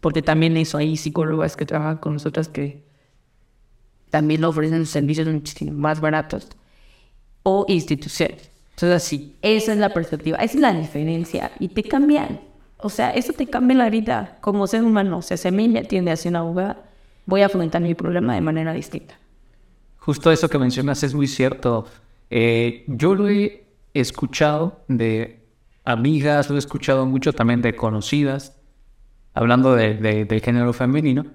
porque 0.00 0.20
también 0.20 0.56
eso 0.58 0.76
hay 0.76 0.96
psicólogas 0.96 1.56
que 1.56 1.64
trabajan 1.64 1.96
con 1.96 2.12
nosotras 2.14 2.48
que 2.48 2.84
también 4.10 4.44
ofrecen 4.44 4.84
servicios 4.84 5.26
muchísimo 5.26 5.72
más 5.72 6.00
baratos, 6.00 6.48
o 7.42 7.64
instituciones. 7.68 8.50
Entonces, 8.72 9.02
así, 9.02 9.36
esa 9.40 9.72
es 9.72 9.78
la 9.78 9.94
perspectiva, 9.94 10.36
esa 10.36 10.54
es 10.54 10.60
la 10.60 10.74
diferencia, 10.74 11.52
y 11.58 11.68
te 11.68 11.82
cambian. 11.82 12.40
O 12.86 12.88
sea, 12.88 13.10
eso 13.10 13.32
te 13.32 13.48
cambia 13.48 13.76
la 13.76 13.90
vida 13.90 14.38
como 14.40 14.64
ser 14.68 14.84
humano. 14.84 15.18
O 15.18 15.22
sea, 15.22 15.36
si 15.36 15.48
a 15.48 15.50
mí 15.50 15.68
me 15.68 15.80
atiende 15.80 16.12
hacia 16.12 16.28
una 16.28 16.38
abogada, 16.38 16.84
voy 17.26 17.42
a 17.42 17.46
afrontar 17.46 17.82
mi 17.82 17.96
problema 17.96 18.36
de 18.36 18.40
manera 18.40 18.72
distinta. 18.72 19.18
Justo 19.98 20.30
eso 20.30 20.48
que 20.48 20.56
mencionas 20.56 21.02
es 21.02 21.12
muy 21.12 21.26
cierto. 21.26 21.86
Eh, 22.30 22.84
yo 22.86 23.16
lo 23.16 23.28
he 23.28 23.66
escuchado 23.92 24.84
de 24.86 25.48
amigas, 25.84 26.48
lo 26.48 26.54
he 26.54 26.60
escuchado 26.60 27.06
mucho 27.06 27.32
también 27.32 27.60
de 27.60 27.74
conocidas, 27.74 28.56
hablando 29.34 29.74
de, 29.74 30.24
del 30.24 30.40
género 30.40 30.72
femenino. 30.72 31.26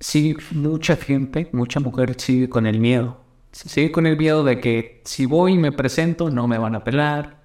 Sí, 0.00 0.34
mucha 0.50 0.96
gente, 0.96 1.48
mucha 1.52 1.78
mujer 1.78 2.20
sigue 2.20 2.48
con 2.48 2.66
el 2.66 2.80
miedo. 2.80 3.20
Sigue 3.52 3.92
con 3.92 4.08
el 4.08 4.16
miedo 4.16 4.42
de 4.42 4.58
que 4.58 5.00
si 5.04 5.26
voy 5.26 5.52
y 5.52 5.58
me 5.58 5.70
presento, 5.70 6.28
no 6.28 6.48
me 6.48 6.58
van 6.58 6.74
a 6.74 6.82
pelar, 6.82 7.41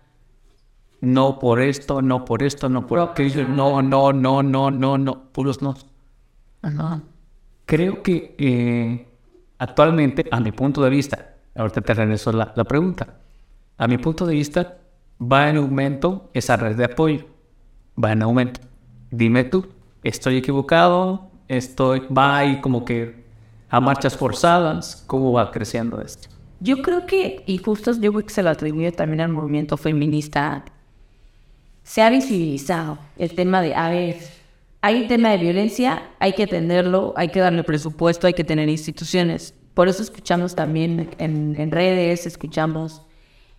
no 1.01 1.39
por 1.39 1.60
esto, 1.62 2.01
no 2.01 2.25
por 2.25 2.43
esto, 2.43 2.69
no 2.69 2.88
por 2.88 2.99
aquello, 2.99 3.47
no, 3.47 3.81
no, 3.81 4.13
no, 4.13 4.43
no, 4.43 4.71
no, 4.71 4.97
no, 4.97 5.23
puros 5.31 5.62
no. 5.62 5.75
Creo 7.65 8.01
que 8.01 8.36
eh, 8.38 9.07
actualmente, 9.57 10.25
a 10.31 10.39
mi 10.39 10.51
punto 10.51 10.81
de 10.81 10.89
vista, 10.89 11.36
ahorita 11.55 11.81
te 11.81 11.93
regreso 11.93 12.31
la, 12.31 12.53
la 12.55 12.63
pregunta, 12.63 13.15
a 13.77 13.88
mi 13.88 13.97
punto 13.97 14.25
de 14.25 14.33
vista, 14.33 14.77
va 15.21 15.49
en 15.49 15.57
aumento 15.57 16.29
esa 16.33 16.55
red 16.57 16.75
de 16.75 16.86
apoyo, 16.86 17.25
va 18.02 18.12
en 18.12 18.23
aumento. 18.23 18.62
Dime 19.12 19.43
tú, 19.43 19.67
¿estoy 20.04 20.37
equivocado? 20.37 21.29
¿Estoy, 21.48 22.02
va 22.08 22.37
ahí 22.37 22.60
como 22.60 22.83
que 22.83 23.25
a 23.69 23.79
marchas 23.79 24.17
forzadas? 24.17 25.04
¿Cómo 25.08 25.31
va 25.31 25.52
creciendo 25.52 26.02
esto? 26.02 26.29
Yo 26.60 26.81
creo 26.81 27.06
que, 27.06 27.43
y 27.45 27.60
justo 27.60 27.91
yo 27.93 28.12
creo 28.12 28.25
que 28.25 28.33
se 28.33 28.41
lo 28.41 28.50
atribuye 28.50 28.91
también 28.91 29.21
al 29.21 29.29
movimiento 29.29 29.77
feminista 29.77 30.65
se 31.88 32.02
ha 32.02 32.10
visibilizado 32.10 33.00
el 33.17 33.33
tema 33.33 33.62
de, 33.62 33.73
a 33.73 33.90
ver, 33.90 34.17
hay 34.81 35.04
un 35.04 35.08
tema 35.08 35.29
de 35.29 35.38
violencia, 35.38 36.04
hay 36.19 36.33
que 36.33 36.44
atenderlo, 36.44 37.13
hay 37.15 37.29
que 37.29 37.40
darle 37.40 37.63
presupuesto, 37.63 38.27
hay 38.27 38.33
que 38.33 38.44
tener 38.44 38.67
instituciones. 38.67 39.54
Por 39.73 39.88
eso 39.88 40.04
escuchamos 40.04 40.54
también 40.54 41.12
en, 41.17 41.71
redes, 41.71 42.25
escuchamos 42.25 43.04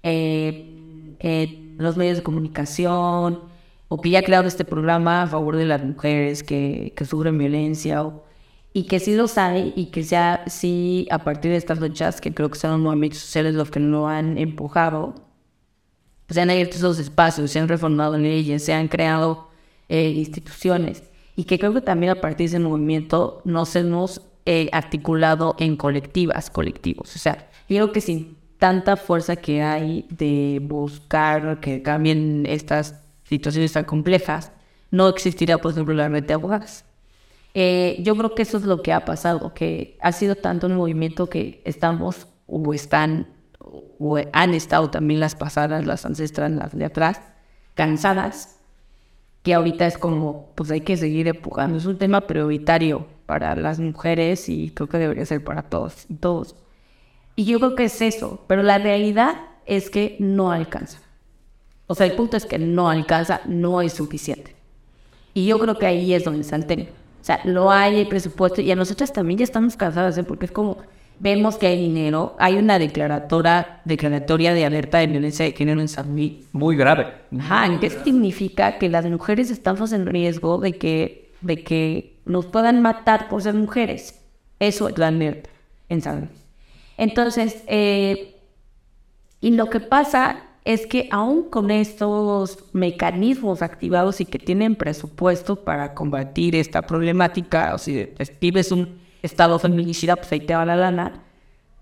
eh, 0.03 0.77
en 1.21 1.77
los 1.79 1.97
medios 1.97 2.19
de 2.19 2.23
comunicación, 2.23 3.41
o 3.89 3.99
que 3.99 4.11
ya 4.11 4.19
ha 4.19 4.23
creado 4.23 4.47
este 4.47 4.67
programa 4.67 5.23
a 5.23 5.27
favor 5.27 5.57
de 5.57 5.65
las 5.65 5.83
mujeres 5.83 6.43
que, 6.43 6.93
sufren 7.09 7.39
violencia. 7.39 8.05
y 8.75 8.85
que 8.85 9.01
sí 9.01 9.17
los 9.17 9.39
hay 9.39 9.73
y 9.75 9.87
que 9.87 10.03
ya 10.03 10.45
sí 10.49 11.09
a 11.11 11.21
partir 11.25 11.51
de 11.53 11.57
estas 11.57 11.81
luchas, 11.81 12.21
que 12.21 12.35
creo 12.35 12.51
que 12.51 12.59
son 12.59 12.73
los 12.73 12.81
movimientos 12.81 13.21
sociales 13.21 13.55
los 13.55 13.71
que 13.71 13.81
lo 13.81 14.07
han 14.07 14.37
empujado, 14.37 15.28
se 16.29 16.41
han 16.41 16.51
abierto 16.51 16.77
esos 16.77 16.99
espacios, 16.99 17.51
se 17.51 17.59
han 17.59 17.69
reformado 17.69 18.19
leyes, 18.19 18.65
se 18.65 18.73
han 18.73 18.89
creado 18.89 19.49
eh, 19.89 20.11
instituciones 20.11 21.03
y 21.37 21.45
que 21.45 21.59
creo 21.59 21.73
que 21.73 21.81
también 21.81 22.13
a 22.13 22.21
partir 22.21 22.51
de 22.51 22.57
ese 22.57 22.59
movimiento 22.59 23.41
nos 23.45 23.75
hemos 23.77 24.23
eh, 24.45 24.69
articulado 24.73 25.57
en 25.59 25.77
colectivas, 25.77 26.51
colectivos. 26.51 27.15
O 27.15 27.19
sea, 27.19 27.49
yo 27.69 27.77
creo 27.77 27.93
que 27.93 28.01
sin 28.01 28.37
tanta 28.59 28.97
fuerza 28.97 29.37
que 29.37 29.63
hay 29.63 30.07
de 30.11 30.61
buscar 30.63 31.61
que 31.61 31.83
cambien 31.83 32.45
estas 32.47 33.01
situaciones 33.25 33.73
tan 33.73 33.85
complejas, 33.85 34.53
no 34.91 35.09
existiría, 35.09 35.59
por 35.59 35.73
ejemplo, 35.73 35.95
la 35.95 36.09
red 36.09 36.25
de 36.25 36.35
abogadas. 36.35 36.85
Eh, 37.55 37.99
yo 38.01 38.17
creo 38.17 38.35
que 38.35 38.43
eso 38.43 38.57
es 38.57 38.65
lo 38.65 38.83
que 38.83 38.93
ha 38.93 39.05
pasado, 39.05 39.55
que 39.55 39.97
ha 40.01 40.13
sido 40.13 40.35
tanto 40.35 40.67
un 40.67 40.75
movimiento 40.75 41.29
que 41.29 41.63
estamos 41.65 42.27
o 42.47 42.75
están 42.75 43.29
o 43.99 44.19
han 44.33 44.55
estado 44.55 44.91
también 44.91 45.21
las 45.21 45.35
pasadas, 45.35 45.87
las 45.87 46.05
ancestras, 46.05 46.51
las 46.51 46.77
de 46.77 46.85
atrás, 46.85 47.21
cansadas 47.75 48.59
que 49.43 49.55
ahorita 49.55 49.87
es 49.87 49.99
como, 49.99 50.53
pues 50.55 50.71
hay 50.71 50.81
que 50.81 50.97
seguir 50.97 51.29
empujando. 51.29 51.79
Es 51.79 51.87
un 51.87 51.99
tema 51.99 52.23
prioritario 52.23 53.07
para 53.27 53.55
las 53.57 53.79
mujeres 53.79 54.49
y 54.49 54.71
creo 54.71 54.89
que 54.89 54.99
debería 54.99 55.25
ser 55.25 55.43
para 55.45 55.63
todos 55.63 56.07
y 56.09 56.15
todos. 56.15 56.57
Y 57.37 57.45
yo 57.45 57.59
creo 57.59 57.75
que 57.75 57.85
es 57.85 58.03
eso, 58.03 58.45
pero 58.47 58.63
la 58.63 58.79
realidad 58.79 59.37
es 59.65 59.91
que 59.91 60.17
no 60.19 60.51
alcanza. 60.51 60.99
O 61.87 61.95
sea, 61.95 62.07
el 62.07 62.13
punto 62.13 62.37
es 62.37 62.45
que 62.45 62.59
no 62.59 62.91
alcanza, 62.91 63.41
no 63.47 63.81
es 63.81 63.93
suficiente. 63.93 64.57
Y 65.35 65.47
yo 65.47 65.59
creo 65.59 65.79
que 65.79 65.87
ahí 65.87 66.13
es 66.13 66.25
donde 66.25 66.41
está. 66.41 66.57
O 66.57 67.25
sea, 67.25 67.41
no 67.45 67.71
hay 67.71 68.05
presupuesto 68.07 68.61
y 68.61 68.71
a 68.71 68.77
nosotras 68.77 69.13
también 69.13 69.39
ya 69.39 69.45
estamos 69.45 69.77
cansadas, 69.77 70.19
¿eh? 70.19 70.25
porque 70.25 70.47
es 70.47 70.53
como, 70.53 70.79
vemos 71.21 71.57
que 71.57 71.67
hay 71.67 71.81
dinero, 71.81 72.37
hay 72.39 72.57
una 72.57 72.79
declaratoria, 72.79 73.81
declaratoria 73.85 74.55
de 74.55 74.65
alerta 74.65 74.99
de 74.99 75.09
violencia 75.09 75.45
de 75.45 75.53
género 75.53 75.81
en 75.81 75.89
San 75.89 76.11
Luis. 76.13 76.47
Muy 76.53 76.77
grave. 76.77 77.07
Ajá, 77.39 77.79
¿qué 77.81 77.91
significa? 77.91 78.79
Que 78.79 78.89
las 78.89 79.05
mujeres 79.07 79.51
estamos 79.51 79.93
en 79.93 80.07
riesgo 80.07 80.59
de 80.59 80.79
que, 80.79 81.33
de 81.41 81.63
que 81.63 82.19
nos 82.25 82.47
puedan 82.47 82.83
matar 82.83 83.29
por 83.29 83.43
ser 83.43 83.55
mujeres. 83.55 84.21
Eso 84.61 84.89
es 84.89 84.99
la 84.99 85.09
alerta 85.09 85.51
en 85.89 86.03
San 86.03 86.21
Luis. 86.21 86.31
Entonces, 86.97 87.63
eh, 87.67 88.37
y 89.41 89.53
lo 89.53 89.71
que 89.71 89.81
pasa 89.81 90.43
es 90.65 90.87
que 90.87 91.09
aún 91.11 91.45
con 91.45 91.71
estos 91.71 92.65
mecanismos 92.75 93.63
activados 93.63 94.21
y 94.21 94.27
que 94.27 94.39
tienen 94.39 94.77
presupuesto 94.77 95.65
para 95.65 95.95
combatir 95.95 96.55
esta 96.55 96.83
problemática, 96.83 97.75
o 97.75 97.79
si 97.79 98.11
vives 98.41 98.71
un 98.71 98.99
estado 99.23 99.59
feminicida, 99.59 100.17
pues 100.17 100.31
ahí 100.33 100.41
te 100.41 100.55
va 100.55 100.65
la 100.65 100.77
lana, 100.77 101.25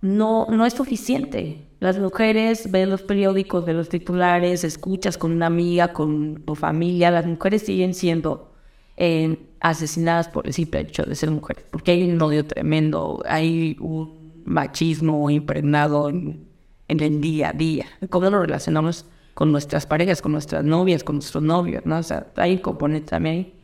no, 0.01 0.47
no 0.51 0.67
es 0.67 0.75
suficiente. 0.75 1.67
Las 1.81 1.99
mujeres 1.99 2.71
ven 2.71 2.91
los 2.91 3.03
periódicos, 3.03 3.65
ven 3.65 3.77
los 3.77 3.89
titulares, 3.89 4.65
escuchas 4.65 5.19
con 5.19 5.33
una 5.33 5.47
amiga, 5.47 5.93
con 5.93 6.43
tu 6.45 6.55
familia, 6.55 7.11
las 7.11 7.27
mujeres 7.27 7.63
siguen 7.63 7.95
siendo 7.95 8.53
eh, 8.97 9.39
asesinadas 9.61 10.29
por 10.29 10.47
el 10.47 10.53
simple 10.53 10.81
hecho 10.81 11.03
de 11.03 11.15
ser 11.15 11.31
mujeres, 11.31 11.65
porque 11.71 11.93
hay 11.93 12.11
un 12.11 12.21
odio 12.23 12.47
tremendo, 12.47 13.23
hay 13.29 13.77
un 13.81 14.43
machismo 14.45 15.29
impregnado 15.29 16.09
en, 16.09 16.47
el 16.89 17.21
día 17.21 17.51
a 17.51 17.53
día. 17.53 17.87
¿Cómo 18.09 18.31
nos 18.31 18.41
relacionamos 18.41 19.07
con 19.35 19.53
nuestras 19.53 19.87
parejas, 19.87 20.23
con 20.23 20.33
nuestras 20.33 20.65
novias, 20.65 21.05
con 21.05 21.17
nuestros 21.17 21.43
novios? 21.43 21.85
¿no? 21.85 21.99
O 21.99 22.03
sea, 22.03 22.29
hay 22.37 22.55
un 22.55 22.59
componente 22.61 23.11
también 23.11 23.56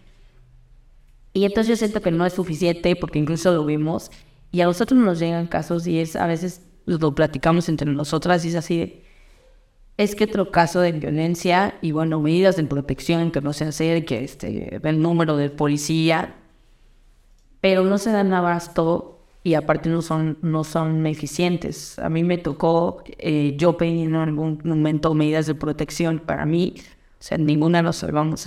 y 1.33 1.45
entonces 1.45 1.69
yo 1.69 1.77
siento 1.77 2.01
que 2.01 2.11
no 2.11 2.27
es 2.27 2.33
suficiente 2.33 2.97
porque 2.97 3.19
incluso 3.19 3.53
lo 3.53 3.65
vimos 3.65 4.11
y 4.51 4.61
a 4.61 4.67
nosotros 4.67 5.01
nos 5.01 5.19
llegan 5.19 5.47
casos 5.47 5.87
y 5.87 5.99
es 5.99 6.17
a 6.17 6.27
veces 6.27 6.63
lo 6.87 7.15
platicamos 7.15 7.69
entre 7.69 7.91
nosotras 7.91 8.45
y 8.45 8.49
es 8.49 8.55
así 8.55 9.03
es 9.97 10.15
que 10.15 10.25
otro 10.25 10.51
caso 10.51 10.81
de 10.81 10.93
violencia 10.93 11.75
y 11.83 11.93
bueno, 11.93 12.21
medidas 12.21 12.57
de 12.57 12.65
protección 12.65 13.31
que 13.31 13.41
no 13.41 13.53
se 13.53 13.65
hace, 13.65 14.05
que 14.05 14.25
este, 14.25 14.81
el 14.83 15.03
número 15.03 15.37
de 15.37 15.51
policía, 15.51 16.35
pero 17.61 17.85
no 17.85 17.99
se 17.99 18.11
dan 18.11 18.33
abasto 18.33 19.21
y 19.45 19.55
aparte 19.55 19.89
no 19.89 20.03
son, 20.03 20.39
no 20.43 20.65
son 20.65 21.07
eficientes. 21.07 21.99
A 21.99 22.09
mí 22.09 22.25
me 22.25 22.39
tocó, 22.39 23.05
eh, 23.19 23.55
yo 23.59 23.77
pedí 23.77 24.03
en 24.03 24.15
algún 24.15 24.61
momento 24.65 25.15
medidas 25.15 25.47
de 25.47 25.55
protección 25.55 26.21
para 26.21 26.47
mí, 26.47 26.75
o 26.79 27.23
sea, 27.23 27.39
ninguna 27.39 27.83
nos 27.83 27.97
salvamos. 27.97 28.45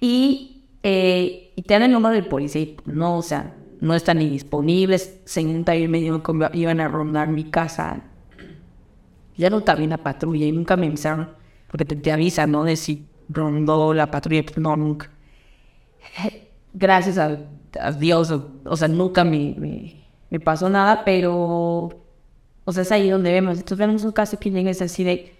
Y 0.00 0.57
eh, 0.82 1.52
y 1.56 1.62
te 1.62 1.74
dan 1.74 1.84
el 1.84 1.92
número 1.92 2.14
del 2.14 2.26
policía 2.26 2.68
no, 2.86 3.18
o 3.18 3.22
sea, 3.22 3.54
no 3.80 3.94
están 3.94 4.18
ni 4.18 4.28
disponibles. 4.28 5.20
Según 5.24 5.64
y 5.66 5.88
me 5.88 6.00
dijo 6.00 6.22
que 6.22 6.50
iban 6.54 6.80
a 6.80 6.88
rondar 6.88 7.28
mi 7.28 7.44
casa. 7.44 8.02
Ya 9.36 9.50
no 9.50 9.58
estaba 9.58 9.80
en 9.80 9.90
la 9.90 9.98
patrulla 9.98 10.46
y 10.46 10.52
nunca 10.52 10.76
me 10.76 10.88
avisaron, 10.88 11.30
porque 11.70 11.84
te, 11.84 12.12
avisan, 12.12 12.50
¿no? 12.50 12.64
De 12.64 12.74
si 12.74 13.06
rondó 13.28 13.94
la 13.94 14.10
patrulla, 14.10 14.42
pues 14.42 14.58
no, 14.58 14.76
nunca. 14.76 15.10
Gracias 16.72 17.18
a, 17.18 17.38
Dios, 17.92 18.32
o, 18.64 18.76
sea, 18.76 18.88
nunca 18.88 19.24
me, 19.24 19.94
me, 20.30 20.40
pasó 20.40 20.68
nada, 20.68 21.04
pero, 21.04 21.88
o 22.64 22.72
sea, 22.72 22.82
es 22.82 22.90
ahí 22.90 23.10
donde 23.10 23.30
vemos. 23.30 23.58
Entonces 23.58 23.78
vemos 23.78 24.04
un 24.04 24.12
caso 24.12 24.38
que 24.40 24.50
llega 24.50 24.70
así 24.70 25.04
de 25.04 25.37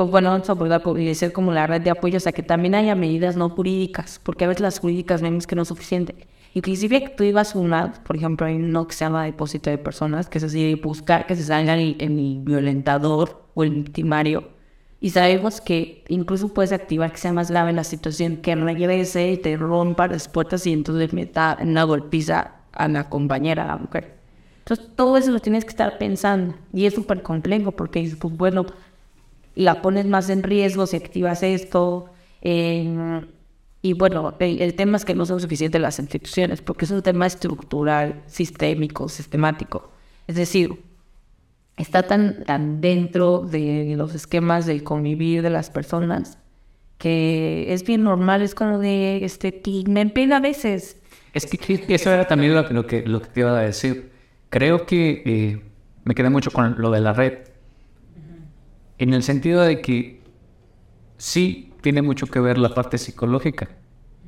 pues 0.00 0.12
bueno, 0.12 0.30
vamos 0.30 0.48
a 0.48 0.52
abordar 0.52 0.82
ser 1.14 1.30
como 1.30 1.52
la 1.52 1.66
red 1.66 1.82
de 1.82 1.90
apoyo, 1.90 2.16
o 2.16 2.20
sea, 2.20 2.32
que 2.32 2.42
también 2.42 2.74
haya 2.74 2.94
medidas 2.94 3.36
no 3.36 3.50
jurídicas, 3.50 4.18
porque 4.24 4.46
a 4.46 4.48
veces 4.48 4.62
las 4.62 4.78
jurídicas 4.78 5.20
vemos 5.20 5.46
que 5.46 5.54
no 5.54 5.60
es 5.60 5.68
suficiente. 5.68 6.26
Inclusive 6.54 7.02
que 7.02 7.08
tú 7.10 7.22
ibas 7.22 7.54
a 7.54 7.58
una, 7.58 7.92
por 7.92 8.16
ejemplo, 8.16 8.46
hay 8.46 8.54
uno 8.54 8.86
que 8.86 8.94
se 8.94 9.04
llama 9.04 9.26
depósito 9.26 9.68
de 9.68 9.76
personas, 9.76 10.30
que 10.30 10.38
es 10.38 10.44
así 10.44 10.74
buscar 10.76 11.26
que 11.26 11.36
se 11.36 11.42
salga 11.42 11.74
el, 11.74 11.96
el 11.98 12.38
violentador 12.40 13.42
o 13.52 13.62
el 13.62 13.72
victimario. 13.72 14.48
Y 15.02 15.10
sabemos 15.10 15.60
que 15.60 16.02
incluso 16.08 16.48
puedes 16.48 16.72
activar 16.72 17.12
que 17.12 17.18
sea 17.18 17.34
más 17.34 17.50
grave 17.50 17.74
la 17.74 17.84
situación, 17.84 18.38
que 18.38 18.54
regrese 18.54 19.32
y 19.32 19.36
te 19.36 19.54
rompa 19.58 20.08
las 20.08 20.28
puertas 20.28 20.66
y 20.66 20.72
entonces 20.72 21.12
meta 21.12 21.58
una 21.60 21.84
golpiza 21.84 22.52
a 22.72 22.88
la 22.88 23.10
compañera, 23.10 23.64
a 23.64 23.66
la 23.66 23.76
mujer. 23.76 24.14
Entonces 24.60 24.96
todo 24.96 25.18
eso 25.18 25.30
lo 25.30 25.40
tienes 25.40 25.66
que 25.66 25.70
estar 25.70 25.98
pensando 25.98 26.54
y 26.72 26.86
es 26.86 26.94
súper 26.94 27.22
complejo 27.22 27.72
porque 27.72 28.00
dices, 28.00 28.16
pues 28.16 28.34
bueno, 28.34 28.64
la 29.60 29.82
pones 29.82 30.06
más 30.06 30.30
en 30.30 30.42
riesgo 30.42 30.86
si 30.86 30.96
activas 30.96 31.42
esto. 31.42 32.10
y 32.42 33.92
bueno, 33.94 34.34
el, 34.38 34.74
tema 34.74 34.96
es 34.96 35.04
que 35.04 35.14
no 35.14 35.26
son 35.26 35.40
suficientes 35.40 35.80
las 35.80 35.98
instituciones, 35.98 36.62
porque 36.62 36.84
es 36.84 36.90
un 36.90 37.02
tema 37.02 37.26
estructural, 37.26 38.22
sistémico, 38.26 39.08
sistemático. 39.08 39.90
Es 40.26 40.36
decir, 40.36 40.82
está 41.76 42.02
tan, 42.02 42.44
tan 42.44 42.80
dentro 42.80 43.40
de 43.40 43.94
los 43.96 44.14
esquemas 44.14 44.66
del 44.66 44.82
convivir 44.82 45.42
de 45.42 45.50
las 45.50 45.70
personas 45.70 46.38
que 47.00 47.72
es 47.72 47.82
bien 47.82 48.04
normal, 48.04 48.42
es 48.42 48.54
como 48.54 48.78
de, 48.78 49.24
este, 49.24 49.62
me 49.88 50.06
pena 50.10 50.36
a 50.36 50.40
veces. 50.40 50.98
Es 51.32 51.46
que 51.46 51.94
eso 51.94 52.12
era 52.12 52.26
también 52.26 52.54
lo 52.54 52.66
que, 52.86 53.02
lo 53.06 53.22
que, 53.22 53.28
te 53.28 53.40
iba 53.40 53.58
a 53.58 53.62
decir. 53.62 54.10
Creo 54.50 54.84
que 54.84 55.22
eh, 55.24 55.62
me 56.04 56.14
quedé 56.14 56.28
mucho 56.28 56.50
con 56.50 56.76
lo 56.78 56.90
de 56.90 57.00
la 57.00 57.14
red 57.14 57.49
en 59.00 59.14
el 59.14 59.22
sentido 59.22 59.62
de 59.62 59.80
que 59.80 60.20
sí 61.16 61.72
tiene 61.80 62.02
mucho 62.02 62.26
que 62.26 62.38
ver 62.38 62.58
la 62.58 62.74
parte 62.74 62.98
psicológica, 62.98 63.70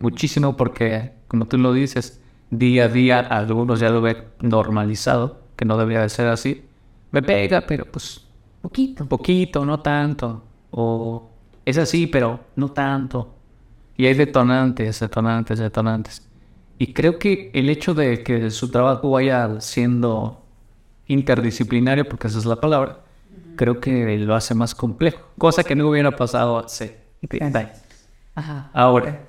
muchísimo 0.00 0.56
porque, 0.56 1.12
como 1.28 1.44
tú 1.44 1.58
lo 1.58 1.74
dices, 1.74 2.22
día 2.50 2.84
a 2.84 2.88
día 2.88 3.20
algunos 3.20 3.80
ya 3.80 3.90
lo 3.90 4.00
ven 4.00 4.24
normalizado, 4.40 5.42
que 5.56 5.66
no 5.66 5.76
debería 5.76 6.00
de 6.00 6.08
ser 6.08 6.28
así. 6.28 6.64
Me 7.10 7.22
pega, 7.22 7.60
pero 7.60 7.84
pues 7.84 8.26
poquito, 8.62 9.04
poquito, 9.06 9.66
no 9.66 9.80
tanto. 9.80 10.42
O 10.70 11.28
es 11.66 11.76
así, 11.76 12.06
pero 12.06 12.40
no 12.56 12.70
tanto. 12.70 13.34
Y 13.98 14.06
hay 14.06 14.14
detonantes, 14.14 15.00
detonantes, 15.00 15.58
detonantes. 15.58 16.26
Y 16.78 16.94
creo 16.94 17.18
que 17.18 17.50
el 17.52 17.68
hecho 17.68 17.92
de 17.92 18.22
que 18.22 18.50
su 18.50 18.70
trabajo 18.70 19.10
vaya 19.10 19.60
siendo 19.60 20.42
interdisciplinario, 21.08 22.08
porque 22.08 22.28
esa 22.28 22.38
es 22.38 22.46
la 22.46 22.56
palabra, 22.56 23.00
creo 23.56 23.80
que 23.80 24.18
lo 24.18 24.34
hace 24.34 24.54
más 24.54 24.74
complejo, 24.74 25.20
cosa 25.38 25.64
que 25.64 25.74
no 25.74 25.88
hubiera 25.88 26.10
pasado 26.12 26.58
hace 26.58 26.98
Ajá. 28.34 28.70
Ahora, 28.72 29.20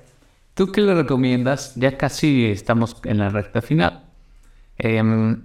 ¿tú 0.54 0.72
qué 0.72 0.80
le 0.80 0.94
recomiendas? 0.94 1.74
Ya 1.76 1.96
casi 1.96 2.46
estamos 2.46 2.96
en 3.04 3.18
la 3.18 3.28
recta 3.28 3.60
final. 3.60 4.04
Em, 4.78 5.42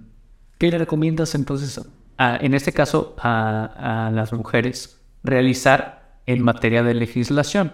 ¿Qué 0.58 0.70
le 0.70 0.78
recomiendas 0.78 1.34
entonces, 1.34 1.80
en 2.18 2.54
este 2.54 2.72
caso, 2.72 3.14
a, 3.18 4.10
las 4.12 4.32
mujeres 4.32 5.00
realizar 5.22 6.18
en 6.26 6.42
materia 6.42 6.82
de 6.82 6.94
legislación? 6.94 7.72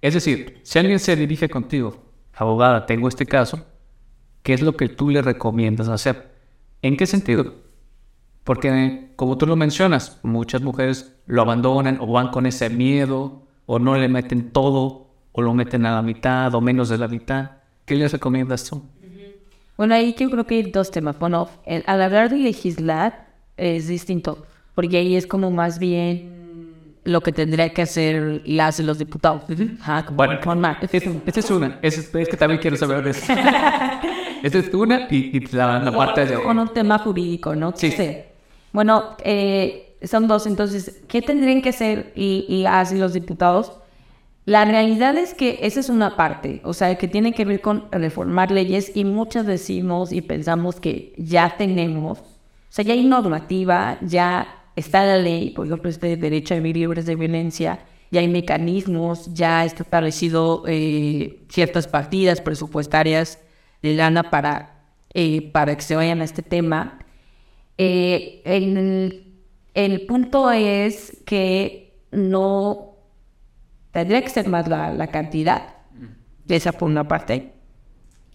Es 0.00 0.14
decir, 0.14 0.60
si 0.62 0.78
alguien 0.78 0.98
se 0.98 1.14
dirige 1.14 1.48
contigo, 1.48 2.02
abogada, 2.34 2.86
tengo 2.86 3.08
este 3.08 3.26
caso, 3.26 3.66
¿qué 4.42 4.54
es 4.54 4.62
lo 4.62 4.76
que 4.76 4.88
tú 4.88 5.10
le 5.10 5.20
recomiendas 5.20 5.88
hacer? 5.88 6.32
¿En 6.80 6.96
qué 6.96 7.06
sentido? 7.06 7.54
Porque, 8.44 9.10
como 9.16 9.38
tú 9.38 9.46
lo 9.46 9.54
mencionas, 9.56 10.18
muchas 10.22 10.62
mujeres 10.62 11.14
lo 11.26 11.42
abandonan 11.42 11.98
o 12.00 12.06
van 12.06 12.28
con 12.28 12.46
ese 12.46 12.70
miedo 12.70 13.42
o 13.66 13.78
no 13.78 13.96
le 13.96 14.08
meten 14.08 14.50
todo 14.50 15.06
o 15.32 15.42
lo 15.42 15.54
meten 15.54 15.86
a 15.86 15.94
la 15.94 16.02
mitad 16.02 16.52
o 16.54 16.60
menos 16.60 16.88
de 16.88 16.98
la 16.98 17.08
mitad. 17.08 17.52
¿Qué 17.84 17.94
les 17.94 18.12
recomiendas 18.12 18.64
tú? 18.68 18.82
Bueno, 19.76 19.94
ahí 19.94 20.14
yo 20.18 20.28
creo 20.30 20.46
que 20.46 20.56
hay 20.56 20.62
dos 20.70 20.90
temas. 20.90 21.18
Bueno, 21.18 21.48
el- 21.64 21.84
al 21.86 22.02
hablar 22.02 22.30
de 22.30 22.36
legislar 22.38 23.28
es 23.56 23.86
distinto, 23.88 24.44
porque 24.74 24.98
ahí 24.98 25.14
es 25.16 25.26
como 25.26 25.50
más 25.50 25.78
bien 25.78 26.42
lo 27.04 27.20
que 27.20 27.32
tendría 27.32 27.72
que 27.72 27.82
hacer 27.82 28.42
las 28.44 28.78
los 28.80 28.98
diputados. 28.98 29.44
Ajá, 29.80 30.04
como 30.04 30.16
Bueno, 30.16 30.34
reformar. 30.34 30.78
esta 30.82 30.96
es, 30.96 31.04
esta 31.26 31.40
es 31.40 31.50
una. 31.50 31.78
Es, 31.82 32.14
es 32.14 32.28
que 32.28 32.36
también 32.36 32.60
quiero 32.60 32.76
saber 32.76 33.02
de 33.04 33.10
eso. 33.10 33.32
Esta 34.42 34.58
es 34.58 34.74
una 34.74 35.06
y, 35.08 35.36
y 35.36 35.40
la, 35.54 35.78
la 35.78 35.92
parte 35.92 36.26
de... 36.26 36.42
Con 36.42 36.58
un 36.58 36.68
tema 36.74 36.98
jurídico, 36.98 37.54
¿no? 37.54 37.72
Sí. 37.76 37.92
Bueno, 38.72 39.16
eh, 39.24 39.96
son 40.04 40.28
dos. 40.28 40.46
Entonces, 40.46 41.02
¿qué 41.08 41.22
tendrían 41.22 41.62
que 41.62 41.70
hacer 41.70 42.12
y, 42.16 42.44
y 42.48 42.64
y 42.66 42.98
los 42.98 43.12
diputados? 43.12 43.72
La 44.44 44.64
realidad 44.64 45.16
es 45.16 45.34
que 45.34 45.60
esa 45.62 45.78
es 45.78 45.88
una 45.88 46.16
parte, 46.16 46.60
o 46.64 46.72
sea, 46.72 46.96
que 46.96 47.06
tiene 47.06 47.32
que 47.32 47.44
ver 47.44 47.60
con 47.60 47.84
reformar 47.92 48.50
leyes 48.50 48.90
y 48.96 49.04
muchas 49.04 49.46
decimos 49.46 50.10
y 50.12 50.20
pensamos 50.20 50.80
que 50.80 51.14
ya 51.16 51.56
tenemos, 51.56 52.18
o 52.18 52.24
sea, 52.68 52.84
ya 52.84 52.94
hay 52.94 53.04
normativa, 53.04 53.98
ya 54.00 54.64
está 54.74 55.04
la 55.06 55.18
ley, 55.18 55.50
por 55.50 55.66
ejemplo, 55.66 55.88
este 55.88 56.16
derecho 56.16 56.54
a 56.54 56.56
vivir 56.56 56.78
libres 56.78 57.06
de 57.06 57.14
violencia, 57.14 57.78
ya 58.10 58.18
hay 58.18 58.26
mecanismos, 58.26 59.32
ya 59.32 59.64
está 59.64 59.84
establecido 59.84 60.64
eh, 60.66 61.44
ciertas 61.48 61.86
partidas 61.86 62.40
presupuestarias 62.40 63.38
de 63.80 63.94
lana 63.94 64.24
para, 64.24 64.82
eh, 65.14 65.52
para 65.52 65.76
que 65.76 65.82
se 65.82 65.94
vayan 65.94 66.20
a 66.20 66.24
este 66.24 66.42
tema. 66.42 66.98
Eh, 67.78 68.42
el, 68.44 69.34
el 69.74 70.06
punto 70.06 70.50
es 70.50 71.22
que 71.24 72.00
no 72.10 72.96
tendría 73.90 74.22
que 74.22 74.28
ser 74.28 74.48
más 74.48 74.68
la, 74.68 74.92
la 74.92 75.06
cantidad. 75.08 75.76
De 76.44 76.56
esa 76.56 76.72
por 76.72 76.90
una 76.90 77.06
parte. 77.06 77.52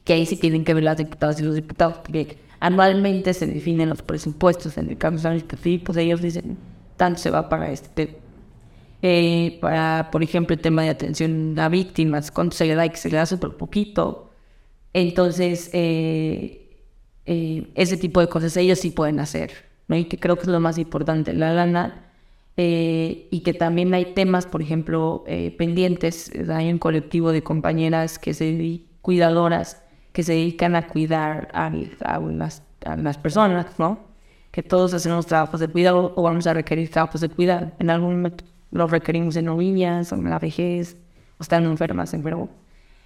Que 0.05 0.13
ahí 0.13 0.25
sí 0.25 0.37
tienen 0.37 0.63
que 0.63 0.73
ver 0.73 0.83
las 0.83 0.97
diputadas 0.97 1.39
y 1.41 1.43
los 1.43 1.55
diputados, 1.55 1.97
porque 1.97 2.37
anualmente 2.61 3.33
se 3.33 3.45
definen 3.45 3.89
los 3.89 4.01
presupuestos 4.01 4.77
en 4.77 4.89
el 4.89 4.97
cambio 4.97 5.21
administrativo, 5.27 5.83
pues 5.83 5.97
ellos 5.97 6.21
dicen, 6.21 6.57
tanto 6.95 7.19
se 7.19 7.29
va 7.29 7.49
para 7.49 7.69
este. 7.69 8.17
Eh, 9.01 9.57
para, 9.61 10.09
por 10.11 10.23
ejemplo, 10.23 10.55
el 10.55 10.61
tema 10.61 10.83
de 10.83 10.89
atención 10.89 11.59
a 11.59 11.67
víctimas, 11.69 12.31
cuánto 12.31 12.55
se 12.55 12.65
le 12.65 12.75
da 12.75 12.87
que 12.87 12.97
se 12.97 13.09
le 13.09 13.17
da 13.17 13.25
súper 13.25 13.51
poquito. 13.51 14.31
Entonces, 14.93 15.69
eh, 15.73 16.66
eh, 17.27 17.71
ese 17.75 17.97
tipo 17.97 18.21
de 18.21 18.27
cosas 18.29 18.57
ellos 18.57 18.79
sí 18.79 18.91
pueden 18.91 19.19
hacer, 19.19 19.51
¿no? 19.87 19.95
Y 19.97 20.05
que 20.05 20.19
creo 20.19 20.35
que 20.37 20.43
es 20.43 20.47
lo 20.49 20.59
más 20.59 20.77
importante, 20.79 21.33
la 21.33 21.53
lana. 21.53 22.03
eh, 22.57 23.27
y 23.31 23.41
que 23.41 23.53
también 23.53 23.93
hay 23.93 24.13
temas, 24.15 24.45
por 24.47 24.61
ejemplo, 24.61 25.23
eh, 25.27 25.51
pendientes. 25.57 26.31
Hay 26.49 26.71
un 26.71 26.79
colectivo 26.79 27.31
de 27.31 27.43
compañeras 27.43 28.19
que 28.19 28.33
se 28.33 28.81
cuidadoras 29.01 29.83
que 30.11 30.23
se 30.23 30.33
dedican 30.33 30.75
a 30.75 30.87
cuidar 30.87 31.49
a, 31.53 31.67
a 31.67 32.19
las, 32.19 32.63
a 32.85 32.95
las 32.97 33.17
personas, 33.19 33.77
¿no? 33.79 33.99
Que 34.51 34.63
todos 34.63 34.93
hacemos 34.93 35.27
trabajos 35.27 35.59
de 35.59 35.67
cuidado 35.67 36.13
o 36.15 36.23
vamos 36.23 36.47
a 36.47 36.53
requerir 36.53 36.89
trabajos 36.89 37.21
de 37.21 37.29
cuidado. 37.29 37.71
En 37.79 37.89
algún 37.91 38.15
momento 38.17 38.43
los 38.71 38.89
requerimos 38.91 39.35
en 39.35 39.45
novillas 39.45 40.11
o 40.11 40.15
en 40.15 40.29
la 40.29 40.39
vejez 40.39 40.97
o 41.39 41.43
están 41.43 41.65
enfermas, 41.65 42.13
enfermos. 42.13 42.49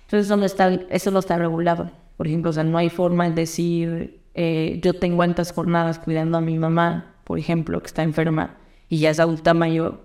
Entonces, 0.05 0.27
¿dónde 0.29 0.45
está, 0.47 0.69
eso 0.89 1.11
no 1.11 1.19
está 1.19 1.37
regulado. 1.37 1.91
Por 2.21 2.27
ejemplo, 2.27 2.51
o 2.51 2.53
sea, 2.53 2.63
no 2.63 2.77
hay 2.77 2.91
forma 2.91 3.27
de 3.27 3.33
decir, 3.33 4.21
eh, 4.35 4.79
yo 4.83 4.93
tengo 4.93 5.15
cuántas 5.15 5.51
jornadas 5.51 5.97
cuidando 5.97 6.37
a 6.37 6.41
mi 6.41 6.55
mamá, 6.55 7.15
por 7.23 7.39
ejemplo, 7.39 7.79
que 7.79 7.87
está 7.87 8.03
enferma 8.03 8.57
y 8.89 8.99
ya 8.99 9.09
es 9.09 9.19
adulta 9.19 9.55
mayor, 9.55 10.01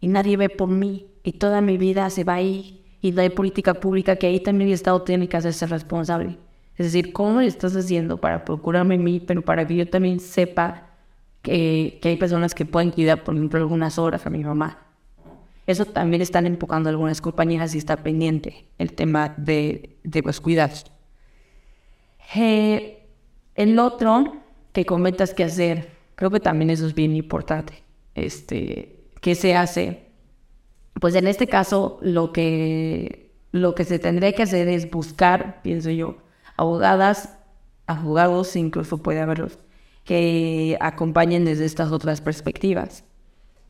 y 0.00 0.08
nadie 0.08 0.38
ve 0.38 0.48
por 0.48 0.70
mí, 0.70 1.08
y 1.22 1.32
toda 1.32 1.60
mi 1.60 1.76
vida 1.76 2.08
se 2.08 2.24
va 2.24 2.36
ahí, 2.36 2.86
y 3.02 3.12
no 3.12 3.20
hay 3.20 3.28
política 3.28 3.74
pública 3.74 4.16
que 4.16 4.28
ahí 4.28 4.40
también 4.40 4.68
el 4.68 4.74
Estado 4.76 5.02
tiene 5.02 5.28
que 5.28 5.36
hacerse 5.36 5.66
responsable. 5.66 6.38
Es 6.78 6.86
decir, 6.86 7.12
¿cómo 7.12 7.42
estás 7.42 7.76
haciendo 7.76 8.16
para 8.16 8.46
procurarme 8.46 8.94
a 8.94 8.98
mí, 8.98 9.20
pero 9.20 9.42
para 9.42 9.66
que 9.66 9.76
yo 9.76 9.86
también 9.86 10.20
sepa 10.20 10.86
que, 11.42 11.98
que 12.00 12.08
hay 12.08 12.16
personas 12.16 12.54
que 12.54 12.64
pueden 12.64 12.92
cuidar, 12.92 13.24
por 13.24 13.34
ejemplo, 13.34 13.60
algunas 13.60 13.98
horas 13.98 14.24
a 14.24 14.30
mi 14.30 14.42
mamá? 14.42 14.86
Eso 15.66 15.84
también 15.84 16.22
están 16.22 16.46
enfocando 16.46 16.88
algunas 16.88 17.20
compañías 17.20 17.74
y 17.74 17.78
está 17.78 17.98
pendiente 17.98 18.64
el 18.78 18.94
tema 18.94 19.34
de, 19.36 19.98
de 20.02 20.22
los 20.22 20.40
cuidados. 20.40 20.86
Eh, 22.34 23.06
el 23.54 23.78
otro 23.78 24.36
que 24.72 24.84
comentas 24.84 25.34
que 25.34 25.44
hacer, 25.44 25.90
creo 26.14 26.30
que 26.30 26.40
también 26.40 26.70
eso 26.70 26.86
es 26.86 26.94
bien 26.94 27.16
importante. 27.16 27.82
Este, 28.14 29.04
¿Qué 29.20 29.34
se 29.34 29.54
hace? 29.54 30.06
Pues 31.00 31.14
en 31.14 31.26
este 31.26 31.46
caso 31.46 31.98
lo 32.02 32.32
que, 32.32 33.32
lo 33.52 33.74
que 33.74 33.84
se 33.84 33.98
tendría 33.98 34.32
que 34.32 34.42
hacer 34.42 34.68
es 34.68 34.90
buscar, 34.90 35.62
pienso 35.62 35.90
yo, 35.90 36.18
abogadas, 36.56 37.38
abogados, 37.86 38.54
incluso 38.56 38.98
puede 38.98 39.20
haberlos, 39.20 39.58
que 40.04 40.76
acompañen 40.80 41.44
desde 41.44 41.64
estas 41.64 41.92
otras 41.92 42.20
perspectivas. 42.20 43.04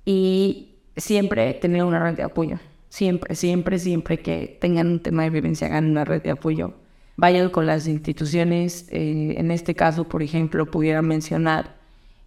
Y 0.05 0.77
siempre 0.97 1.55
tener 1.55 1.85
una 1.85 1.99
red 1.99 2.17
de 2.17 2.23
apoyo. 2.23 2.59
Siempre, 2.89 3.35
siempre, 3.35 3.79
siempre 3.79 4.19
que 4.21 4.57
tengan 4.61 4.89
un 4.89 5.01
tema 5.01 5.25
de 5.25 5.31
violencia, 5.31 5.67
hagan 5.67 5.91
una 5.91 6.05
red 6.05 6.23
de 6.23 6.31
apoyo. 6.31 6.75
Vayan 7.19 7.51
con 7.51 7.66
las 7.66 7.89
instituciones. 7.89 8.87
eh, 8.93 9.35
en 9.39 9.51
este 9.51 9.75
caso, 9.75 10.05
por 10.05 10.23
ejemplo, 10.23 10.66
pudiera 10.66 11.03
mencionar 11.03 11.77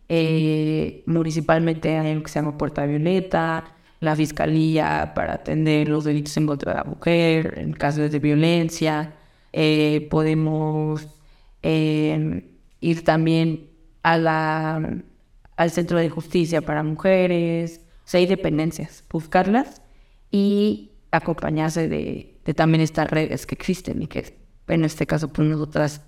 eh, 0.10 1.04
municipalmente 1.06 1.98
hay 1.98 2.12
algo 2.12 2.24
que 2.24 2.30
se 2.30 2.40
llama 2.40 2.58
Puerta 2.58 2.86
Violeta, 2.86 3.64
la 4.02 4.16
Fiscalía 4.18 5.14
para 5.16 5.36
atender 5.36 5.88
los 5.88 6.04
delitos 6.04 6.36
en 6.36 6.46
contra 6.46 6.74
de 6.74 6.78
la 6.80 6.84
mujer, 6.84 7.54
en 7.58 7.72
casos 7.72 8.12
de 8.12 8.20
violencia. 8.20 9.14
Eh, 9.54 10.08
podemos 10.12 11.08
ir 11.64 13.04
también 13.06 13.70
a 14.04 14.18
la, 14.18 15.04
al 15.56 15.72
Centro 15.72 16.00
de 16.00 16.10
Justicia 16.10 16.62
para 16.62 16.84
Mujeres. 16.84 17.82
O 18.14 18.18
hay 18.18 18.26
dependencias, 18.26 19.06
buscarlas 19.10 19.82
y 20.32 20.92
acompañarse 21.12 21.88
de, 21.88 22.36
de 22.44 22.54
también 22.54 22.82
estas 22.82 23.10
redes 23.10 23.46
que 23.46 23.56
existen 23.56 24.02
y 24.02 24.08
que 24.08 24.41
en 24.76 24.86
este 24.86 25.06
caso 25.08 25.28
pues 25.30 25.48
nosotras 25.48 26.04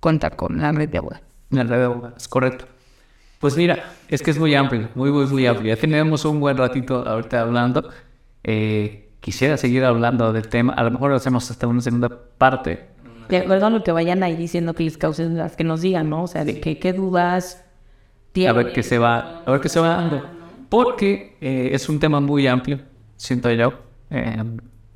cuenta 0.00 0.30
con 0.30 0.60
la 0.60 0.72
red 0.72 0.88
de 0.88 0.98
abogados. 0.98 1.24
La 1.50 1.62
red 1.64 1.78
de 1.78 1.84
abogados, 1.84 2.28
correcto. 2.28 2.66
Pues 3.40 3.56
mira, 3.56 3.92
es 4.08 4.22
que 4.22 4.30
es 4.30 4.38
muy 4.38 4.54
amplio, 4.54 4.88
muy, 4.94 5.10
muy, 5.10 5.26
muy 5.26 5.46
amplio. 5.46 5.74
Ya 5.74 5.80
tenemos 5.80 6.24
un 6.24 6.40
buen 6.40 6.56
ratito 6.56 7.06
ahorita 7.08 7.40
hablando. 7.40 7.88
Eh, 8.44 9.08
quisiera 9.20 9.56
seguir 9.56 9.84
hablando 9.84 10.32
del 10.32 10.48
tema. 10.48 10.74
A 10.74 10.82
lo 10.84 10.90
mejor 10.90 11.10
lo 11.10 11.16
hacemos 11.16 11.50
hasta 11.50 11.66
una 11.66 11.80
segunda 11.80 12.10
parte. 12.38 12.88
De 13.28 13.38
acuerdo 13.38 13.66
a 13.66 13.70
lo 13.70 13.82
que 13.82 13.92
vayan 13.92 14.22
ahí 14.22 14.36
diciendo 14.36 14.74
que 14.74 14.82
les 14.84 14.98
causen 14.98 15.36
las 15.38 15.56
que 15.56 15.64
nos 15.64 15.80
digan, 15.82 16.10
¿no? 16.10 16.24
O 16.24 16.26
sea, 16.26 16.44
de 16.44 16.60
que, 16.60 16.78
qué 16.78 16.92
dudas 16.92 17.64
A 17.64 18.32
tienen. 18.32 18.56
ver 18.56 18.72
qué 18.72 18.82
se 18.82 18.98
va, 18.98 19.42
a 19.46 19.50
ver 19.50 19.60
qué 19.60 19.68
se 19.68 19.80
va 19.80 19.88
dando. 19.88 20.22
Porque 20.68 21.36
eh, 21.40 21.70
es 21.72 21.88
un 21.88 21.98
tema 21.98 22.20
muy 22.20 22.46
amplio, 22.46 22.80
siento 23.16 23.50
yo. 23.52 23.72
eh, 24.10 24.44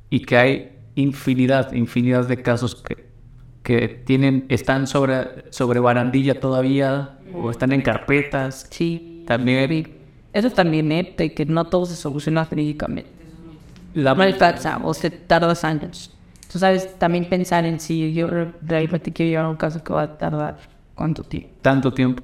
y 0.09 0.21
que 0.21 0.37
hay 0.37 0.79
infinidad, 0.95 1.73
infinidad 1.73 2.27
de 2.27 2.41
casos 2.41 2.75
que, 2.75 3.04
que 3.65 3.87
tienen, 3.87 4.45
están 4.47 4.85
sobre, 4.85 5.51
sobre 5.51 5.79
barandilla 5.79 6.39
todavía 6.39 7.17
o 7.33 7.49
están 7.49 7.71
en 7.71 7.81
carpetas. 7.81 8.67
Sí. 8.69 9.23
También 9.25 9.91
Eso 10.31 10.51
también, 10.51 10.91
¿eh? 10.91 11.15
De 11.17 11.33
que 11.33 11.47
no 11.47 11.65
todo 11.65 11.87
se 11.87 11.95
soluciona 11.95 12.45
jurídicamente. 12.45 13.09
la, 13.95 14.13
No 14.13 14.21
alcanza 14.21 14.79
o 14.83 14.93
se 14.93 15.09
tardas 15.09 15.63
años. 15.63 16.15
Tú 16.51 16.59
sabes, 16.59 16.93
también 16.99 17.25
pensar 17.25 17.65
en 17.65 17.79
si 17.79 18.13
yo 18.13 18.27
realmente 18.61 19.11
quiero 19.11 19.31
llevar 19.31 19.47
un 19.47 19.57
caso 19.57 19.83
que 19.83 19.91
va 19.91 20.03
a 20.03 20.17
tardar 20.17 20.57
cuánto 20.93 21.23
tiempo. 21.23 21.49
tanto 21.63 21.91
tiempo. 21.91 22.21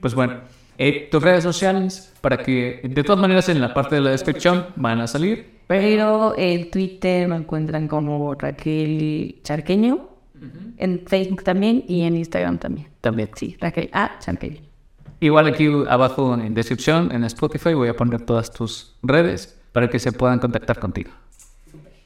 Pues 0.00 0.14
bueno, 0.14 0.34
eh, 0.78 1.08
tus 1.10 1.20
redes 1.20 1.42
sociales, 1.42 2.14
para 2.20 2.36
que 2.36 2.82
de 2.84 3.02
todas 3.02 3.20
maneras 3.20 3.48
en 3.48 3.60
la 3.60 3.74
parte 3.74 3.96
de 3.96 4.00
la 4.00 4.10
descripción 4.10 4.66
van 4.76 5.00
a 5.00 5.08
salir. 5.08 5.58
Pero 5.66 6.38
en 6.38 6.70
Twitter 6.70 7.26
me 7.26 7.34
encuentran 7.34 7.88
como 7.88 8.32
Raquel 8.34 9.40
Charqueño. 9.42 10.13
En 10.76 11.02
Facebook 11.06 11.42
también 11.44 11.84
y 11.88 12.02
en 12.02 12.16
Instagram 12.16 12.58
también. 12.58 12.88
También. 13.00 13.30
Sí, 13.34 13.56
Raquel 13.60 13.90
A. 13.92 14.18
Charqueño. 14.20 14.60
Igual 15.20 15.46
aquí 15.46 15.68
abajo 15.88 16.34
en 16.34 16.52
descripción, 16.54 17.10
en 17.12 17.24
Spotify, 17.24 17.74
voy 17.74 17.88
a 17.88 17.96
poner 17.96 18.22
todas 18.26 18.50
tus 18.52 18.96
redes 19.02 19.58
para 19.72 19.88
que 19.88 19.98
se 19.98 20.12
puedan 20.12 20.38
contactar 20.38 20.78
contigo. 20.78 21.10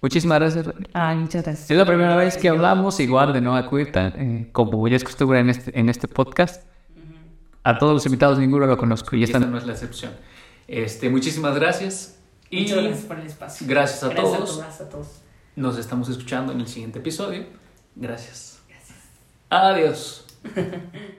Muchísimas 0.01 0.39
gracias. 0.39 0.67
Raquel. 0.67 0.89
Ah, 0.95 1.15
muchas 1.17 1.43
gracias. 1.43 1.71
Es 1.71 1.77
la 1.77 1.85
primera 1.85 2.15
vez 2.17 2.37
que 2.37 2.49
hablamos 2.49 3.01
igual 3.01 3.33
de 3.33 3.41
Nueva 3.41 3.67
Cuita, 3.67 4.13
eh, 4.17 4.49
como 4.53 4.87
ya 4.87 4.97
es 4.97 5.03
costumbre 5.05 5.41
en 5.41 5.51
este, 5.51 5.79
en 5.79 5.89
este 5.89 6.07
podcast. 6.07 6.65
A 7.65 7.77
todos 7.79 7.95
los 7.95 8.07
invitados 8.07 8.39
ninguno 8.39 8.67
lo 8.67 8.77
conozco 8.79 9.17
y 9.17 9.25
esta 9.25 9.41
no 9.41 9.59
es 9.59 9.67
la 9.67 9.73
excepción. 9.73 10.13
Este, 10.69 11.11
muchísimas 11.11 11.55
gracias. 11.57 12.19
Y 12.51 12.63
Muchas 12.63 12.77
gracias 12.83 13.05
por 13.05 13.19
el 13.19 13.27
espacio. 13.27 13.67
gracias 13.69 14.03
a 14.05 14.09
Gracias 14.09 14.33
todos. 14.39 14.57
todas, 14.57 14.81
a 14.81 14.89
todos. 14.89 15.21
Nos 15.57 15.77
estamos 15.77 16.09
escuchando 16.09 16.53
en 16.53 16.61
el 16.61 16.69
siguiente 16.69 17.01
episodio. 17.01 17.45
Gracias. 17.99 18.61
Gracias. 18.69 18.99
Adiós. 19.51 20.27